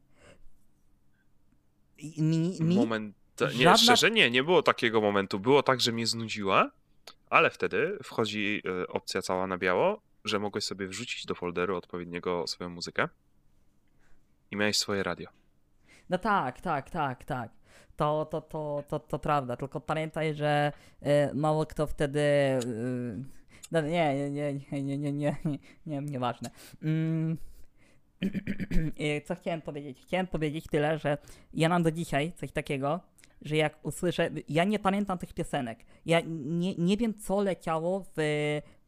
Mi, 2.18 2.56
mi, 2.60 2.76
Moment. 2.76 3.16
Nie, 3.40 3.48
żadna- 3.48 3.76
szczerze 3.76 4.10
nie, 4.10 4.30
nie 4.30 4.44
było 4.44 4.62
takiego 4.62 5.00
momentu. 5.00 5.38
Było 5.40 5.62
tak, 5.62 5.80
że 5.80 5.92
mnie 5.92 6.06
znudziła, 6.06 6.70
ale 7.30 7.50
wtedy 7.50 7.98
wchodzi 8.02 8.62
e, 8.82 8.86
opcja 8.88 9.22
cała 9.22 9.46
na 9.46 9.58
biało, 9.58 10.00
że 10.24 10.38
mogłeś 10.38 10.64
sobie 10.64 10.88
wrzucić 10.88 11.26
do 11.26 11.34
folderu 11.34 11.76
odpowiedniego 11.76 12.46
swoją 12.46 12.70
muzykę 12.70 13.08
i 14.50 14.56
miałeś 14.56 14.78
swoje 14.78 15.02
radio. 15.02 15.28
No 16.10 16.18
tak, 16.18 16.60
tak, 16.60 16.90
tak, 16.90 17.24
tak. 17.24 17.50
To, 17.96 18.24
to, 18.30 18.40
to, 18.40 18.84
to, 18.88 18.98
to 19.00 19.18
prawda, 19.18 19.56
tylko 19.56 19.80
pamiętaj, 19.80 20.34
że 20.34 20.72
mało 21.34 21.66
kto 21.66 21.86
wtedy. 21.86 22.20
No 23.70 23.80
nie, 23.80 24.30
nie, 24.30 24.30
nie, 24.30 24.82
nie, 24.82 24.82
nie, 24.82 24.98
nie, 24.98 25.12
nie, 25.12 25.36
nie, 25.44 25.58
nie, 25.86 26.00
nieważne. 26.00 26.50
Mm, 26.82 27.36
co 29.26 29.34
chciałem 29.34 29.62
powiedzieć? 29.62 29.98
Chciałem 30.02 30.26
powiedzieć 30.26 30.64
tyle, 30.70 30.98
że 30.98 31.18
ja 31.54 31.68
mam 31.68 31.82
do 31.82 31.90
dzisiaj 31.90 32.32
coś 32.32 32.52
takiego, 32.52 33.00
że 33.42 33.56
jak 33.56 33.78
usłyszę. 33.86 34.30
Ja 34.48 34.64
nie 34.64 34.78
pamiętam 34.78 35.18
tych 35.18 35.32
piosenek. 35.32 35.78
Ja 36.06 36.20
nie, 36.36 36.74
nie 36.74 36.96
wiem, 36.96 37.14
co 37.14 37.42
leciało 37.42 38.00
w, 38.00 38.12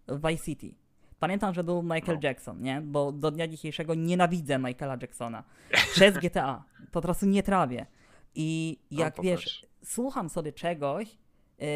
w 0.08 0.28
Vice 0.28 0.44
City. 0.44 0.74
Pamiętam, 1.18 1.54
że 1.54 1.64
był 1.64 1.82
Michael 1.82 2.18
No. 2.22 2.28
Jackson, 2.28 2.62
nie? 2.62 2.80
Bo 2.80 3.12
do 3.12 3.30
dnia 3.30 3.48
dzisiejszego 3.48 3.94
nienawidzę 3.94 4.58
Michaela 4.58 4.96
Jacksona. 5.02 5.44
Przez 5.92 6.18
GTA. 6.22 6.64
Po 6.92 7.00
prostu 7.00 7.26
nie 7.26 7.42
trawię. 7.42 7.86
I 8.34 8.78
No, 8.90 9.00
jak 9.00 9.22
wiesz, 9.22 9.40
popatrz. 9.40 9.66
słucham 9.84 10.28
sobie 10.28 10.52
czegoś, 10.52 11.18
yy, 11.58 11.66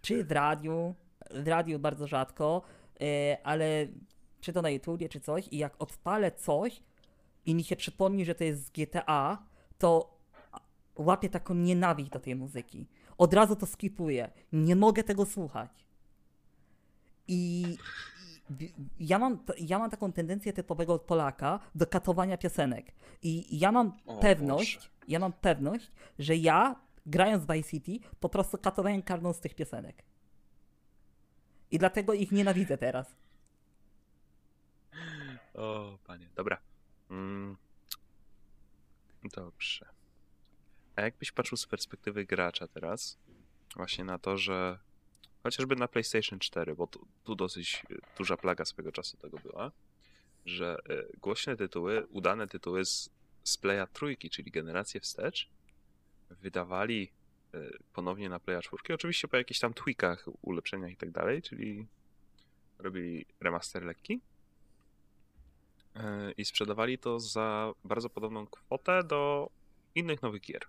czy 0.00 0.24
w 0.24 0.32
radiu, 0.32 0.94
w 1.30 1.48
radiu 1.48 1.78
bardzo 1.78 2.06
rzadko, 2.06 2.62
yy, 3.00 3.06
ale 3.44 3.86
czy 4.40 4.52
to 4.52 4.62
na 4.62 4.70
YouTubie, 4.70 5.08
czy 5.08 5.20
coś, 5.20 5.48
i 5.50 5.58
jak 5.58 5.74
odpalę 5.78 6.32
coś 6.32 6.82
i 7.46 7.54
mi 7.54 7.64
się 7.64 7.76
przypomni, 7.76 8.24
że 8.24 8.34
to 8.34 8.44
jest 8.44 8.66
z 8.66 8.70
GTA, 8.70 9.42
to 9.78 10.18
łapię 10.96 11.28
taką 11.28 11.54
nienawiść 11.54 12.10
do 12.10 12.20
tej 12.20 12.36
muzyki. 12.36 12.86
Od 13.18 13.34
razu 13.34 13.56
to 13.56 13.66
skipuję. 13.66 14.30
Nie 14.52 14.76
mogę 14.76 15.04
tego 15.04 15.26
słuchać. 15.26 15.70
I 17.28 17.76
ja 19.00 19.18
mam, 19.18 19.38
ja 19.60 19.78
mam 19.78 19.90
taką 19.90 20.12
tendencję 20.12 20.52
typowego 20.52 20.98
Polaka 20.98 21.60
do 21.74 21.86
katowania 21.86 22.36
piosenek. 22.36 22.92
I 23.22 23.58
ja 23.58 23.72
mam 23.72 23.92
O 24.06 24.16
pewność, 24.16 24.76
Boże. 24.76 24.88
ja 25.08 25.18
mam 25.18 25.32
pewność, 25.32 25.90
że 26.18 26.36
ja 26.36 26.76
grając 27.06 27.44
w 27.44 27.52
Vice 27.52 27.70
City 27.70 28.08
po 28.20 28.28
prostu 28.28 28.58
katowałem 28.58 29.02
każdą 29.02 29.32
z 29.32 29.40
tych 29.40 29.54
piosenek. 29.54 30.02
I 31.70 31.78
dlatego 31.78 32.14
ich 32.14 32.32
nienawidzę 32.32 32.78
teraz. 32.78 33.16
O, 35.54 35.98
panie. 36.06 36.28
Dobra. 36.34 36.58
Mm. 37.10 37.56
Dobrze. 39.24 39.86
A 40.96 41.02
jakbyś 41.02 41.32
patrzył 41.32 41.58
z 41.58 41.66
perspektywy 41.66 42.24
gracza 42.24 42.68
teraz, 42.68 43.18
właśnie 43.76 44.04
na 44.04 44.18
to, 44.18 44.38
że 44.38 44.78
chociażby 45.42 45.76
na 45.76 45.88
PlayStation 45.88 46.38
4, 46.38 46.74
bo 46.74 46.86
tu, 46.86 47.06
tu 47.24 47.34
dosyć 47.34 47.84
e, 47.90 47.94
duża 48.18 48.36
plaga 48.36 48.64
swego 48.64 48.92
czasu 48.92 49.16
tego 49.16 49.38
była, 49.38 49.72
że 50.46 50.78
e, 50.88 51.18
głośne 51.18 51.56
tytuły, 51.56 52.06
udane 52.06 52.48
tytuły 52.48 52.84
z, 52.84 53.10
z 53.44 53.58
Playa 53.58 53.86
trójki, 53.92 54.30
czyli 54.30 54.50
generację 54.50 55.00
wstecz, 55.00 55.48
wydawali 56.30 57.12
ponownie 57.92 58.28
na 58.28 58.40
Playa 58.40 58.60
4, 58.62 58.94
oczywiście 58.94 59.28
po 59.28 59.36
jakichś 59.36 59.60
tam 59.60 59.74
tweakach, 59.74 60.24
ulepszeniach 60.42 60.90
i 60.90 60.96
tak 60.96 61.10
dalej, 61.10 61.42
czyli 61.42 61.86
robili 62.78 63.26
remaster 63.40 63.82
lekki 63.82 64.20
e, 65.96 66.32
i 66.32 66.44
sprzedawali 66.44 66.98
to 66.98 67.20
za 67.20 67.72
bardzo 67.84 68.10
podobną 68.10 68.46
kwotę 68.46 69.04
do 69.04 69.50
innych 69.94 70.22
nowych 70.22 70.42
gier. 70.42 70.60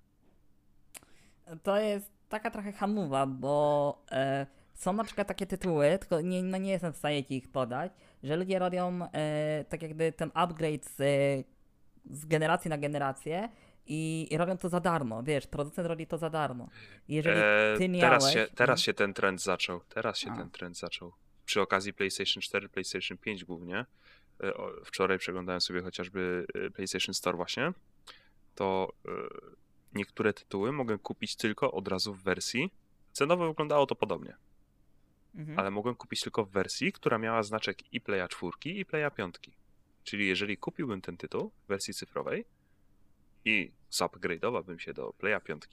To 1.64 1.80
jest 1.80 2.12
taka 2.30 2.52
trochę 2.52 2.72
hamowa, 2.72 3.26
bo 3.26 4.04
e, 4.12 4.48
są 4.74 4.94
na 4.94 5.04
przykład 5.04 5.28
takie 5.28 5.46
tytuły, 5.46 5.98
tylko 6.00 6.22
nie, 6.22 6.44
no 6.44 6.58
nie 6.58 6.72
jestem 6.72 6.94
w 6.94 6.98
stanie 6.98 7.20
ich 7.20 7.52
podać, 7.52 7.92
że 8.24 8.36
ludzie 8.36 8.60
robią 8.60 9.00
e, 9.14 9.66
tak 9.70 9.82
jakby 9.82 10.12
ten 10.12 10.32
upgrade 10.34 10.86
z, 10.86 10.98
z 12.06 12.26
generacji 12.26 12.70
na 12.70 12.78
generację 12.78 13.50
i, 13.90 14.28
i 14.32 14.38
robią 14.38 14.58
to 14.58 14.70
za 14.70 14.80
darmo, 14.80 15.24
wiesz, 15.24 15.48
producent 15.48 15.88
robi 15.88 16.08
to 16.08 16.18
za 16.18 16.30
darmo. 16.30 16.70
Jeżeli 17.08 17.38
E, 17.40 17.76
ty 17.78 17.90
teraz, 18.00 18.24
miałeś... 18.24 18.34
się, 18.34 18.48
teraz 18.56 18.80
no, 18.80 18.84
się 18.84 18.94
ten 18.94 19.14
trend 19.14 19.42
zaczął. 19.42 19.82
Teraz 19.90 20.18
się 20.18 20.32
A. 20.32 20.36
ten 20.36 20.50
trend 20.50 20.78
zaczął. 20.78 21.14
Przy 21.46 21.62
okazji 21.62 21.94
PlayStation 21.94 22.42
4, 22.42 22.70
PlayStation 22.70 23.18
5 23.18 23.46
głównie. 23.46 23.86
E, 24.44 24.54
Wczoraj 24.86 25.18
przeglądałem 25.18 25.62
sobie 25.62 25.82
chociażby 25.82 26.46
e, 26.54 26.70
PlayStation 26.70 27.14
Store 27.14 27.38
właśnie. 27.38 27.74
To 28.56 28.94
e, 29.06 29.12
niektóre 29.94 30.34
tytuły 30.34 30.72
mogę 30.72 30.98
kupić 30.98 31.36
tylko 31.36 31.72
od 31.72 31.88
razu 31.88 32.14
w 32.14 32.24
wersji. 32.24 32.72
Cenowo 33.12 33.48
wyglądało 33.48 33.86
to 33.86 33.96
podobnie, 33.96 34.36
mhm. 35.36 35.60
ale 35.60 35.72
mogłem 35.72 35.96
kupić 35.96 36.22
tylko 36.22 36.46
w 36.46 36.52
wersji, 36.52 36.92
która 36.92 37.18
miała 37.18 37.44
znaczek 37.44 37.94
i 37.94 38.02
Playa 38.02 38.28
4 38.28 38.52
i 38.66 38.86
Playa 38.86 39.12
5. 39.16 39.36
Czyli 40.04 40.28
jeżeli 40.28 40.58
kupiłbym 40.58 41.02
ten 41.02 41.18
tytuł 41.18 41.52
w 41.66 41.68
wersji 41.68 41.94
cyfrowej 41.94 42.46
i 43.50 43.72
zupgrade'owałbym 43.92 44.78
się 44.78 44.94
do 44.94 45.14
Playa 45.14 45.42
5, 45.44 45.64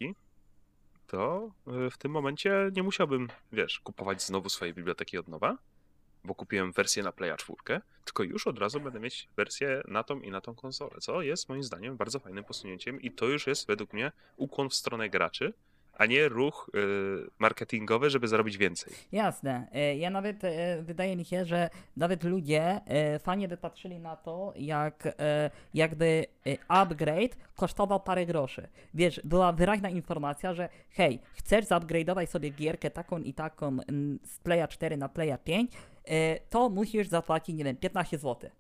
to 1.07 1.51
y, 1.87 1.91
w 1.91 1.99
tym 1.99 2.12
momencie 2.12 2.71
nie 2.73 2.83
musiałbym, 2.83 3.29
wiesz, 3.53 3.81
kupować 3.81 4.22
znowu 4.22 4.49
swojej 4.49 4.74
biblioteki 4.74 5.18
od 5.18 5.29
nowa, 5.29 5.59
bo 6.24 6.35
kupiłem 6.35 6.72
wersję 6.72 7.03
na 7.03 7.12
Playa 7.12 7.37
4, 7.37 7.81
tylko 8.05 8.22
już 8.22 8.47
od 8.47 8.59
razu 8.59 8.81
będę 8.81 9.01
mieć 9.01 9.29
wersję 9.37 9.83
na 9.89 10.03
tą 10.03 10.20
i 10.20 10.31
na 10.31 10.41
tą 10.41 10.55
konsolę, 10.55 10.97
co 11.01 11.22
jest 11.22 11.49
moim 11.49 11.62
zdaniem 11.62 11.97
bardzo 11.97 12.18
fajnym 12.18 12.45
posunięciem 12.45 13.01
i 13.01 13.11
to 13.11 13.27
już 13.27 13.47
jest 13.47 13.66
według 13.66 13.93
mnie 13.93 14.12
ukłon 14.37 14.68
w 14.68 14.74
stronę 14.74 15.11
graczy, 15.11 15.53
a 15.99 16.07
nie 16.07 16.28
ruch 16.28 16.70
y, 16.74 17.30
marketingowy, 17.38 18.11
żeby 18.11 18.28
zarobić 18.28 18.57
więcej. 18.59 18.92
Jasne. 19.12 19.68
E, 19.72 19.97
Ja 19.97 20.11
nawet, 20.11 20.44
e, 20.44 20.82
wydaje 20.82 21.16
mi 21.16 21.24
się, 21.24 21.44
że 21.44 21.70
nawet 21.97 22.24
ludzie 22.24 22.80
fajnie 23.22 23.49
by 23.49 23.57
patrzyli 23.57 23.99
na 23.99 24.16
to, 24.16 24.53
jak 24.57 25.09
jakby 25.74 26.24
upgrade 26.68 27.36
kosztował 27.57 28.01
parę 28.01 28.26
groszy. 28.26 28.68
Wiesz, 28.94 29.20
była 29.24 29.53
wyraźna 29.53 29.88
informacja, 29.90 30.55
że 30.55 30.68
hej, 30.90 31.20
chcesz 31.34 31.64
zupgrade'ować 31.64 32.26
sobie 32.26 32.51
gierkę 32.51 32.90
taką 32.90 33.18
i 33.18 33.34
taką 33.34 33.76
z 34.24 34.38
Playa 34.38 34.68
4 34.68 34.97
na 34.97 35.09
Playa 35.09 35.38
5, 35.44 35.72
e, 36.05 36.40
to 36.40 36.68
musisz 36.70 37.09
zapłacić, 37.09 37.57
nie 37.57 37.64
wiem, 37.64 37.76
15 37.76 38.18
zł. 38.18 38.51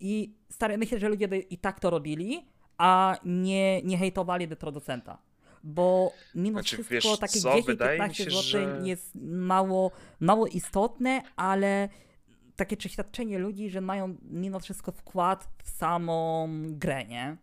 I 0.00 0.34
stary, 0.48 0.78
myślę, 0.78 0.98
że 0.98 1.08
ludzie 1.08 1.28
by 1.28 1.38
i 1.38 1.58
tak 1.58 1.80
to 1.80 1.90
robili, 1.90 2.46
a 2.78 3.16
nie, 3.24 3.82
nie 3.82 3.98
hejtowaliby 3.98 4.56
producenta. 4.56 5.18
Bo 5.64 6.12
mimo 6.34 6.58
Znaczy, 6.58 6.76
wszystko 6.76 6.94
wiesz 7.10 7.18
takie 7.18 7.40
co, 7.40 7.62
wydaje 7.62 8.00
mi 8.00 8.08
10-15 8.08 8.14
się, 8.14 8.24
zł 8.24 8.42
że- 8.42 8.80
jest 8.84 9.14
mało, 9.24 9.90
mało 10.20 10.46
istotne, 10.46 11.22
ale 11.36 11.88
takie 12.56 12.76
przeświadczenie 12.76 13.38
ludzi, 13.38 13.70
że 13.70 13.80
mają 13.80 14.16
mimo 14.22 14.60
wszystko 14.60 14.92
wkład 14.92 15.48
w 15.64 15.68
samą 15.68 16.48
grę, 16.68 17.04
nie? 17.04 17.36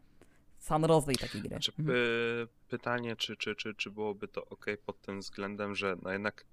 Sam 0.58 0.86
rozwój 0.86 1.16
takiej 1.16 1.42
gry. 1.42 1.50
Znaczy, 1.50 1.72
Mhm. 1.80 1.88
py, 1.98 2.48
pytanie, 2.68 3.16
czy, 3.16 3.38
czy, 3.38 3.56
czy, 3.56 3.74
czy 3.76 3.92
byłoby 3.92 4.28
to 4.28 4.46
ok 4.46 4.66
pod 4.86 5.02
tym 5.02 5.20
względem, 5.20 5.76
że 5.76 5.96
no 6.02 6.12
jednak 6.12 6.46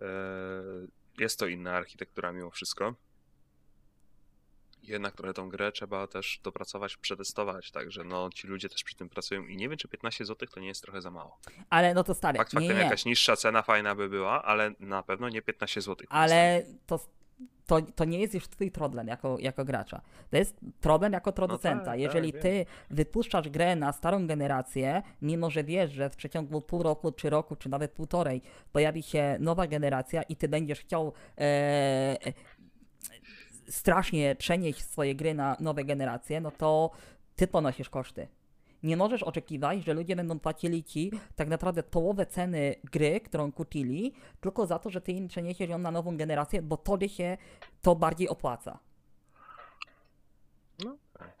e, 0.00 0.06
jest 1.18 1.38
to 1.38 1.46
inna 1.46 1.72
architektura 1.72 2.32
mimo 2.32 2.50
wszystko. 2.50 2.94
Jednak 4.88 5.14
trochę 5.14 5.34
tą 5.34 5.48
grę 5.48 5.72
trzeba 5.72 6.06
też 6.06 6.40
dopracować, 6.42 6.96
przetestować, 6.96 7.70
także 7.70 8.04
no 8.04 8.30
ci 8.34 8.46
ludzie 8.46 8.68
też 8.68 8.84
przy 8.84 8.96
tym 8.96 9.08
pracują 9.08 9.46
i 9.46 9.56
nie 9.56 9.68
wiem, 9.68 9.78
czy 9.78 9.88
15 9.88 10.24
zł 10.24 10.48
to 10.54 10.60
nie 10.60 10.68
jest 10.68 10.82
trochę 10.82 11.02
za 11.02 11.10
mało. 11.10 11.38
Ale 11.70 11.94
no 11.94 12.04
to 12.04 12.14
stary, 12.14 12.38
Fakt 12.38 12.52
nie, 12.52 12.60
faktem 12.60 12.76
nie, 12.76 12.82
jakaś 12.82 13.04
niższa 13.04 13.36
cena 13.36 13.62
fajna 13.62 13.94
by 13.94 14.08
była, 14.08 14.42
ale 14.42 14.72
na 14.80 15.02
pewno 15.02 15.28
nie 15.28 15.42
15 15.42 15.80
zł. 15.80 16.06
ale 16.10 16.62
to, 16.86 17.00
to, 17.66 17.82
to 17.82 18.04
nie 18.04 18.20
jest 18.20 18.34
już 18.34 18.48
twój 18.48 18.70
problem 18.70 19.06
jako, 19.08 19.36
jako 19.40 19.64
gracza. 19.64 20.00
To 20.30 20.36
jest 20.36 20.56
problem 20.80 21.12
jako 21.12 21.32
producenta. 21.32 21.84
tak, 21.84 22.00
Jeżeli 22.00 22.32
wiem. 22.32 22.42
ty 22.42 22.66
wypuszczasz 22.90 23.48
grę 23.48 23.76
na 23.76 23.92
starą 23.92 24.26
generację, 24.26 25.02
mimo 25.22 25.50
że 25.50 25.64
wiesz, 25.64 25.92
że 25.92 26.10
w 26.10 26.16
przeciągu 26.16 26.60
pół 26.60 26.82
roku, 26.82 27.12
czy 27.12 27.30
roku, 27.30 27.56
czy 27.56 27.68
nawet 27.68 27.92
półtorej 27.92 28.42
pojawi 28.72 29.02
się 29.02 29.36
nowa 29.40 29.66
generacja 29.66 30.22
i 30.22 30.36
ty 30.36 30.48
będziesz 30.48 30.80
chciał 30.80 31.12
e, 31.38 32.16
strasznie 33.68 34.36
przenieść 34.36 34.84
swoje 34.84 35.14
gry 35.14 35.34
na 35.34 35.56
nowe 35.60 35.84
generacje, 35.84 36.40
no 36.40 36.50
to 36.50 36.90
ty 37.36 37.46
ponosisz 37.46 37.90
koszty. 37.90 38.28
Nie 38.82 38.96
możesz 38.96 39.22
oczekiwać, 39.22 39.84
że 39.84 39.94
ludzie 39.94 40.16
będą 40.16 40.38
płacili 40.38 40.84
ci 40.84 41.12
tak 41.36 41.48
naprawdę 41.48 41.82
połowę 41.82 42.26
ceny 42.26 42.74
gry, 42.92 43.20
którą 43.20 43.52
kupili, 43.52 44.14
tylko 44.40 44.66
za 44.66 44.78
to, 44.78 44.90
że 44.90 45.00
ty 45.00 45.12
im 45.12 45.28
przeniesiesz 45.28 45.70
ją 45.70 45.78
na 45.78 45.90
nową 45.90 46.16
generację, 46.16 46.62
bo 46.62 46.76
tobie 46.76 47.08
się 47.08 47.36
to 47.82 47.96
bardziej 47.96 48.28
opłaca. 48.28 48.78
No 50.84 50.96
tak. 51.18 51.32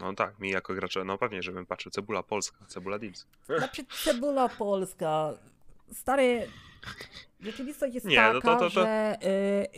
No 0.00 0.14
tak, 0.14 0.38
mi 0.38 0.50
jako 0.50 0.74
gracza, 0.74 1.04
no 1.04 1.18
pewnie, 1.18 1.42
żebym 1.42 1.66
patrzył, 1.66 1.92
cebula 1.92 2.22
polska, 2.22 2.66
cebula 2.66 2.98
Deals. 2.98 3.26
Znaczy 3.58 3.84
cebula 4.04 4.48
polska, 4.48 5.34
stary, 5.92 6.48
rzeczywistość 7.40 7.94
jest 7.94 8.06
Nie, 8.06 8.16
taka, 8.16 8.32
no 8.32 8.40
to- 8.40 8.48
to- 8.48 8.58
to- 8.58 8.68
że 8.70 9.16
y, 9.22 9.26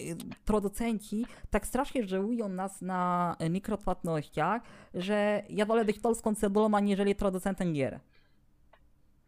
y, 0.00 0.16
producenci 0.44 1.26
tak 1.50 1.66
strasznie 1.66 2.06
żełują 2.08 2.48
nas 2.48 2.82
na 2.82 3.36
mikropłatnościach, 3.50 4.62
że 4.94 5.42
ja 5.48 5.66
wolę 5.66 5.84
być 5.84 5.98
polską 5.98 6.34
cebulą, 6.34 6.74
aniżeli 6.74 7.14
producentem 7.14 7.72
gier. 7.72 8.00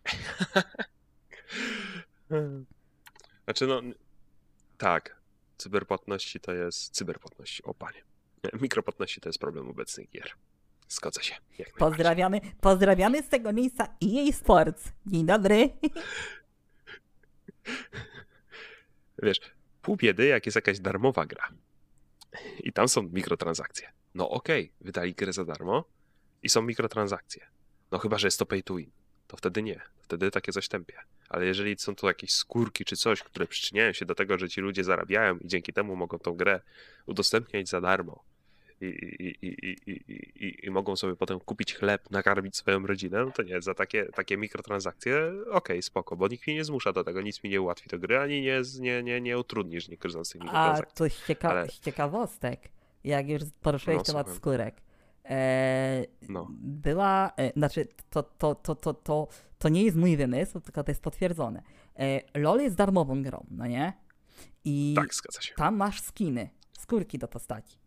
Znaczy 3.45 3.66
no, 3.66 3.81
tak, 4.79 5.20
cyberpłatności 5.57 6.41
to 6.41 6.53
jest, 6.53 6.95
cyberpłatności, 6.95 7.62
o 7.62 7.74
panie. 7.74 8.03
Nie, 8.45 8.51
Mikropłatności 8.62 9.20
to 9.20 9.29
jest 9.29 9.39
problem 9.39 9.68
obecnych 9.68 10.11
gier. 10.11 10.31
Zgodzę 10.89 11.22
się. 11.22 11.35
Pozdrawiamy, 11.79 12.41
pozdrawiamy 12.61 13.22
z 13.22 13.29
tego 13.29 13.53
miejsca 13.53 13.85
EA 13.85 14.33
Sports. 14.33 14.93
Dzień 15.07 15.26
dobry. 15.26 15.68
Wiesz, 19.23 19.41
pół 19.83 19.97
biedy, 19.97 20.27
jak 20.27 20.47
jest 20.47 20.57
jakaś 20.57 20.81
darmowa 20.81 21.27
gra 21.27 21.49
i 22.61 22.73
tam 22.73 22.89
są 22.89 23.03
mikrotransakcje. 23.03 23.93
No 24.14 24.31
okej, 24.31 24.73
wydali 24.81 25.14
grę 25.14 25.33
za 25.33 25.45
darmo 25.45 25.85
i 26.43 26.49
są 26.49 26.62
mikrotransakcje. 26.62 27.47
No 27.91 27.99
chyba, 27.99 28.19
że 28.19 28.27
jest 28.27 28.39
to 28.39 28.47
pay 28.47 28.62
to 28.62 28.75
win. 28.75 28.91
To 29.27 29.37
wtedy 29.37 29.62
nie. 29.62 29.81
Wtedy 30.01 30.31
takie 30.31 30.53
coś 30.53 30.69
tępie. 30.69 30.99
Ale 31.29 31.47
jeżeli 31.47 31.79
są 31.79 31.95
to 31.95 32.09
jakieś 32.09 32.31
skórki 32.33 32.85
czy 32.85 32.97
coś, 32.97 33.23
które 33.23 33.47
przyczyniają 33.47 33.93
się 33.93 34.07
do 34.07 34.14
tego, 34.14 34.39
że 34.39 34.49
ci 34.49 34.61
ludzie 34.61 34.85
zarabiają 34.85 35.39
i 35.39 35.49
dzięki 35.49 35.73
temu 35.73 35.97
mogą 35.97 36.19
tą 36.19 36.35
grę 36.35 36.61
udostępniać 37.07 37.69
za 37.69 37.81
darmo 37.81 38.25
i, 38.81 38.87
i, 39.43 39.93
i, 40.47 40.66
i, 40.66 40.70
mogą 40.70 40.97
sobie 40.97 41.16
potem 41.16 41.41
kupić 41.41 41.74
chleb, 41.74 42.11
nakarmić 42.11 42.57
swoją 42.57 42.87
rodzinę, 42.87 43.24
no 43.24 43.31
to 43.31 43.43
nie, 43.43 43.62
za 43.62 43.74
takie, 43.74 44.05
takie 44.05 44.37
mikrotransakcje, 44.37 45.33
okej, 45.51 45.83
spoko, 45.83 46.16
bo 46.16 46.29
nikt 46.29 46.47
mnie 46.47 46.57
nie 46.57 46.64
zmusza 46.64 46.93
do 46.93 47.05
tego, 47.05 47.22
nic 47.22 47.43
mi 47.45 47.51
nie 47.51 47.61
ułatwi 47.61 47.89
do 47.89 47.99
gry, 47.99 48.18
ani 48.18 48.43
nie, 48.43 48.62
nie, 48.81 49.03
nie, 49.03 49.20
nie 49.20 49.39
utrudnisz, 49.39 49.85
z 49.85 49.89
tych 49.89 50.41
A 50.41 50.45
mikrotransakcji. 50.45 50.95
to 50.97 51.09
z, 51.16 51.26
cieka- 51.29 51.49
Ale- 51.51 51.68
z 51.68 51.81
ciekawostek, 51.81 52.68
jak 53.05 53.29
już 53.29 53.43
poruszyłeś 53.62 53.99
No, 53.99 54.05
temat 54.05 54.26
słucham. 54.26 54.37
skórek. 54.41 54.81
E, 55.24 56.05
No. 56.29 56.47
Była, 56.61 57.33
e, 57.37 57.53
znaczy 57.53 57.87
to, 58.11 58.22
to, 58.22 58.55
to, 58.55 58.74
to, 58.74 58.95
to, 58.95 59.29
to 59.59 59.68
nie 59.68 59.83
jest 59.83 59.97
mój 59.97 60.16
wymysł, 60.16 60.61
tylko 60.61 60.85
to 60.85 60.91
jest 60.91 61.03
potwierdzone. 61.03 61.62
E, 61.99 62.20
LOL 62.41 62.61
jest 62.61 62.76
darmową 62.76 63.22
grą, 63.22 63.47
no 63.51 63.66
nie? 63.66 63.93
I 64.64 64.95
Tak, 64.97 65.09
tam 65.57 65.76
masz 65.76 66.03
skiny, 66.03 66.51
skórki 66.79 67.18
do 67.18 67.29
postaci, 67.29 67.79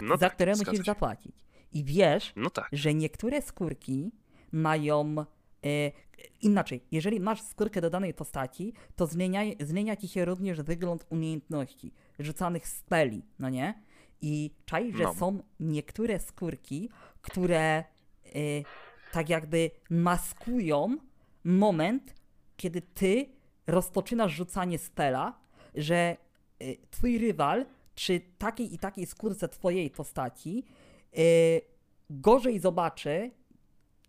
No 0.00 0.16
za 0.16 0.26
tak, 0.26 0.34
które 0.34 0.52
musisz 0.56 0.76
się. 0.76 0.82
zapłacić. 0.82 1.36
I 1.72 1.84
wiesz, 1.84 2.32
No 2.36 2.50
tak, 2.50 2.68
że 2.72 2.94
niektóre 2.94 3.42
skórki 3.42 4.10
mają. 4.52 5.14
E, 5.18 5.24
inaczej, 6.40 6.80
jeżeli 6.90 7.20
masz 7.20 7.42
skórkę 7.42 7.80
do 7.80 7.90
danej 7.90 8.14
postaci, 8.14 8.72
to 8.96 9.06
zmienia, 9.06 9.40
zmienia 9.60 9.96
ci 9.96 10.08
się 10.08 10.24
również 10.24 10.62
wygląd 10.62 11.06
umiejętności, 11.10 11.92
rzucanych 12.18 12.68
speli, 12.68 13.22
no 13.38 13.48
nie? 13.48 13.82
I 14.20 14.50
czaj, 14.66 14.92
że 14.92 15.02
No. 15.04 15.14
są 15.14 15.42
niektóre 15.60 16.18
skórki, 16.20 16.90
które 17.22 17.60
e, 17.78 17.84
tak 19.12 19.28
jakby 19.28 19.70
maskują 19.90 20.96
moment, 21.44 22.14
kiedy 22.56 22.82
ty 22.82 23.26
rozpoczynasz 23.66 24.32
rzucanie 24.32 24.78
spela, 24.78 25.38
że 25.74 25.96
e, 25.96 26.16
twój 26.90 27.18
rywal 27.18 27.66
przy 27.94 28.20
takiej 28.38 28.74
i 28.74 28.78
takiej 28.78 29.06
skórce 29.06 29.48
twojej 29.48 29.90
postaci 29.90 30.64
e, 31.12 31.18
gorzej 32.10 32.58
zobaczy 32.60 33.30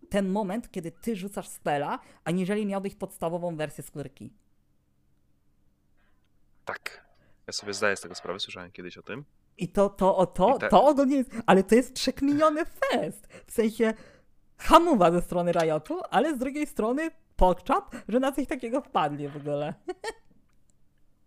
ten 0.09 0.29
moment, 0.29 0.71
kiedy 0.71 0.91
ty 0.91 1.15
rzucasz 1.15 1.47
spela, 1.47 1.99
aniżeli 2.23 2.65
miałbyś 2.65 2.95
podstawową 2.95 3.55
wersję 3.55 3.83
skórki. 3.83 4.33
tak. 6.65 7.03
Ja 7.47 7.53
sobie 7.53 7.73
zdaję 7.73 7.95
z 7.95 8.01
tego 8.01 8.15
sprawę, 8.15 8.39
słyszałem 8.39 8.71
kiedyś 8.71 8.97
o 8.97 9.01
tym. 9.01 9.25
I 9.57 9.67
to, 9.67 9.89
to, 9.89 10.17
o 10.17 10.25
to, 10.25 10.57
te- 10.59 10.69
to 10.69 10.85
ogólnie 10.85 11.15
jest, 11.15 11.31
ale 11.45 11.63
to 11.63 11.75
jest 11.75 11.93
przekminiony 11.93 12.65
fest. 12.65 13.27
W 13.47 13.51
sensie 13.51 13.93
hamowa 14.57 15.11
ze 15.11 15.21
strony 15.21 15.51
Riotu, 15.51 16.01
ale 16.09 16.35
z 16.35 16.37
drugiej 16.37 16.67
strony 16.67 17.11
pokczap, 17.35 17.95
że 18.07 18.19
na 18.19 18.31
coś 18.31 18.47
takiego 18.47 18.81
wpadli 18.81 19.27
w 19.29 19.37
ogóle. 19.37 19.73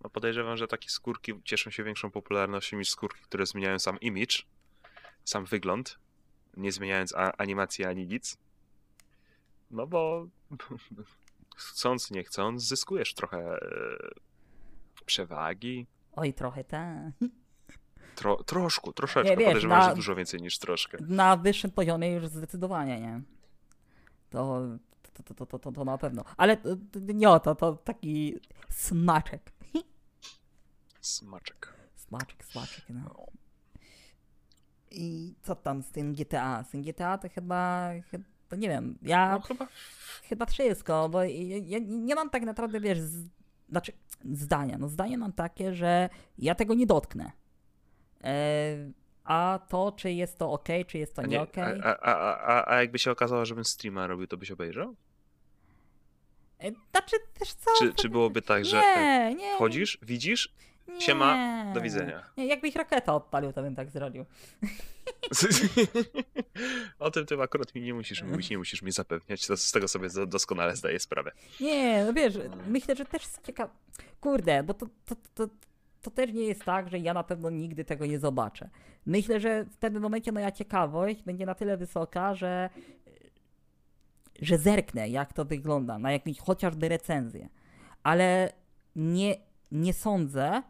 No 0.07 0.11
podejrzewam, 0.11 0.57
że 0.57 0.69
takie 0.69 0.89
skórki 0.89 1.33
cieszą 1.45 1.71
się 1.71 1.85
większą 1.85 2.11
popularnością 2.11 2.77
niż 2.77 2.91
skórki, 2.91 3.21
które 3.23 3.47
zmieniają 3.47 3.79
sam 3.79 4.01
image, 4.01 4.37
sam 5.25 5.45
wygląd, 5.45 5.99
nie 6.57 6.73
zmieniając 6.73 7.15
animacji 7.39 7.85
ani 7.85 8.07
nic. 8.07 8.39
No 9.71 9.87
bo 9.87 10.27
chcąc, 11.57 12.11
nie 12.11 12.25
chcąc, 12.25 12.63
zyskujesz 12.63 13.15
trochę 13.15 13.39
e, 13.39 13.59
przewagi. 15.07 15.87
Oj, 16.13 16.35
trochę 16.35 16.65
tak. 16.65 17.13
Tro, 18.15 18.45
troszkę, 18.45 18.93
troszeczkę. 18.93 19.31
Nie, 19.31 19.37
wiesz, 19.37 19.47
Podejrzewam, 19.47 19.79
na- 19.79 19.89
że 19.89 19.95
dużo 19.95 20.15
więcej 20.15 20.41
niż 20.41 20.59
troszkę. 20.59 20.99
Na 21.01 21.37
wyższym 21.37 21.71
poziomie 21.71 22.13
już 22.13 22.27
zdecydowanie, 22.27 23.01
nie? 23.01 23.21
To, 24.31 24.63
to, 25.13 25.23
to, 25.35 25.47
to, 25.47 25.59
to, 25.59 25.73
to, 25.73 25.85
na 25.85 25.99
pewno. 25.99 26.25
Ale 26.37 26.57
to 26.57 26.77
nie 27.15 27.31
o 27.31 27.41
to, 27.41 27.55
to 27.55 27.73
taki 27.73 28.41
smaczek. 28.71 29.56
Smaczek. 31.07 31.75
Smaczek, 31.95 32.45
smaczek, 32.45 32.85
no. 32.89 33.27
I 34.91 35.35
co 35.43 35.55
tam 35.55 35.83
z 35.83 35.91
tym 35.91 36.13
GTA? 36.13 36.65
Z 36.65 36.71
tym 36.71 36.83
GTA 36.83 37.19
to 37.19 37.29
chyba, 37.29 37.91
chyba 38.11 38.25
nie 38.57 38.69
wiem, 38.69 38.99
ja 39.03 39.33
No 39.33 39.41
chyba 39.41 39.69
chyba 40.23 40.47
wszystko, 40.47 41.09
bo 41.09 41.23
ja, 41.23 41.57
ja 41.65 41.79
nie 41.87 42.15
mam 42.15 42.31
tak 42.31 42.43
naprawdę, 42.43 42.81
wiesz, 42.81 43.01
z, 43.01 43.29
znaczy 43.69 43.93
zdania. 44.33 44.79
No 44.79 44.89
zdanie 44.89 45.19
mam 45.19 45.33
takie, 45.33 45.75
że 45.75 46.09
ja 46.39 46.55
tego 46.55 46.75
nie 46.75 46.87
dotknę. 46.87 47.33
E, 48.25 48.77
a 49.25 49.61
to, 49.69 49.93
czy 49.93 50.13
jest 50.13 50.39
to 50.39 50.53
ok, 50.53 50.69
czy 50.87 50.99
jest 50.99 51.15
to 51.15 51.23
nie 51.23 51.29
nie, 51.29 51.41
ok. 51.41 51.59
a, 51.59 51.97
a, 52.01 52.37
a, 52.37 52.75
a, 52.75 52.81
jakby 52.81 52.99
się 52.99 53.11
okazało, 53.11 53.45
żebym 53.45 53.65
streama 53.65 54.07
robił, 54.07 54.27
to 54.27 54.37
byś 54.37 54.51
obejrzał? 54.51 54.97
E, 56.59 56.71
Znaczy 56.91 57.17
też 57.39 57.55
co? 57.55 57.71
Czy, 57.79 57.95
czy 57.95 58.09
byłoby 58.09 58.43
tak, 58.43 58.65
że 58.65 58.83
nie, 58.97 59.35
nie, 59.35 59.55
wchodzisz, 59.55 59.99
widzisz, 60.03 60.55
nie. 60.89 61.01
siema, 61.01 61.65
do 61.75 61.81
widzenia. 61.81 62.23
Nie, 62.37 62.47
jakbyś 62.47 62.77
rakietę 62.77 63.13
odpalił, 63.13 63.53
to 63.53 63.63
bym 63.63 63.75
tak 63.75 63.91
zrobił. 63.91 64.25
o 66.99 67.11
tym 67.11 67.27
ty 67.27 67.43
akurat 67.43 67.75
mi 67.75 67.83
nie 67.83 67.95
musisz 67.95 68.23
mówić, 68.23 68.51
nie 68.51 68.59
musisz 68.59 68.83
mi 68.83 68.93
zapewniać, 68.93 69.47
to 69.47 69.57
z 69.57 69.73
tego 69.73 69.89
sobie 69.89 70.09
do- 70.09 70.27
doskonale 70.27 70.77
zdaję 70.77 71.01
sprawę. 71.01 71.33
Nie, 71.61 72.05
no 72.05 72.13
wiesz, 72.13 72.39
myślę, 72.67 72.97
że 72.97 73.05
też 73.05 73.23
jest 73.23 73.47
ciekawe. 73.47 73.73
Kurde, 74.21 74.63
bo 74.63 74.75
to, 74.75 74.87
to, 75.05 75.17
to, 75.35 75.49
to 76.03 76.11
też 76.11 76.33
nie 76.33 76.45
jest 76.45 76.65
tak, 76.65 76.91
że 76.91 76.99
ja 76.99 77.15
na 77.15 77.25
pewno 77.25 77.51
nigdy 77.51 77.85
tego 77.85 78.07
nie 78.07 78.19
zobaczę. 78.19 78.71
Myślę, 79.07 79.41
że 79.41 79.65
w 79.65 79.77
pewnym 79.77 80.03
momencie 80.03 80.33
moja 80.33 80.53
ciekawość 80.53 81.23
będzie 81.23 81.47
na 81.47 81.55
tyle 81.55 81.77
wysoka, 81.77 82.35
że 82.35 82.71
że 84.43 84.59
zerknę, 84.59 85.09
jak 85.09 85.33
to 85.33 85.45
wygląda, 85.45 85.99
na 85.99 86.13
jakieś 86.13 86.39
chociażby 86.39 86.89
recenzję. 86.89 87.49
Ale 88.03 88.53
nie, 88.97 89.37
nie 89.71 89.93
sądzę, 89.93 90.63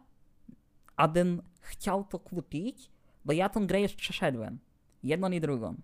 abym 0.97 1.41
chciał 1.61 2.03
to 2.03 2.19
kupić, 2.19 2.89
bo 3.25 3.33
ja 3.33 3.49
tą 3.49 3.67
grę 3.67 3.81
już 3.81 3.93
przeszedłem. 3.93 4.59
Jedną 5.03 5.31
i 5.31 5.41
drugą. 5.41 5.75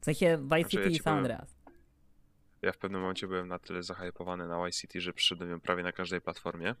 W 0.00 0.04
sensie 0.04 0.38
Vice 0.38 0.56
Znaczy, 0.56 0.70
City 0.70 0.90
i 0.90 0.98
San 0.98 1.18
Andreas. 1.18 1.58
Ja 2.62 2.72
w 2.72 2.78
pewnym 2.78 3.00
momencie 3.00 3.28
byłem 3.28 3.48
na 3.48 3.58
tyle 3.58 3.82
zahypowany 3.82 4.48
na 4.48 4.68
YCT, 4.68 4.92
że 4.94 5.12
przyszedłem 5.12 5.50
ją 5.50 5.60
prawie 5.60 5.82
na 5.82 5.92
każdej 5.92 6.20
platformie. 6.20 6.74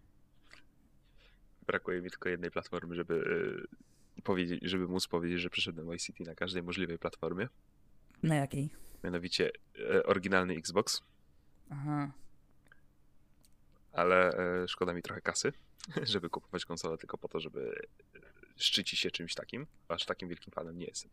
Brakuje 1.66 2.02
mi 2.02 2.10
tylko 2.10 2.28
jednej 2.28 2.50
platformy, 2.50 2.94
żeby 2.94 3.14
y, 4.18 4.22
powiedzieć, 4.22 4.60
żeby 4.62 4.88
móc 4.88 5.06
powiedzieć, 5.06 5.40
że 5.40 5.50
przeszedłem 5.50 5.92
YCT 5.94 6.20
na 6.20 6.34
każdej 6.34 6.62
możliwej 6.62 6.98
platformie. 6.98 7.48
Na 8.22 8.34
jakiej? 8.34 8.70
Mianowicie 9.04 9.50
e, 9.94 10.02
oryginalny 10.02 10.54
Xbox, 10.54 11.02
Aha. 11.70 12.12
Ale 13.98 14.30
e, 14.62 14.68
szkoda 14.68 14.94
mi 14.94 15.02
trochę 15.02 15.20
kasy, 15.20 15.52
żeby 16.12 16.30
kupować 16.30 16.64
konsolę 16.64 16.98
tylko 16.98 17.18
po 17.18 17.28
to, 17.28 17.40
żeby 17.40 17.82
szczycić 18.56 19.00
się 19.00 19.10
czymś 19.10 19.34
takim. 19.34 19.66
Aż 19.88 20.04
takim 20.04 20.28
wielkim 20.28 20.52
fanem 20.52 20.78
nie 20.78 20.86
jestem. 20.86 21.10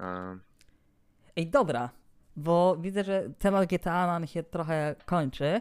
E, 0.00 0.38
Ej, 1.36 1.46
dobra, 1.46 1.90
bo 2.36 2.76
widzę, 2.76 3.04
że 3.04 3.30
temat 3.38 3.68
GTA 3.68 4.06
nam 4.06 4.26
się 4.26 4.42
trochę 4.42 4.94
kończy, 5.06 5.60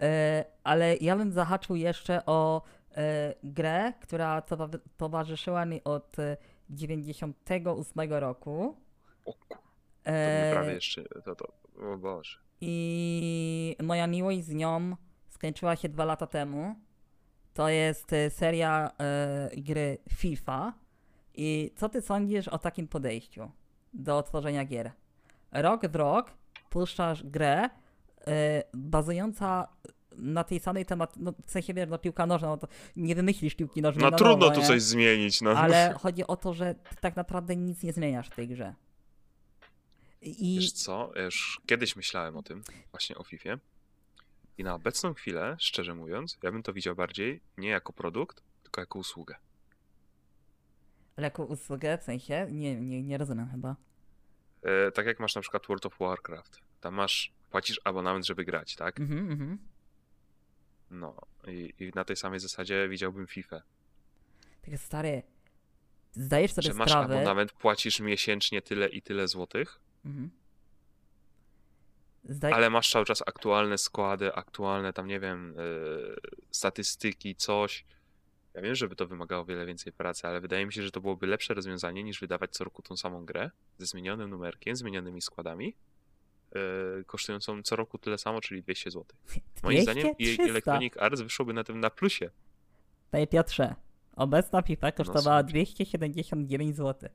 e, 0.00 0.44
ale 0.64 0.96
ja 0.96 1.16
bym 1.16 1.32
zahaczył 1.32 1.76
jeszcze 1.76 2.26
o 2.26 2.62
e, 2.96 3.34
grę, 3.44 3.92
która 4.00 4.40
towa- 4.40 4.78
towarzyszyła 4.96 5.64
mi 5.64 5.84
od 5.84 6.18
e, 6.18 6.36
98 6.70 8.12
roku. 8.12 8.76
o 9.24 9.32
kur... 9.32 9.58
To 10.04 10.52
prawie 10.52 10.72
jeszcze... 10.72 11.04
To, 11.04 11.36
to, 11.36 11.52
o 11.92 11.96
Boże. 11.96 12.38
I 12.60 13.76
moja 13.82 14.06
miłość 14.06 14.44
z 14.44 14.54
nią 14.54 14.96
skończyła 15.40 15.76
się 15.76 15.88
dwa 15.88 16.04
lata 16.04 16.26
temu. 16.26 16.74
To 17.54 17.68
jest 17.68 18.12
e, 18.12 18.30
seria 18.30 18.90
e, 19.00 19.50
gry 19.56 19.98
FIFA. 20.08 20.72
I 21.34 21.72
co 21.76 21.88
ty 21.88 22.02
sądzisz 22.02 22.48
o 22.48 22.58
takim 22.58 22.88
podejściu 22.88 23.50
do 23.92 24.22
tworzenia 24.22 24.64
gier? 24.64 24.92
Rok 25.52 25.86
w 25.86 25.96
rok 25.96 26.30
puszczasz 26.70 27.22
grę 27.22 27.70
e, 28.26 28.62
bazująca 28.74 29.68
na 30.16 30.44
tej 30.44 30.60
samej 30.60 30.86
temat, 30.86 31.16
no 31.16 31.32
w 31.46 31.50
sensie 31.50 31.74
wiesz, 31.74 31.88
no 31.90 31.98
piłka 31.98 32.26
nożna, 32.26 32.48
no 32.48 32.56
to 32.56 32.68
nie 32.96 33.14
wymyślisz 33.14 33.54
piłki 33.54 33.82
nożnej 33.82 34.04
No 34.04 34.10
na 34.10 34.16
trudno 34.16 34.36
nowo, 34.36 34.50
tu 34.50 34.60
nie? 34.60 34.66
coś 34.66 34.82
zmienić, 34.82 35.40
no. 35.40 35.50
Ale 35.50 35.94
chodzi 36.02 36.26
o 36.26 36.36
to, 36.36 36.54
że 36.54 36.74
ty 36.74 36.96
tak 36.96 37.16
naprawdę 37.16 37.56
nic 37.56 37.82
nie 37.82 37.92
zmieniasz 37.92 38.28
w 38.28 38.34
tej 38.34 38.48
grze. 38.48 38.74
I 40.22 40.58
Wiesz 40.60 40.72
co, 40.72 41.12
już 41.24 41.60
kiedyś 41.66 41.96
myślałem 41.96 42.36
o 42.36 42.42
tym, 42.42 42.62
właśnie 42.90 43.16
o 43.16 43.24
FIFA. 43.24 43.58
I 44.60 44.64
na 44.64 44.74
obecną 44.74 45.14
chwilę, 45.14 45.56
szczerze 45.58 45.94
mówiąc, 45.94 46.38
ja 46.42 46.52
bym 46.52 46.62
to 46.62 46.72
widział 46.72 46.94
bardziej 46.94 47.40
nie 47.58 47.68
jako 47.68 47.92
produkt, 47.92 48.42
tylko 48.62 48.80
jako 48.80 48.98
usługę. 48.98 49.36
ale 51.16 51.26
jako 51.26 51.44
usługę, 51.44 51.98
w 51.98 52.02
sensie, 52.02 52.46
nie, 52.50 52.80
nie, 52.80 53.02
nie 53.02 53.18
rozumiem 53.18 53.48
chyba. 53.48 53.76
E, 54.62 54.92
tak 54.92 55.06
jak 55.06 55.20
masz 55.20 55.34
na 55.34 55.40
przykład 55.40 55.66
World 55.66 55.86
of 55.86 55.98
Warcraft. 55.98 56.60
Tam 56.80 56.94
masz, 56.94 57.32
płacisz 57.50 57.80
abonament, 57.84 58.26
żeby 58.26 58.44
grać, 58.44 58.76
tak? 58.76 59.00
Mhm, 59.00 59.30
mhm. 59.32 59.58
No. 60.90 61.16
I, 61.48 61.74
I 61.78 61.92
na 61.94 62.04
tej 62.04 62.16
samej 62.16 62.40
zasadzie 62.40 62.88
widziałbym 62.88 63.26
FIFA. 63.26 63.62
Tylko 64.62 64.78
stary, 64.78 65.22
zdajesz 66.12 66.52
sobie 66.52 66.66
Że 66.68 66.74
masz 66.74 66.90
sprawę... 66.90 67.14
abonament, 67.14 67.52
płacisz 67.52 68.00
miesięcznie 68.00 68.62
tyle 68.62 68.88
i 68.88 69.02
tyle 69.02 69.28
złotych, 69.28 69.80
Mhm. 70.04 70.30
Zdaj... 72.24 72.52
ale 72.52 72.70
masz 72.70 72.90
cały 72.90 73.04
czas 73.04 73.22
aktualne 73.26 73.78
składy, 73.78 74.34
aktualne 74.34 74.92
tam, 74.92 75.06
nie 75.06 75.20
wiem, 75.20 75.54
e, 75.58 75.62
statystyki, 76.50 77.36
coś. 77.36 77.84
Ja 78.54 78.62
wiem, 78.62 78.74
żeby 78.74 78.96
to 78.96 79.06
wymagało 79.06 79.44
wiele 79.44 79.66
więcej 79.66 79.92
pracy, 79.92 80.28
ale 80.28 80.40
wydaje 80.40 80.66
mi 80.66 80.72
się, 80.72 80.82
że 80.82 80.90
to 80.90 81.00
byłoby 81.00 81.26
lepsze 81.26 81.54
rozwiązanie 81.54 82.02
niż 82.02 82.20
wydawać 82.20 82.50
co 82.50 82.64
roku 82.64 82.82
tą 82.82 82.96
samą 82.96 83.24
grę 83.24 83.50
ze 83.78 83.86
zmienionym 83.86 84.30
numerkiem, 84.30 84.76
zmienionymi 84.76 85.22
składami, 85.22 85.76
e, 86.52 87.04
kosztującą 87.04 87.62
co 87.62 87.76
roku 87.76 87.98
tyle 87.98 88.18
samo, 88.18 88.40
czyli 88.40 88.62
200 88.62 88.90
zł. 88.90 89.06
Moim 89.62 89.76
200, 89.76 89.92
zdaniem 89.92 90.14
i 90.18 90.24
300. 90.24 90.42
Electronic 90.44 90.96
Arts 90.96 91.20
wyszłoby 91.20 91.52
na 91.52 91.64
tym 91.64 91.80
na 91.80 91.90
plusie. 91.90 92.30
Panie 93.10 93.26
Piotrze, 93.26 93.74
obecna 94.16 94.62
FIFA 94.62 94.86
No, 94.86 94.92
kosztowała 94.92 95.40
słuchaj. 95.40 95.44
279 95.44 96.76
zł. 96.76 97.10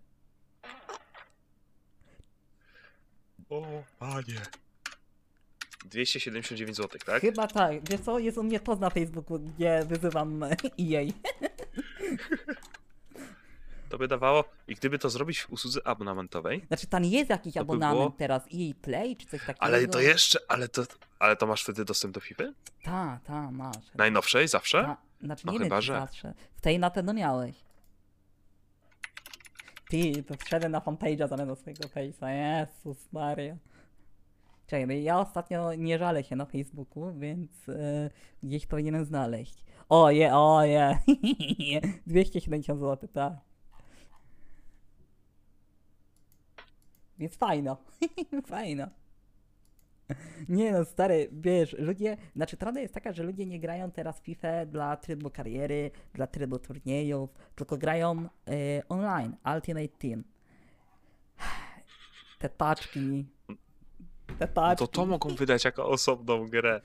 O, 3.50 3.84
panie. 4.00 4.42
279 5.86 6.78
zł, 6.78 7.00
tak? 7.06 7.22
Chyba 7.22 7.48
tak. 7.48 7.90
Wiesz 7.90 8.02
co, 8.02 8.20
jest 8.20 8.38
u 8.38 8.44
mnie 8.44 8.60
post 8.60 8.82
na 8.82 8.90
Facebooku, 8.90 9.40
gdzie 9.40 9.86
wyzywam 9.86 10.44
EA. 10.82 11.02
To 13.90 13.98
by 13.98 14.08
dawało, 14.08 14.44
i 14.68 14.76
gdyby 14.76 15.00
to 15.00 15.10
zrobić 15.10 15.42
w 15.42 15.52
usłudze 15.52 15.88
abonamentowej, 15.88 16.66
Znaczy 16.68 16.88
tam 16.88 17.04
jest 17.06 17.30
jakiś 17.30 17.54
by 17.54 17.60
abonament 17.60 18.00
było- 18.00 18.12
teraz, 18.18 18.44
EA 18.44 18.74
Play 18.82 19.16
czy 19.18 19.26
coś 19.28 19.40
takiego. 19.46 19.64
ale 19.64 19.88
to 19.88 20.00
jeszcze, 20.00 20.40
ale 20.48 20.68
to, 20.70 20.84
ale 21.20 21.36
to 21.36 21.48
masz 21.48 21.64
wtedy 21.64 21.86
dostęp 21.86 22.14
do 22.14 22.20
FIFA? 22.20 22.44
Ta, 22.84 23.20
ta, 23.26 23.52
masz. 23.52 23.76
Najnowszej, 23.96 24.48
zawsze? 24.48 24.82
Ta, 24.84 24.98
znaczy 25.22 25.48
No 25.48 25.54
nie 25.54 25.60
chyba, 25.60 25.76
wiem, 25.76 25.82
że. 25.82 25.94
zawsze. 25.94 26.34
W 26.58 26.62
tej 26.62 26.80
na 26.80 26.90
pewno 26.90 27.14
miałeś. 27.14 27.56
Ty, 29.90 30.24
to 30.24 30.34
wszedłem 30.46 30.72
na 30.72 30.80
fanpage'a 30.80 31.28
zamiast 31.30 31.62
swojego 31.62 31.88
face'a. 31.88 32.28
Jezus 32.30 32.98
Maria. 33.14 33.56
Czekaj, 34.68 35.04
ja 35.04 35.20
ostatnio 35.20 35.74
nie 35.74 35.98
żalę 35.98 36.24
się 36.24 36.36
na 36.36 36.46
Facebooku, 36.46 37.14
więc 37.14 37.70
e, 37.70 38.10
gdzieś 38.44 38.66
powinienem 38.68 39.06
znaleźć. 39.06 39.66
O 39.90 40.12
je, 40.12 40.36
o 40.36 40.64
je. 40.64 40.98
270 42.08 42.80
zł, 42.80 43.10
tak. 43.14 43.34
Więc 47.18 47.36
fajno. 47.36 47.78
fajno. 48.48 48.88
Nie 50.50 50.72
no, 50.72 50.86
stary, 50.86 51.30
wiesz, 51.32 51.76
ludzie, 51.80 52.18
znaczy 52.36 52.58
prawda 52.58 52.80
jest 52.80 52.94
taka, 52.94 53.14
że 53.14 53.24
ludzie 53.24 53.46
nie 53.46 53.60
grają 53.60 53.92
teraz 53.92 54.22
FIFA 54.22 54.66
dla 54.66 54.98
trybu 54.98 55.30
kariery, 55.30 55.92
dla 56.14 56.28
trybu 56.28 56.60
turniejów, 56.60 57.30
tylko 57.56 57.78
grają 57.78 58.30
e, 58.48 58.88
online, 58.90 59.36
Ultimate 59.56 59.88
Team. 59.88 60.24
Te 62.40 62.50
paczki, 62.50 63.26
te 64.40 64.48
No 64.56 64.76
to 64.76 64.88
to 64.88 65.06
mogą 65.06 65.36
wydać 65.36 65.66
jako 65.66 65.90
osobną 65.90 66.48
grę. 66.48 66.82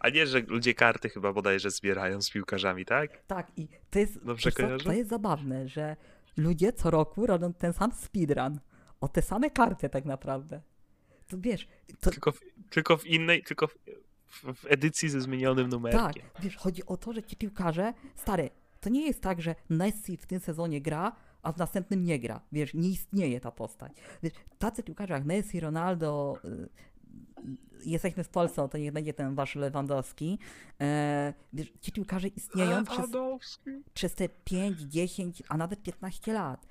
A 0.00 0.08
nie, 0.08 0.26
że 0.26 0.40
ludzie 0.40 0.74
karty 0.74 1.08
chyba 1.08 1.32
bodajże 1.32 1.70
zbierają 1.70 2.22
z 2.22 2.30
piłkarzami, 2.30 2.84
tak? 2.84 3.22
Tak, 3.26 3.52
i 3.56 3.68
to 3.90 3.98
jest, 3.98 4.24
Dobrze 4.24 4.52
kojarzę? 4.52 4.84
to 4.84 4.92
jest 4.92 5.10
zabawne, 5.10 5.68
że 5.68 5.96
ludzie 6.36 6.72
co 6.72 6.90
roku 6.90 7.26
robią 7.26 7.52
ten 7.52 7.72
sam 7.72 7.92
speedrun, 7.92 8.60
o 9.00 9.08
te 9.08 9.22
same 9.22 9.50
karty 9.50 9.88
tak 9.88 10.04
naprawdę. 10.04 10.60
To 11.28 11.36
wiesz, 11.40 11.68
to, 12.00 12.10
Tylko 12.10 12.32
w, 12.32 12.40
tylko 12.70 12.96
w 12.96 13.06
innej, 13.06 13.42
tylko 13.42 13.66
w, 13.66 13.74
w, 14.28 14.66
edycji 14.68 15.08
ze 15.08 15.20
zmienionym 15.20 15.68
numerkiem. 15.68 16.02
Tak, 16.02 16.42
wiesz, 16.42 16.56
chodzi 16.56 16.86
o 16.86 16.96
to, 16.96 17.12
że 17.12 17.22
ci 17.22 17.36
piłkarze, 17.36 17.92
stary, 18.14 18.50
to 18.80 18.90
nie 18.90 19.06
jest 19.06 19.20
tak, 19.20 19.42
że 19.42 19.54
Messi 19.68 20.16
w 20.16 20.26
tym 20.26 20.40
sezonie 20.40 20.80
gra, 20.80 21.12
a 21.42 21.52
w 21.52 21.56
następnym 21.58 22.04
nie 22.04 22.18
gra. 22.18 22.40
Wiesz, 22.52 22.74
nie 22.74 22.88
istnieje 22.88 23.40
ta 23.40 23.50
postać. 23.50 23.92
Wiesz, 24.22 24.32
tacy 24.58 24.82
piłkarze 24.82 25.14
jak 25.14 25.24
Messi, 25.24 25.60
Ronaldo, 25.60 26.36
y, 26.44 26.68
jesteśmy 27.84 28.24
w 28.24 28.28
Polsce, 28.28 28.68
to 28.68 28.78
niech 28.78 28.92
będzie 28.92 29.14
ten 29.14 29.34
wasz 29.34 29.54
Lewandowski. 29.54 30.38
E, 30.80 31.34
wiesz, 31.52 31.72
ci 31.80 31.92
piłkarze 31.92 32.28
istnieją 32.28 32.84
przez, 32.84 33.10
przez 33.94 34.14
te 34.14 34.28
5, 34.28 34.80
10, 34.80 35.42
a 35.48 35.56
nawet 35.56 35.82
15 35.82 36.32
lat. 36.32 36.66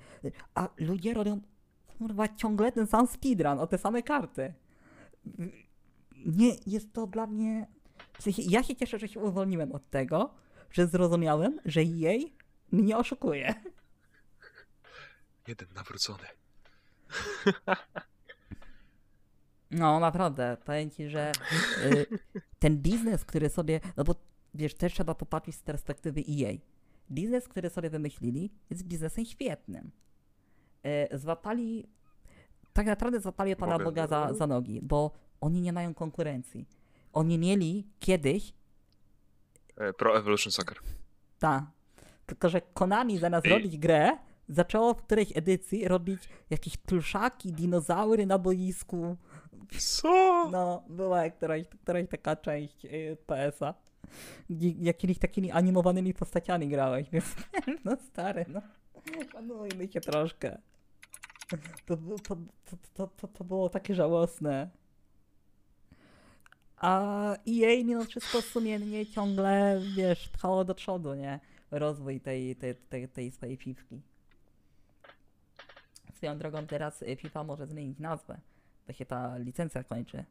A 0.54 0.68
ludzie 0.78 1.14
robią 1.14 1.40
kurwa 1.98 2.28
ciągle 2.28 2.72
ten 2.72 2.86
sam 2.86 3.06
speedrun 3.06 3.58
o 3.58 3.66
te 3.66 3.78
same 3.78 4.02
karty. 4.02 4.54
Nie, 6.26 6.56
jest 6.66 6.92
to 6.92 7.06
dla 7.06 7.26
mnie... 7.26 7.66
W 8.18 8.22
sensie, 8.22 8.42
ja 8.42 8.62
się 8.62 8.76
cieszę, 8.76 8.98
że 8.98 9.08
się 9.08 9.20
uwolniłem 9.20 9.72
od 9.72 9.90
tego, 9.90 10.34
że 10.70 10.86
zrozumiałem, 10.86 11.60
że 11.64 11.82
jej 11.82 12.36
mnie 12.72 12.96
oszukuje. 12.96 13.54
Jeden 15.48 15.68
nawrócony. 15.74 16.24
No, 19.78 20.00
naprawdę. 20.00 20.56
Powiem 20.64 20.90
ci, 20.90 21.08
że 21.10 21.32
y, 21.84 22.06
ten 22.58 22.76
biznes, 22.78 23.24
który 23.24 23.48
sobie. 23.48 23.80
No 23.96 24.04
bo 24.04 24.14
wiesz, 24.54 24.74
też 24.74 24.92
trzeba 24.92 25.14
popatrzeć 25.14 25.54
z 25.56 25.62
perspektywy 25.62 26.20
EA. 26.20 26.52
Biznes, 27.10 27.48
który 27.48 27.70
sobie 27.70 27.90
wymyślili, 27.90 28.50
jest 28.70 28.82
biznesem 28.82 29.24
świetnym. 29.24 29.90
Y, 31.12 31.18
złapali. 31.18 31.88
Tak 32.72 32.86
naprawdę 32.86 33.20
złapali 33.20 33.56
Pana 33.56 33.72
Mogę- 33.78 33.84
Boga 33.84 34.06
za, 34.06 34.34
za 34.34 34.46
nogi, 34.46 34.80
bo 34.82 35.10
oni 35.40 35.60
nie 35.60 35.72
mają 35.72 35.94
konkurencji. 35.94 36.66
Oni 37.12 37.38
mieli 37.38 37.86
kiedyś. 38.00 38.52
E, 39.76 39.92
Pro 39.92 40.18
Evolution 40.18 40.52
Soccer. 40.52 40.76
Ta. 41.38 41.70
Tylko, 42.26 42.48
że 42.48 42.60
Konami 42.60 43.18
zamiast 43.18 43.46
I- 43.46 43.50
robić 43.50 43.78
grę, 43.78 44.18
zaczęło 44.48 44.94
w 44.94 45.02
którejś 45.02 45.36
edycji 45.36 45.88
robić 45.88 46.28
jakieś 46.50 46.76
pluszaki, 46.76 47.52
dinozaury 47.52 48.26
na 48.26 48.38
boisku. 48.38 49.16
Co? 49.78 50.48
No, 50.50 50.84
była 50.88 51.30
któraś, 51.30 51.68
któraś 51.82 52.08
taka 52.08 52.36
część 52.36 52.84
y, 52.84 53.16
PS-a. 53.26 53.74
Jakimiś 54.80 55.18
takimi 55.18 55.50
animowanymi 55.50 56.14
postaciami 56.14 56.68
grałeś, 56.68 57.10
więc 57.10 57.34
no 57.84 57.96
stary, 57.96 58.44
no. 58.48 58.60
Szanujmy 59.32 59.88
się 59.88 60.00
troszkę. 60.00 60.58
To, 61.86 61.96
to, 61.96 62.36
to, 62.94 63.08
to, 63.16 63.28
to, 63.28 63.44
było 63.44 63.68
takie 63.68 63.94
żałosne. 63.94 64.70
A 66.76 67.32
EA 67.32 67.84
mimo 67.84 68.04
wszystko 68.04 68.42
sumiennie 68.42 69.06
ciągle, 69.06 69.80
wiesz, 69.96 70.28
trwało 70.28 70.64
do 70.64 70.74
przodu, 70.74 71.14
nie? 71.14 71.40
Rozwój 71.70 72.20
tej, 72.20 72.56
tej, 72.56 72.74
tej, 72.74 73.08
tej 73.08 73.30
swojej 73.30 73.56
fifki. 73.56 74.00
Swoją 76.14 76.38
drogą 76.38 76.66
teraz 76.66 77.02
y, 77.02 77.16
FIFA 77.16 77.44
może 77.44 77.66
zmienić 77.66 77.98
nazwę, 77.98 78.40
się 78.92 79.06
ta 79.06 79.36
licencja 79.38 79.84
kończy. 79.84 80.24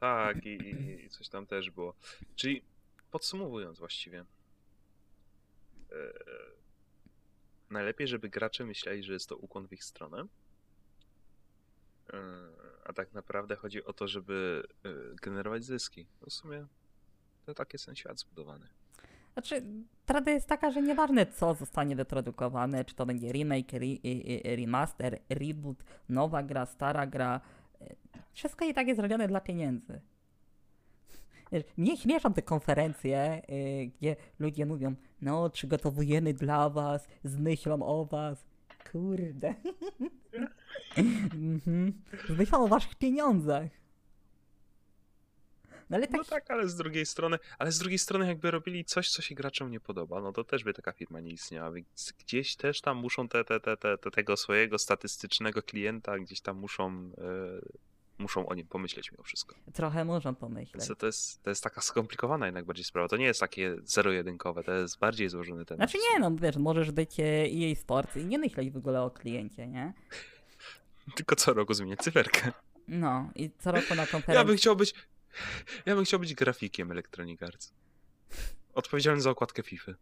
Tak, 0.00 0.46
i, 0.46 0.58
i, 1.04 1.08
coś 1.08 1.28
tam 1.28 1.46
też 1.46 1.70
było. 1.70 1.94
Czyli 2.36 2.62
podsumowując 3.10 3.78
właściwie. 3.78 4.24
E, 5.92 6.12
najlepiej, 7.70 8.08
żeby 8.08 8.28
gracze 8.28 8.64
myśleli, 8.64 9.02
że 9.02 9.12
jest 9.12 9.28
to 9.28 9.36
ukłon 9.36 9.68
w 9.68 9.72
ich 9.72 9.84
stronę. 9.84 10.26
E, 12.12 12.18
a 12.84 12.92
tak 12.92 13.12
naprawdę 13.12 13.56
chodzi 13.56 13.84
o 13.84 13.92
to, 13.92 14.08
żeby 14.08 14.66
e, 14.84 14.88
generować 15.22 15.64
zyski. 15.64 16.06
No 16.20 16.26
w 16.26 16.32
sumie 16.32 16.66
to 17.46 17.54
tak 17.54 17.72
jest 17.72 17.86
ten 17.86 17.96
świat 17.96 18.18
zbudowany. 18.18 18.68
Znaczy, 19.34 19.62
prawda 20.06 20.30
jest 20.30 20.48
taka, 20.48 20.70
że 20.70 20.82
nieważne 20.82 21.26
co 21.26 21.54
zostanie 21.54 21.96
wyprodukowane, 21.96 22.84
czy 22.84 22.94
to 22.94 23.06
będzie 23.06 23.32
remake, 23.32 23.74
re, 23.74 23.86
remaster, 24.56 25.18
reboot, 25.28 25.84
nowa 26.08 26.42
gra, 26.42 26.66
stara 26.66 27.06
gra, 27.06 27.40
e, 27.80 27.94
wszystko 28.32 28.64
i 28.64 28.74
tak 28.74 28.86
jest 28.86 29.00
robione 29.00 29.28
dla 29.28 29.40
pieniędzy. 29.40 30.00
Mnie 31.76 31.96
śmieszą 31.96 32.32
te 32.32 32.42
konferencje, 32.42 33.42
y, 33.50 33.90
gdzie 33.98 34.16
ludzie 34.38 34.66
mówią, 34.66 34.94
no 35.22 35.50
przygotowujemy 35.50 36.34
dla 36.34 36.70
was, 36.70 37.08
z 37.24 37.36
myślą 37.36 37.82
o 37.82 38.04
was. 38.04 38.44
Kurde. 38.92 39.54
Mhm. 40.96 42.02
Z 42.28 42.38
myślą 42.38 42.64
o 42.64 42.68
waszych 42.68 42.94
pieniądzach. 42.94 43.83
No 45.90 45.96
ale 45.96 46.06
tak, 46.06 46.16
No 46.16 46.24
tak, 46.24 46.50
ale 46.50 46.68
z 46.68 46.76
drugiej 46.76 47.06
strony, 47.06 47.38
ale 47.58 47.72
z 47.72 47.78
drugiej 47.78 47.98
strony 47.98 48.26
jakby 48.26 48.50
robili 48.50 48.84
coś, 48.84 49.10
co 49.10 49.22
się 49.22 49.34
graczom 49.34 49.70
nie 49.70 49.80
podoba, 49.80 50.20
no 50.20 50.32
to 50.32 50.44
też 50.44 50.64
by 50.64 50.74
taka 50.74 50.92
firma 50.92 51.20
nie 51.20 51.30
istniała, 51.30 51.70
więc 51.72 52.12
gdzieś 52.18 52.56
też 52.56 52.80
tam 52.80 52.96
muszą 52.96 53.28
te, 53.28 53.44
te, 53.44 53.60
te, 53.60 53.76
te, 53.76 53.98
te 53.98 54.10
tego 54.10 54.36
swojego 54.36 54.78
statystycznego 54.78 55.62
klienta, 55.62 56.18
gdzieś 56.18 56.40
tam 56.40 56.56
muszą, 56.56 57.10
e, 57.18 57.84
muszą 58.18 58.46
o 58.46 58.54
nim 58.54 58.66
pomyśleć 58.66 59.12
mimo 59.12 59.22
wszystko. 59.22 59.56
trochę 59.74 60.04
muszą 60.04 60.34
pomyśleć. 60.34 60.88
To, 60.88 60.96
to, 60.96 61.06
jest, 61.06 61.42
to 61.42 61.50
jest 61.50 61.62
taka 61.64 61.80
skomplikowana 61.80 62.46
jednak 62.46 62.64
bardziej 62.64 62.84
sprawa, 62.84 63.08
to 63.08 63.16
nie 63.16 63.24
jest 63.24 63.40
takie 63.40 63.76
zero-jedynkowe, 63.84 64.64
to 64.64 64.72
jest 64.72 64.98
bardziej 64.98 65.28
złożony 65.28 65.64
temat. 65.64 65.90
Znaczy 65.90 66.04
nie, 66.12 66.20
no 66.20 66.36
wiesz, 66.36 66.56
możesz 66.56 66.90
być 66.90 67.20
e, 67.20 67.24
EA 67.24 67.74
Sports 67.74 68.16
i 68.16 68.26
nie 68.26 68.38
myśleć 68.38 68.70
w 68.70 68.76
ogóle 68.76 69.02
o 69.02 69.10
kliencie, 69.10 69.66
nie? 69.66 69.92
Tylko 71.16 71.36
co 71.36 71.54
roku 71.54 71.74
zmieniać 71.74 71.98
cyferkę. 71.98 72.52
No 72.88 73.30
i 73.34 73.50
co 73.58 73.72
roku 73.72 73.94
na 73.94 74.02
Ja 74.02 74.06
konferencji... 74.06 74.46
bym 74.46 74.56
chciał 74.56 74.76
być, 74.76 74.94
ja 75.86 75.94
bym 75.94 76.04
chciał 76.04 76.20
być 76.20 76.34
grafikiem 76.34 76.92
Electronic 76.92 77.42
Arts. 77.42 77.72
Odpowiedzialny 78.74 79.20
za 79.20 79.30
okładkę 79.30 79.62
FIFA. 79.62 79.92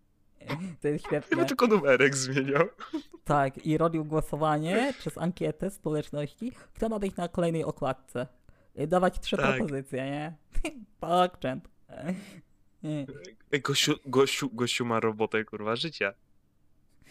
To 0.81 0.89
jest 0.89 1.05
Ja 1.05 1.09
świetne. 1.09 1.37
bym 1.37 1.47
tylko 1.47 1.67
numerek 1.67 2.17
zmieniał. 2.17 2.67
Tak, 3.25 3.67
i 3.67 3.79
robił 3.79 4.05
głosowanie 4.05 4.95
przez 4.99 5.19
ankietę 5.19 5.71
społeczności, 5.71 6.53
kto 6.75 6.89
ma 6.89 6.99
być 6.99 7.17
na 7.17 7.29
kolejnej 7.29 7.65
okładce. 7.65 8.27
Dawać 8.89 9.21
trzy 9.21 9.37
Tak. 9.37 9.57
propozycje, 9.57 10.05
nie? 10.05 10.35
Ej, 13.53 13.61
gościu, 13.61 13.95
gościu, 14.07 14.51
gościu 14.53 14.85
ma 14.85 15.01
robotę, 15.01 15.45
kurwa, 15.45 15.77
życia. 15.77 16.15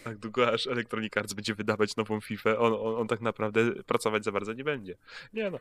Tak 0.03 0.17
długo 0.17 0.53
aż 0.53 0.67
Electronic 0.67 1.17
Arts 1.17 1.33
będzie 1.33 1.55
wydawać 1.55 1.95
nową 1.95 2.21
FIFA, 2.21 2.57
on, 2.57 2.73
on, 2.73 2.95
on 2.95 3.07
tak 3.07 3.21
naprawdę 3.21 3.83
pracować 3.83 4.23
za 4.23 4.31
bardzo 4.31 4.53
nie 4.53 4.63
będzie. 4.63 4.97
Nie 5.33 5.51
no, 5.51 5.59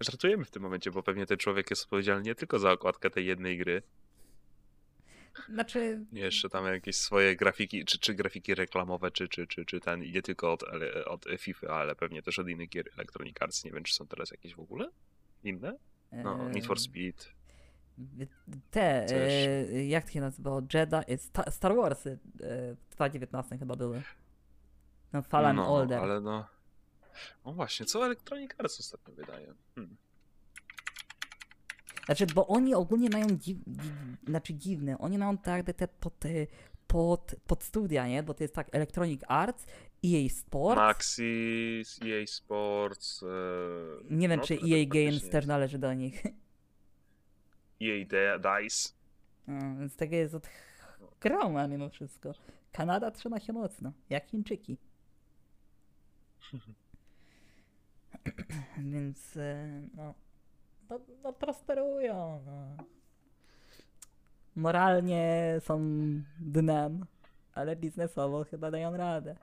żartujemy 0.00 0.44
w 0.44 0.50
tym 0.50 0.62
momencie, 0.62 0.90
bo 0.90 1.02
pewnie 1.02 1.26
ten 1.26 1.38
człowiek 1.38 1.70
jest 1.70 1.82
odpowiedzialny 1.82 2.22
nie 2.22 2.34
tylko 2.34 2.58
za 2.58 2.72
okładkę 2.72 3.10
tej 3.10 3.26
jednej 3.26 3.58
gry, 3.58 3.82
Znaczy, 5.48 6.04
jeszcze 6.12 6.48
tam 6.48 6.66
jakieś 6.66 6.96
swoje 6.96 7.36
grafiki, 7.36 7.84
czy, 7.84 7.98
czy 7.98 8.14
grafiki 8.14 8.54
reklamowe, 8.54 9.10
czy, 9.10 9.28
czy, 9.28 9.46
czy, 9.46 9.64
czy 9.64 9.80
ten, 9.80 10.00
nie 10.00 10.22
tylko 10.22 10.52
od, 10.52 10.64
od 11.06 11.26
FIFA, 11.38 11.66
ale 11.68 11.94
pewnie 11.94 12.22
też 12.22 12.38
od 12.38 12.48
innych 12.48 12.68
gier 12.68 12.88
Electronic 12.94 13.36
Arts. 13.40 13.64
Nie 13.64 13.70
wiem, 13.70 13.84
czy 13.84 13.94
są 13.94 14.06
teraz 14.06 14.30
jakieś 14.30 14.54
w 14.54 14.60
ogóle? 14.60 14.88
Inne? 15.44 15.76
No, 16.12 16.48
Need 16.48 16.66
for 16.66 16.80
Speed. 16.80 17.24
Te, 18.70 19.06
e, 19.06 19.84
jak 19.86 20.04
to 20.04 20.10
się 20.10 20.20
nazywało? 20.20 20.62
Jedi, 20.74 20.96
e, 21.06 21.18
Sta- 21.18 21.50
Star 21.50 21.76
Warsy 21.76 22.10
e, 22.10 22.74
w 22.74 22.94
2019 22.94 23.58
chyba 23.58 23.76
były. 23.76 24.02
No, 25.12 25.22
Fallen 25.22 25.56
no, 25.56 25.74
Order. 25.74 25.98
ale 25.98 26.20
no... 26.20 26.46
No 27.46 27.52
właśnie, 27.52 27.86
co 27.86 28.06
Electronic 28.06 28.50
Arts 28.58 28.80
ostatnio 28.80 29.14
wydaje? 29.14 29.54
Hmm. 29.74 29.96
Znaczy, 32.06 32.26
bo 32.34 32.46
oni 32.46 32.74
ogólnie 32.74 33.10
mają 33.10 33.26
dziw, 33.30 33.58
dziw, 33.66 33.92
znaczy 34.28 34.54
dziwne, 34.54 34.98
oni 34.98 35.18
mają 35.18 35.38
tak 35.38 35.66
te 35.72 35.88
pod, 35.88 36.18
te 36.18 36.28
pod, 36.86 37.34
pod 37.46 37.62
studia, 37.64 38.08
nie? 38.08 38.22
Bo 38.22 38.34
to 38.34 38.44
jest 38.44 38.54
tak 38.54 38.68
Electronic 38.72 39.20
Arts, 39.28 39.66
EA 40.04 40.28
Sports. 40.28 40.76
Maxis, 40.76 42.00
EA 42.02 42.26
Sports. 42.26 43.22
E, 43.22 43.26
Nie 44.14 44.28
wiem, 44.28 44.40
no, 44.40 44.46
czy 44.46 44.54
EA 44.54 44.58
tak 44.84 44.88
Games 44.88 45.30
też 45.30 45.46
należy 45.46 45.78
do 45.78 45.94
nich. 45.94 46.22
EA 47.82 48.38
Dice. 48.38 48.92
Więc 49.48 49.96
tego 49.96 50.16
jest 50.16 50.34
od 50.34 50.48
groma 51.20 51.68
mimo 51.68 51.88
wszystko. 51.88 52.32
Kanada 52.72 53.10
trzyma 53.10 53.40
się 53.40 53.52
mocno, 53.52 53.92
jak 54.10 54.26
Chińczyki. 54.26 54.76
Więc 58.92 59.36
e, 59.36 59.82
no, 59.94 60.14
no, 60.90 61.00
no 61.22 61.32
prosperują. 61.32 62.42
No. 62.46 62.84
Moralnie 64.56 65.56
są 65.60 65.80
dnem, 66.40 67.06
ale 67.54 67.76
biznesowo 67.76 68.44
chyba 68.44 68.70
dają 68.70 68.96
radę. 68.96 69.36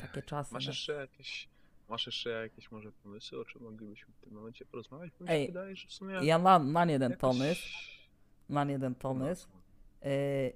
Takie 0.00 0.22
czasy. 0.22 0.54
Masz 0.54 0.66
no. 0.66 0.70
jeszcze 0.70 0.92
jakieś. 0.92 1.53
Masz 1.88 2.06
jeszcze 2.06 2.30
jakieś 2.30 2.70
może 2.70 2.92
pomysły, 2.92 3.40
o 3.40 3.44
czym 3.44 3.62
moglibyśmy 3.62 4.14
w 4.14 4.20
tym 4.24 4.32
momencie 4.32 4.64
porozmawiać? 4.64 5.12
Bo 5.18 5.24
mi 5.24 5.30
Ej, 5.30 5.42
się 5.46 5.52
wydaje, 5.52 5.76
że 5.76 5.88
w 5.88 5.92
sumie. 5.92 6.14
Ja 6.22 6.38
mam, 6.38 6.70
mam 6.70 6.88
jeden 6.90 7.10
jakoś- 7.10 7.20
pomysł. 7.20 7.68
Mam 8.48 8.70
jeden 8.70 8.94
pomysł. 8.94 9.48
E, 10.02 10.08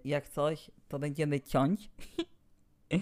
jak 0.04 0.28
coś, 0.28 0.70
to 0.88 0.98
będziemy 0.98 1.40
ciąć. 1.40 1.90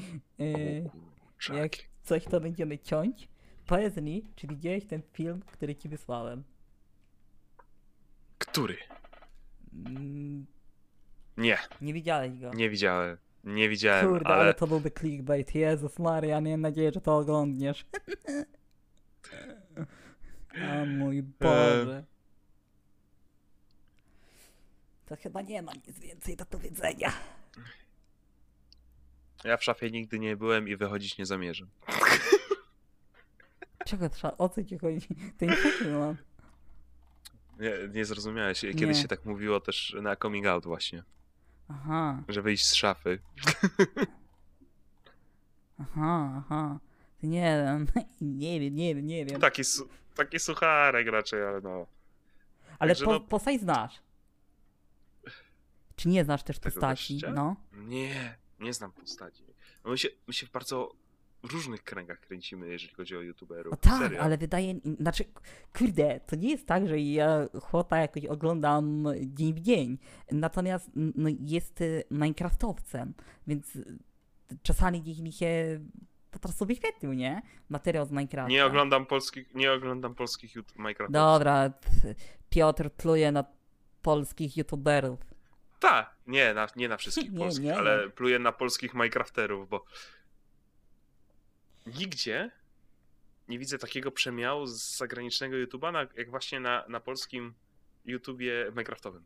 Kurczaki. 1.36 1.58
Jak 1.58 1.72
coś 2.02 2.24
to 2.24 2.40
będziemy 2.40 2.78
ciąć, 2.78 3.28
powiedz 3.66 3.96
mi, 3.96 4.24
czy 4.36 4.46
widziałeś 4.46 4.86
ten 4.86 5.02
film, 5.12 5.42
który 5.46 5.76
ci 5.76 5.88
wysłałem? 5.88 6.44
Który? 8.38 8.76
Mm, 9.86 10.46
Nie, 11.36 11.58
nie 11.80 11.94
widziałeś 11.94 12.38
go. 12.38 12.54
nie 12.54 12.70
widziałem. 12.70 13.16
Nie 13.46 13.68
widziałem, 13.68 14.08
Kurde, 14.08 14.26
ale... 14.26 14.42
ale. 14.42 14.54
to 14.54 14.66
byłby 14.66 14.90
clickbait. 14.90 15.54
Jezus 15.54 15.98
Maria, 15.98 16.40
miałem 16.40 16.60
nadzieję, 16.60 16.92
że 16.92 17.00
to 17.00 17.16
oglądniesz. 17.16 17.86
A 20.70 20.84
mój 20.84 21.22
Boże. 21.40 22.04
To 25.06 25.16
chyba 25.16 25.42
nie 25.42 25.62
ma 25.62 25.72
nic 25.72 25.98
więcej 25.98 26.36
do 26.36 26.46
powiedzenia. 26.46 27.12
Ja 29.44 29.56
w 29.56 29.64
szafie 29.64 29.90
nigdy 29.90 30.18
nie 30.18 30.36
byłem 30.36 30.68
i 30.68 30.76
wychodzić 30.76 31.18
nie 31.18 31.26
zamierzam. 31.26 31.68
Czego 33.86 34.10
trzeba, 34.10 34.36
o 34.36 34.48
co 34.48 34.64
ci 34.64 34.78
chodzi? 34.78 35.08
To 35.38 35.44
nie 35.44 35.90
mam. 35.98 36.16
Nie, 37.60 37.72
nie 37.94 38.04
zrozumiałeś. 38.04 38.60
Kiedyś 38.60 38.96
Nie. 38.96 39.02
się 39.02 39.08
tak 39.08 39.24
mówiło 39.24 39.60
też 39.60 39.96
na 40.02 40.16
coming 40.16 40.46
out 40.46 40.64
właśnie, 40.64 41.02
Aha, 41.68 42.22
że 42.28 42.42
wyjść 42.42 42.66
z 42.66 42.74
szafy. 42.74 43.18
aha, 45.80 46.42
aha. 46.46 46.78
Nie 47.22 47.62
wiem, 47.64 47.86
nie 48.40 48.60
wiem, 48.60 48.74
nie 48.74 48.94
wiem, 48.94 49.06
nie 49.06 49.26
wiem. 49.26 49.40
Taki, 49.40 49.64
su- 49.64 49.88
taki 50.14 50.38
sucharek 50.40 51.06
raczej, 51.08 51.44
ale 51.44 51.60
no. 51.60 51.86
Ale 52.78 52.90
Także 52.90 53.04
po, 53.04 53.12
no- 53.12 53.20
postać 53.20 53.60
znasz. 53.60 54.00
Czy 55.96 56.08
nie 56.08 56.24
znasz 56.24 56.42
też 56.42 56.58
Tego 56.58 56.74
postaci? 56.74 57.14
gościa? 57.14 57.32
No. 57.32 57.56
Nie, 57.72 58.36
nie 58.60 58.72
znam 58.72 58.92
postaci. 58.92 59.42
No 59.84 59.90
my, 59.90 59.98
się, 59.98 60.08
my 60.26 60.32
się 60.34 60.46
w 60.46 60.50
bardzo 60.50 60.92
różnych 61.52 61.82
kręgach 61.82 62.20
kręcimy, 62.20 62.68
jeżeli 62.68 62.94
chodzi 62.94 63.16
o 63.16 63.20
youtuberów. 63.20 63.72
O 63.72 63.76
tak, 63.76 63.98
Serio. 63.98 64.20
ale 64.20 64.38
wydaje 64.38 64.74
znaczy, 65.00 65.24
kurde, 65.78 66.20
to 66.26 66.36
nie 66.36 66.50
jest 66.50 66.66
tak, 66.66 66.88
że 66.88 67.00
ja 67.00 67.46
chłopa 67.62 67.98
jakoś 67.98 68.24
oglądam 68.24 69.04
dzień 69.20 69.54
w 69.54 69.60
dzień. 69.60 69.98
Natomiast 70.32 70.90
no, 70.94 71.28
jest 71.40 71.80
y, 71.80 72.04
Minecraftowcem, 72.10 73.14
więc 73.46 73.76
y, 73.76 73.98
czasami 74.62 75.02
gdzieś 75.02 75.18
mi 75.18 75.32
się 75.32 75.80
prostu 76.46 76.66
wyświetlił, 76.66 77.12
nie? 77.12 77.42
Materiał 77.68 78.06
z 78.06 78.10
Minecrafta. 78.10 78.50
Nie 78.50 78.66
oglądam 78.66 79.06
polskich, 79.06 79.54
nie 79.54 79.72
oglądam 79.72 80.14
polskich 80.14 80.54
YouTube 80.54 80.78
Minecraft. 80.78 81.12
Dobra, 81.12 81.70
Piotr 82.50 82.90
pluje 82.90 83.32
na 83.32 83.44
polskich 84.02 84.56
youtuberów. 84.56 85.20
Tak, 85.78 86.16
nie 86.26 86.54
na, 86.54 86.66
nie 86.76 86.88
na 86.88 86.96
wszystkich 86.96 87.32
Nie, 87.32 87.38
polskich, 87.38 87.64
nie, 87.64 87.76
ale 87.76 88.04
nie. 88.04 88.10
pluję 88.10 88.38
na 88.38 88.52
polskich 88.52 88.94
Minecrafterów, 88.94 89.68
bo 89.68 89.84
nigdzie 91.86 92.50
nie 93.48 93.58
widzę 93.58 93.78
takiego 93.78 94.10
przemiału 94.10 94.66
z 94.66 94.96
zagranicznego 94.96 95.56
YouTube'a, 95.56 96.06
jak 96.16 96.30
właśnie 96.30 96.60
na, 96.60 96.84
na 96.88 97.00
polskim 97.00 97.54
YouTubie 98.04 98.66
Minecraftowym. 98.70 99.24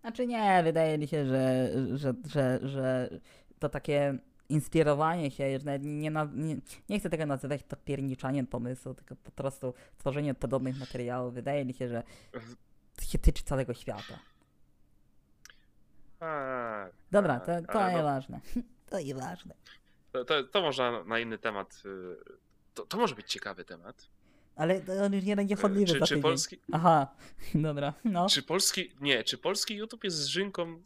Znaczy 0.00 0.26
nie, 0.26 0.62
wydaje 0.64 0.98
mi 0.98 1.08
się, 1.08 1.26
że, 1.26 1.70
że, 1.94 2.14
że, 2.24 2.60
że 2.62 3.10
to 3.58 3.68
takie 3.68 4.18
inspirowanie 4.48 5.30
się, 5.30 5.50
już 5.50 5.64
nawet 5.64 5.82
nie, 5.82 6.10
nie, 6.34 6.56
nie 6.88 7.00
chcę 7.00 7.10
tego 7.10 7.26
nazywać 7.26 7.60
to 7.68 7.76
pierniczaniem 7.76 8.46
pomysłu, 8.46 8.94
tylko 8.94 9.16
po 9.16 9.30
prostu 9.30 9.74
tworzenie 9.98 10.34
podobnych 10.34 10.78
materiałów. 10.80 11.34
Wydaje 11.34 11.64
mi 11.64 11.74
się, 11.74 11.88
że 11.88 12.02
się 13.02 13.18
tyczy 13.18 13.44
całego 13.44 13.74
świata. 13.74 14.18
A, 16.20 16.86
Dobra, 17.10 17.40
tak, 17.40 17.66
to, 17.66 17.66
to 17.72 17.82
ale 17.82 17.92
no, 17.92 17.98
nieważne. 17.98 18.40
To 18.86 19.00
nieważne. 19.00 19.54
To, 20.12 20.24
to, 20.24 20.44
to 20.44 20.62
można 20.62 21.04
na 21.04 21.18
inny 21.18 21.38
temat. 21.38 21.82
y, 21.84 22.16
To, 22.74 22.86
to 22.86 22.96
może 22.96 23.14
być 23.14 23.30
ciekawy 23.32 23.64
temat. 23.64 24.08
Ale 24.56 24.82
on 25.04 25.12
już 25.14 25.24
nie 25.24 25.36
będzie 25.36 25.56
chodliwy 25.56 25.92
Czy, 25.92 25.98
za 25.98 26.06
czy, 26.06 26.08
tydzień. 26.14 26.22
polski, 26.22 26.58
Aha, 26.72 27.14
dobra, 27.54 27.94
no. 28.04 28.26
czy 28.28 28.42
polski. 28.42 28.94
Nie, 29.00 29.24
czy 29.24 29.38
polski 29.38 29.76
YouTube 29.76 30.04
jest 30.04 30.16
zżynką 30.16 30.80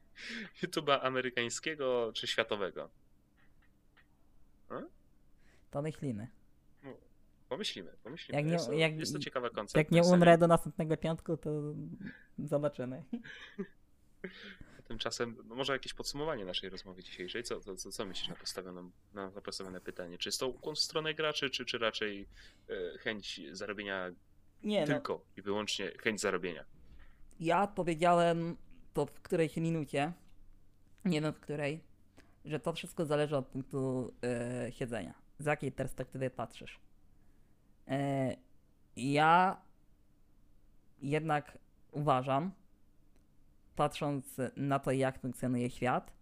YouTube'a 0.62 0.98
amerykańskiego 1.02 2.10
czy 2.14 2.26
światowego? 2.26 2.90
To 5.70 5.82
myślimy. 5.82 6.28
Pomyślimy, 7.48 7.90
pomyślimy. 8.02 8.36
Jak 8.38 8.46
nie- 8.46 8.52
jest, 8.52 8.66
to, 8.66 8.72
jak- 8.72 8.98
jest 8.98 9.12
to 9.12 9.18
ciekawa. 9.18 9.48
Jak 9.74 9.90
nie 9.90 10.02
umrę 10.02 10.38
do 10.38 10.46
następnego 10.46 10.96
piątku, 10.96 11.36
to 11.36 11.50
zobaczymy. 12.38 13.04
Tymczasem, 14.88 15.36
no 15.48 15.54
może 15.54 15.72
jakieś 15.72 15.94
podsumowanie 15.94 16.44
naszej 16.44 16.70
rozmowy 16.70 17.02
dzisiejszej. 17.02 17.42
Co, 17.42 17.60
co, 17.60 17.76
co, 17.76 17.92
co 17.92 18.06
myślisz 18.06 18.28
na 18.28 18.34
postawioną, 18.34 18.90
na, 19.14 19.30
na 19.30 19.40
postawione 19.40 19.80
pytanie? 19.80 20.18
Czy 20.18 20.28
jest 20.28 20.40
to 20.40 20.48
ukłon 20.48 20.74
w 20.74 20.78
stronę 20.78 21.14
graczy, 21.14 21.50
czy, 21.50 21.64
czy 21.64 21.78
raczej 21.78 22.28
e, 22.68 22.98
chęć 22.98 23.40
zarobienia 23.52 24.10
Nie 24.62 24.80
no, 24.80 24.86
tylko 24.86 25.24
i 25.36 25.42
wyłącznie 25.42 25.92
chęć 25.98 26.20
zarobienia? 26.20 26.64
ja 27.40 27.66
powiedziałem 27.66 28.56
to 28.94 29.06
w 29.06 29.20
którejś 29.20 29.56
minucie, 29.56 30.12
nie 31.04 31.20
wiem 31.20 31.32
w 31.32 31.40
której, 31.40 31.80
że 32.44 32.60
to 32.60 32.72
wszystko 32.72 33.06
zależy 33.06 33.36
od 33.36 33.46
punktu 33.46 34.12
e, 34.22 34.72
siedzenia. 34.72 35.14
Z 35.38 35.46
jakiej 35.46 35.72
perspektywy 35.72 36.30
patrzysz. 36.30 36.80
E, 37.88 38.36
ja 38.96 39.60
jednak 41.02 41.58
uważam, 41.92 42.52
patrząc 43.78 44.36
na 44.56 44.78
to, 44.78 44.90
jak 44.90 45.20
funkcjonuje 45.20 45.70
świat, 45.70 46.12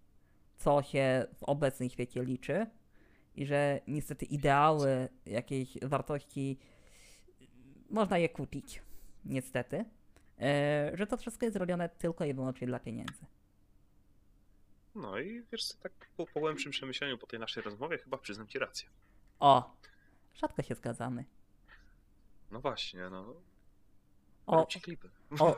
co 0.57 0.83
się 0.83 1.27
w 1.35 1.43
obecnym 1.43 1.89
świecie 1.91 2.25
liczy, 2.25 2.67
i 3.35 3.47
że 3.47 3.81
niestety 3.87 4.25
ideały 4.25 5.09
jakiejś 5.27 5.79
wartości 5.83 6.59
można 7.91 8.19
je 8.19 8.29
kupić, 8.29 8.83
niestety, 9.25 9.85
e, 10.41 10.91
że 10.95 11.07
to 11.07 11.17
wszystko 11.17 11.47
jest 11.47 11.57
robione 11.57 11.89
tylko 11.89 12.25
i 12.25 12.35
wyłącznie 12.35 12.67
dla 12.67 12.81
pieniędzy. 12.81 13.27
No 14.95 15.19
i 15.19 15.43
wiesz 15.53 15.65
co, 15.65 15.79
tak 15.83 15.93
po, 16.17 16.27
po 16.27 16.41
głębszym 16.41 16.73
przemyśleniu 16.73 17.19
po 17.19 17.27
tej 17.27 17.41
naszej 17.41 17.63
rozmowie 17.63 17.99
chyba 17.99 18.19
przyznam 18.19 18.47
ci 18.47 18.59
rację. 18.59 18.89
O! 19.41 19.77
Rzadko 20.35 20.63
się 20.63 20.75
zgadzamy. 20.75 21.25
No 22.51 22.61
właśnie, 22.61 23.11
no. 23.11 23.35
O, 24.47 24.61
Rób 24.61 24.68
ci 24.68 24.80
klipy. 24.80 25.11
o, 25.40 25.57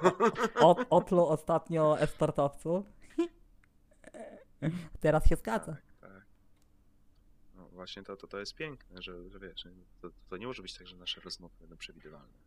o, 0.55 0.77
otlu 0.91 1.27
ostatnio 1.27 2.01
esportowców. 2.01 2.87
Teraz 5.01 5.29
się 5.29 5.37
zgadza. 5.37 5.77
Tak, 6.01 6.11
tak. 6.11 6.23
No 7.55 7.69
właśnie 7.69 8.03
to, 8.03 8.17
to, 8.17 8.27
to 8.27 8.39
jest 8.39 8.55
piękne, 8.55 9.03
że, 9.03 9.31
że 9.31 9.39
wiesz, 9.39 9.65
to, 10.01 10.11
to 10.29 10.37
nie 10.37 10.47
może 10.47 10.63
być 10.63 10.79
tak, 10.79 10.87
że 10.87 10.97
nasze 10.97 11.21
rozmowy 11.21 11.55
będą 11.61 11.77
przewidywalne. 11.77 12.39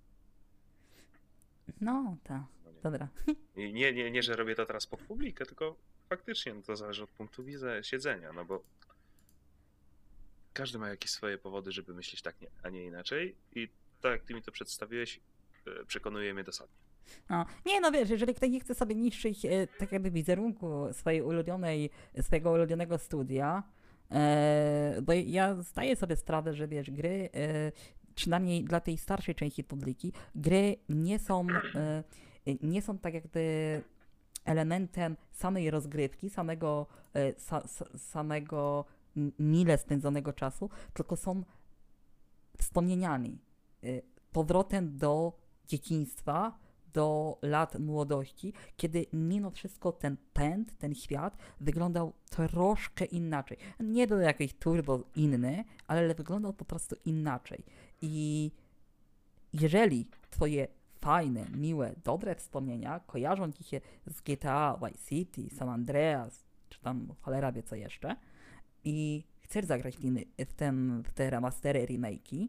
No, 1.82 2.18
tak. 2.24 2.42
No 2.66 2.72
nie. 2.72 2.82
Dobra. 2.82 3.08
I 3.56 3.74
nie, 3.74 3.94
nie, 3.94 4.12
nie, 4.12 4.24
że 4.24 4.36
robię 4.36 4.56
to 4.56 4.66
teraz 4.66 4.88
pod 4.88 5.02
publikę, 5.02 5.46
tylko 5.46 5.76
faktycznie 6.10 6.54
no 6.54 6.62
to 6.62 6.76
zależy 6.76 7.04
od 7.04 7.10
punktu 7.12 7.44
widzenia, 7.44 7.84
siedzenia, 7.84 8.34
no 8.34 8.46
bo 8.46 8.64
każdy 10.54 10.80
ma 10.80 10.90
jakieś 10.90 11.12
swoje 11.12 11.38
powody, 11.38 11.72
żeby 11.72 11.94
myśleć 11.94 12.22
tak, 12.22 12.42
nie, 12.42 12.48
a 12.64 12.70
nie 12.70 12.86
inaczej 12.86 13.36
i 13.56 13.70
tak 14.02 14.12
jak 14.12 14.24
ty 14.24 14.34
mi 14.34 14.42
to 14.42 14.52
przedstawiłeś, 14.52 15.20
przekonuje 15.88 16.34
mnie 16.34 16.44
dosadnie. 16.44 16.76
No. 17.30 17.46
Nie 17.66 17.82
no 17.82 17.92
wiesz, 17.92 18.10
jeżeli 18.10 18.34
ktoś 18.36 18.50
nie 18.50 18.60
chce 18.60 18.76
sobie 18.76 18.96
niszczyć 18.96 19.46
e, 19.46 19.68
tak 19.68 19.92
jakby 19.92 20.12
wizerunku 20.12 20.88
swojej 20.92 21.22
ulubionej, 21.22 21.90
swojego 22.22 22.52
ulubionego 22.52 22.98
studia, 22.98 23.64
e, 24.12 25.02
bo 25.02 25.14
ja 25.14 25.56
zdaję 25.56 25.96
sobie 25.96 26.16
sprawę, 26.16 26.54
że 26.54 26.68
wiesz, 26.68 26.92
gry, 26.92 27.30
e, 27.34 27.72
przynajmniej 28.16 28.64
dla 28.64 28.80
tej 28.80 28.98
starszej 28.98 29.36
części 29.36 29.64
publiki, 29.64 30.14
gry 30.36 30.76
nie 30.90 31.20
są, 31.20 31.48
e, 31.76 32.04
nie 32.62 32.82
są 32.82 32.98
tak 32.98 33.14
jakby 33.14 33.82
elementem 34.46 35.18
samej 35.32 35.72
rozgrywki, 35.72 36.30
samego, 36.30 36.88
sa, 37.38 37.68
sa, 37.68 37.98
samego 37.98 38.86
mile 39.40 39.78
spędzonego 39.78 40.34
czasu, 40.34 40.70
tylko 40.94 41.16
są 41.16 41.44
wspomnieniami, 42.58 43.38
powrotem 44.32 44.98
do 44.98 45.41
dzieciństwa, 45.72 46.60
do 46.94 47.38
lat 47.42 47.80
młodości, 47.80 48.54
kiedy 48.78 49.06
mimo 49.14 49.52
wszystko 49.52 49.92
ten 49.92 50.18
pęd, 50.34 50.78
ten 50.78 50.96
świat 50.96 51.38
wyglądał 51.60 52.14
troszkę 52.30 53.06
inaczej. 53.06 53.58
Nie 53.80 54.08
był 54.08 54.20
jakiś 54.20 54.54
turbo 54.54 55.04
inny, 55.16 55.64
ale 55.88 56.16
wyglądał 56.16 56.54
po 56.54 56.66
prostu 56.66 56.96
inaczej. 57.06 57.64
I 58.02 58.52
jeżeli 59.54 60.08
twoje 60.30 60.68
fajne, 61.02 61.46
miłe, 61.56 61.96
dobre 62.04 62.36
wspomnienia 62.36 63.00
kojarzą 63.00 63.52
ci 63.52 63.64
się 63.64 63.82
z 64.06 64.22
GTA, 64.22 64.80
Vice 64.84 65.06
City, 65.10 65.56
San 65.56 65.70
Andreas, 65.70 66.46
czy 66.70 66.82
tam 66.82 67.08
cholera 67.22 67.52
wie 67.52 67.64
co 67.64 67.76
jeszcze, 67.76 68.16
i 68.84 69.24
chcesz 69.42 69.66
zagrać 69.66 69.98
w, 70.48 70.54
ten, 70.54 71.04
w 71.04 71.14
te 71.14 71.30
remastery, 71.30 71.86
remake'i, 71.86 72.48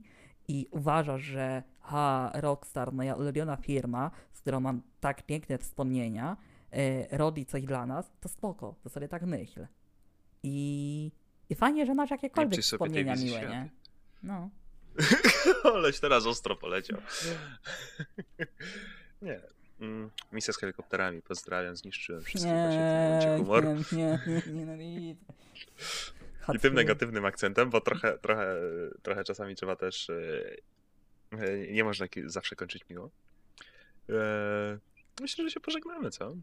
i 0.49 0.66
uważasz, 0.70 1.23
że 1.23 1.62
ha, 1.83 2.30
Rockstar, 2.35 2.93
moja 2.93 3.14
ulubiona 3.14 3.57
firma, 3.57 4.11
z 4.33 4.41
którą 4.41 4.61
mam 4.61 4.83
tak 5.01 5.22
piękne 5.22 5.59
wspomnienia, 5.59 6.37
e, 6.70 7.16
robi 7.18 7.47
coś 7.47 7.64
dla 7.64 7.87
nas, 7.87 8.12
to 8.20 8.28
spoko, 8.28 8.74
to 8.83 8.89
sobie 8.89 9.09
tak 9.09 9.22
myśl. 9.22 9.66
I, 10.43 11.12
i 11.51 11.55
fajnie, 11.55 11.87
że 11.87 11.95
masz 11.95 12.11
jakiekolwiek 12.11 12.55
tej 12.55 12.62
wspomnienia 12.62 13.14
miłe, 13.16 13.41
nie? 13.41 13.70
No. 14.22 14.51
Aleś 15.74 16.01
teraz 16.01 16.26
ostro 16.26 16.57
poleciał. 16.57 16.99
nie. 19.22 19.41
Mm, 19.80 20.11
misja 20.33 20.53
z 20.53 20.59
helikopterami, 20.59 21.22
pozdrawiam, 21.22 21.76
zniszczyłem 21.76 22.22
wszystkie 22.22 22.51
właśnie 22.51 23.18
w 23.20 23.22
tym 23.22 23.37
momencie 23.37 23.39
humor. 23.39 23.64
nie, 23.93 24.18
nie, 24.26 24.43
nie, 24.47 24.53
nienawidzę. 24.53 25.33
I 26.55 26.59
tym 26.59 26.74
negatywnym 26.74 27.24
akcentem, 27.24 27.70
bo 27.70 27.80
trochę, 27.80 28.18
trochę, 28.18 28.57
trochę 29.03 29.24
czasami 29.24 29.55
trzeba 29.55 29.76
też. 29.76 30.11
E, 31.39 31.72
Nie 31.72 31.85
można 31.85 32.07
zawsze 32.24 32.57
kończyć 32.57 32.89
miło. 32.91 33.11
E, 34.11 34.78
Myślę, 35.20 35.45
że 35.45 35.51
się 35.51 35.61
pożegnamy, 35.61 36.11
co? 36.11 36.37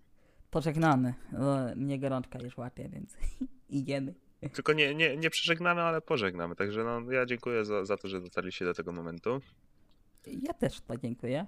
Pożegnamy. 0.52 1.14
O, 1.40 1.76
mnie 1.76 2.00
gorączka 2.00 2.40
już 2.40 2.58
łapie, 2.58 2.90
więc 2.90 3.18
idziemy. 3.70 4.14
Tylko 4.54 4.74
nie, 4.74 4.96
nie, 4.96 5.18
nie 5.18 5.30
przeżegnamy, 5.30 5.82
ale 5.82 6.02
pożegnamy. 6.02 6.56
Także 6.56 6.84
no, 6.84 7.12
ja 7.12 7.26
dziękuję 7.26 7.66
za, 7.66 7.86
za 7.86 7.98
to, 7.98 8.08
że 8.08 8.22
dotarliście 8.22 8.66
do 8.66 8.74
tego 8.74 8.92
momentu. 8.92 9.42
Ja 10.28 10.54
też 10.54 10.82
podziękuję. 10.82 11.46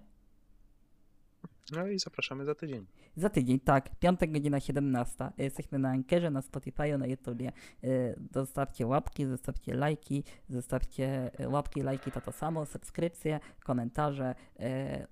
No 1.72 1.88
i 1.88 2.00
zapraszamy 2.00 2.46
za 2.46 2.56
tydzień. 2.56 2.86
Za 3.16 3.30
tydzień, 3.30 3.60
tak. 3.60 3.96
Piątek, 4.00 4.32
godzina 4.32 4.60
17. 4.60 5.32
Jesteśmy 5.38 5.80
na 5.80 5.90
Ankerze, 5.90 6.32
na 6.32 6.42
Spotify, 6.42 6.98
na 6.98 7.08
YouTubie. 7.08 7.52
Y, 7.84 8.20
Zostawcie 8.34 8.88
łapki, 8.88 9.26
zostawcie 9.26 9.74
lajki, 9.74 10.24
zostawcie 10.50 11.32
y, 11.40 11.50
łapki, 11.50 11.82
lajki 11.82 12.12
to 12.12 12.22
to 12.22 12.32
samo, 12.32 12.66
subskrypcje, 12.66 13.40
komentarze. 13.64 14.36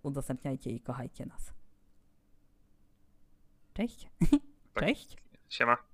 Udostępniajcie 0.04 0.70
i 0.70 0.80
kochajcie 0.80 1.26
nas. 1.26 1.54
Cześć. 3.74 4.10
Tak. 4.74 4.84
Cześć. 4.88 5.18
Siema. 5.50 5.88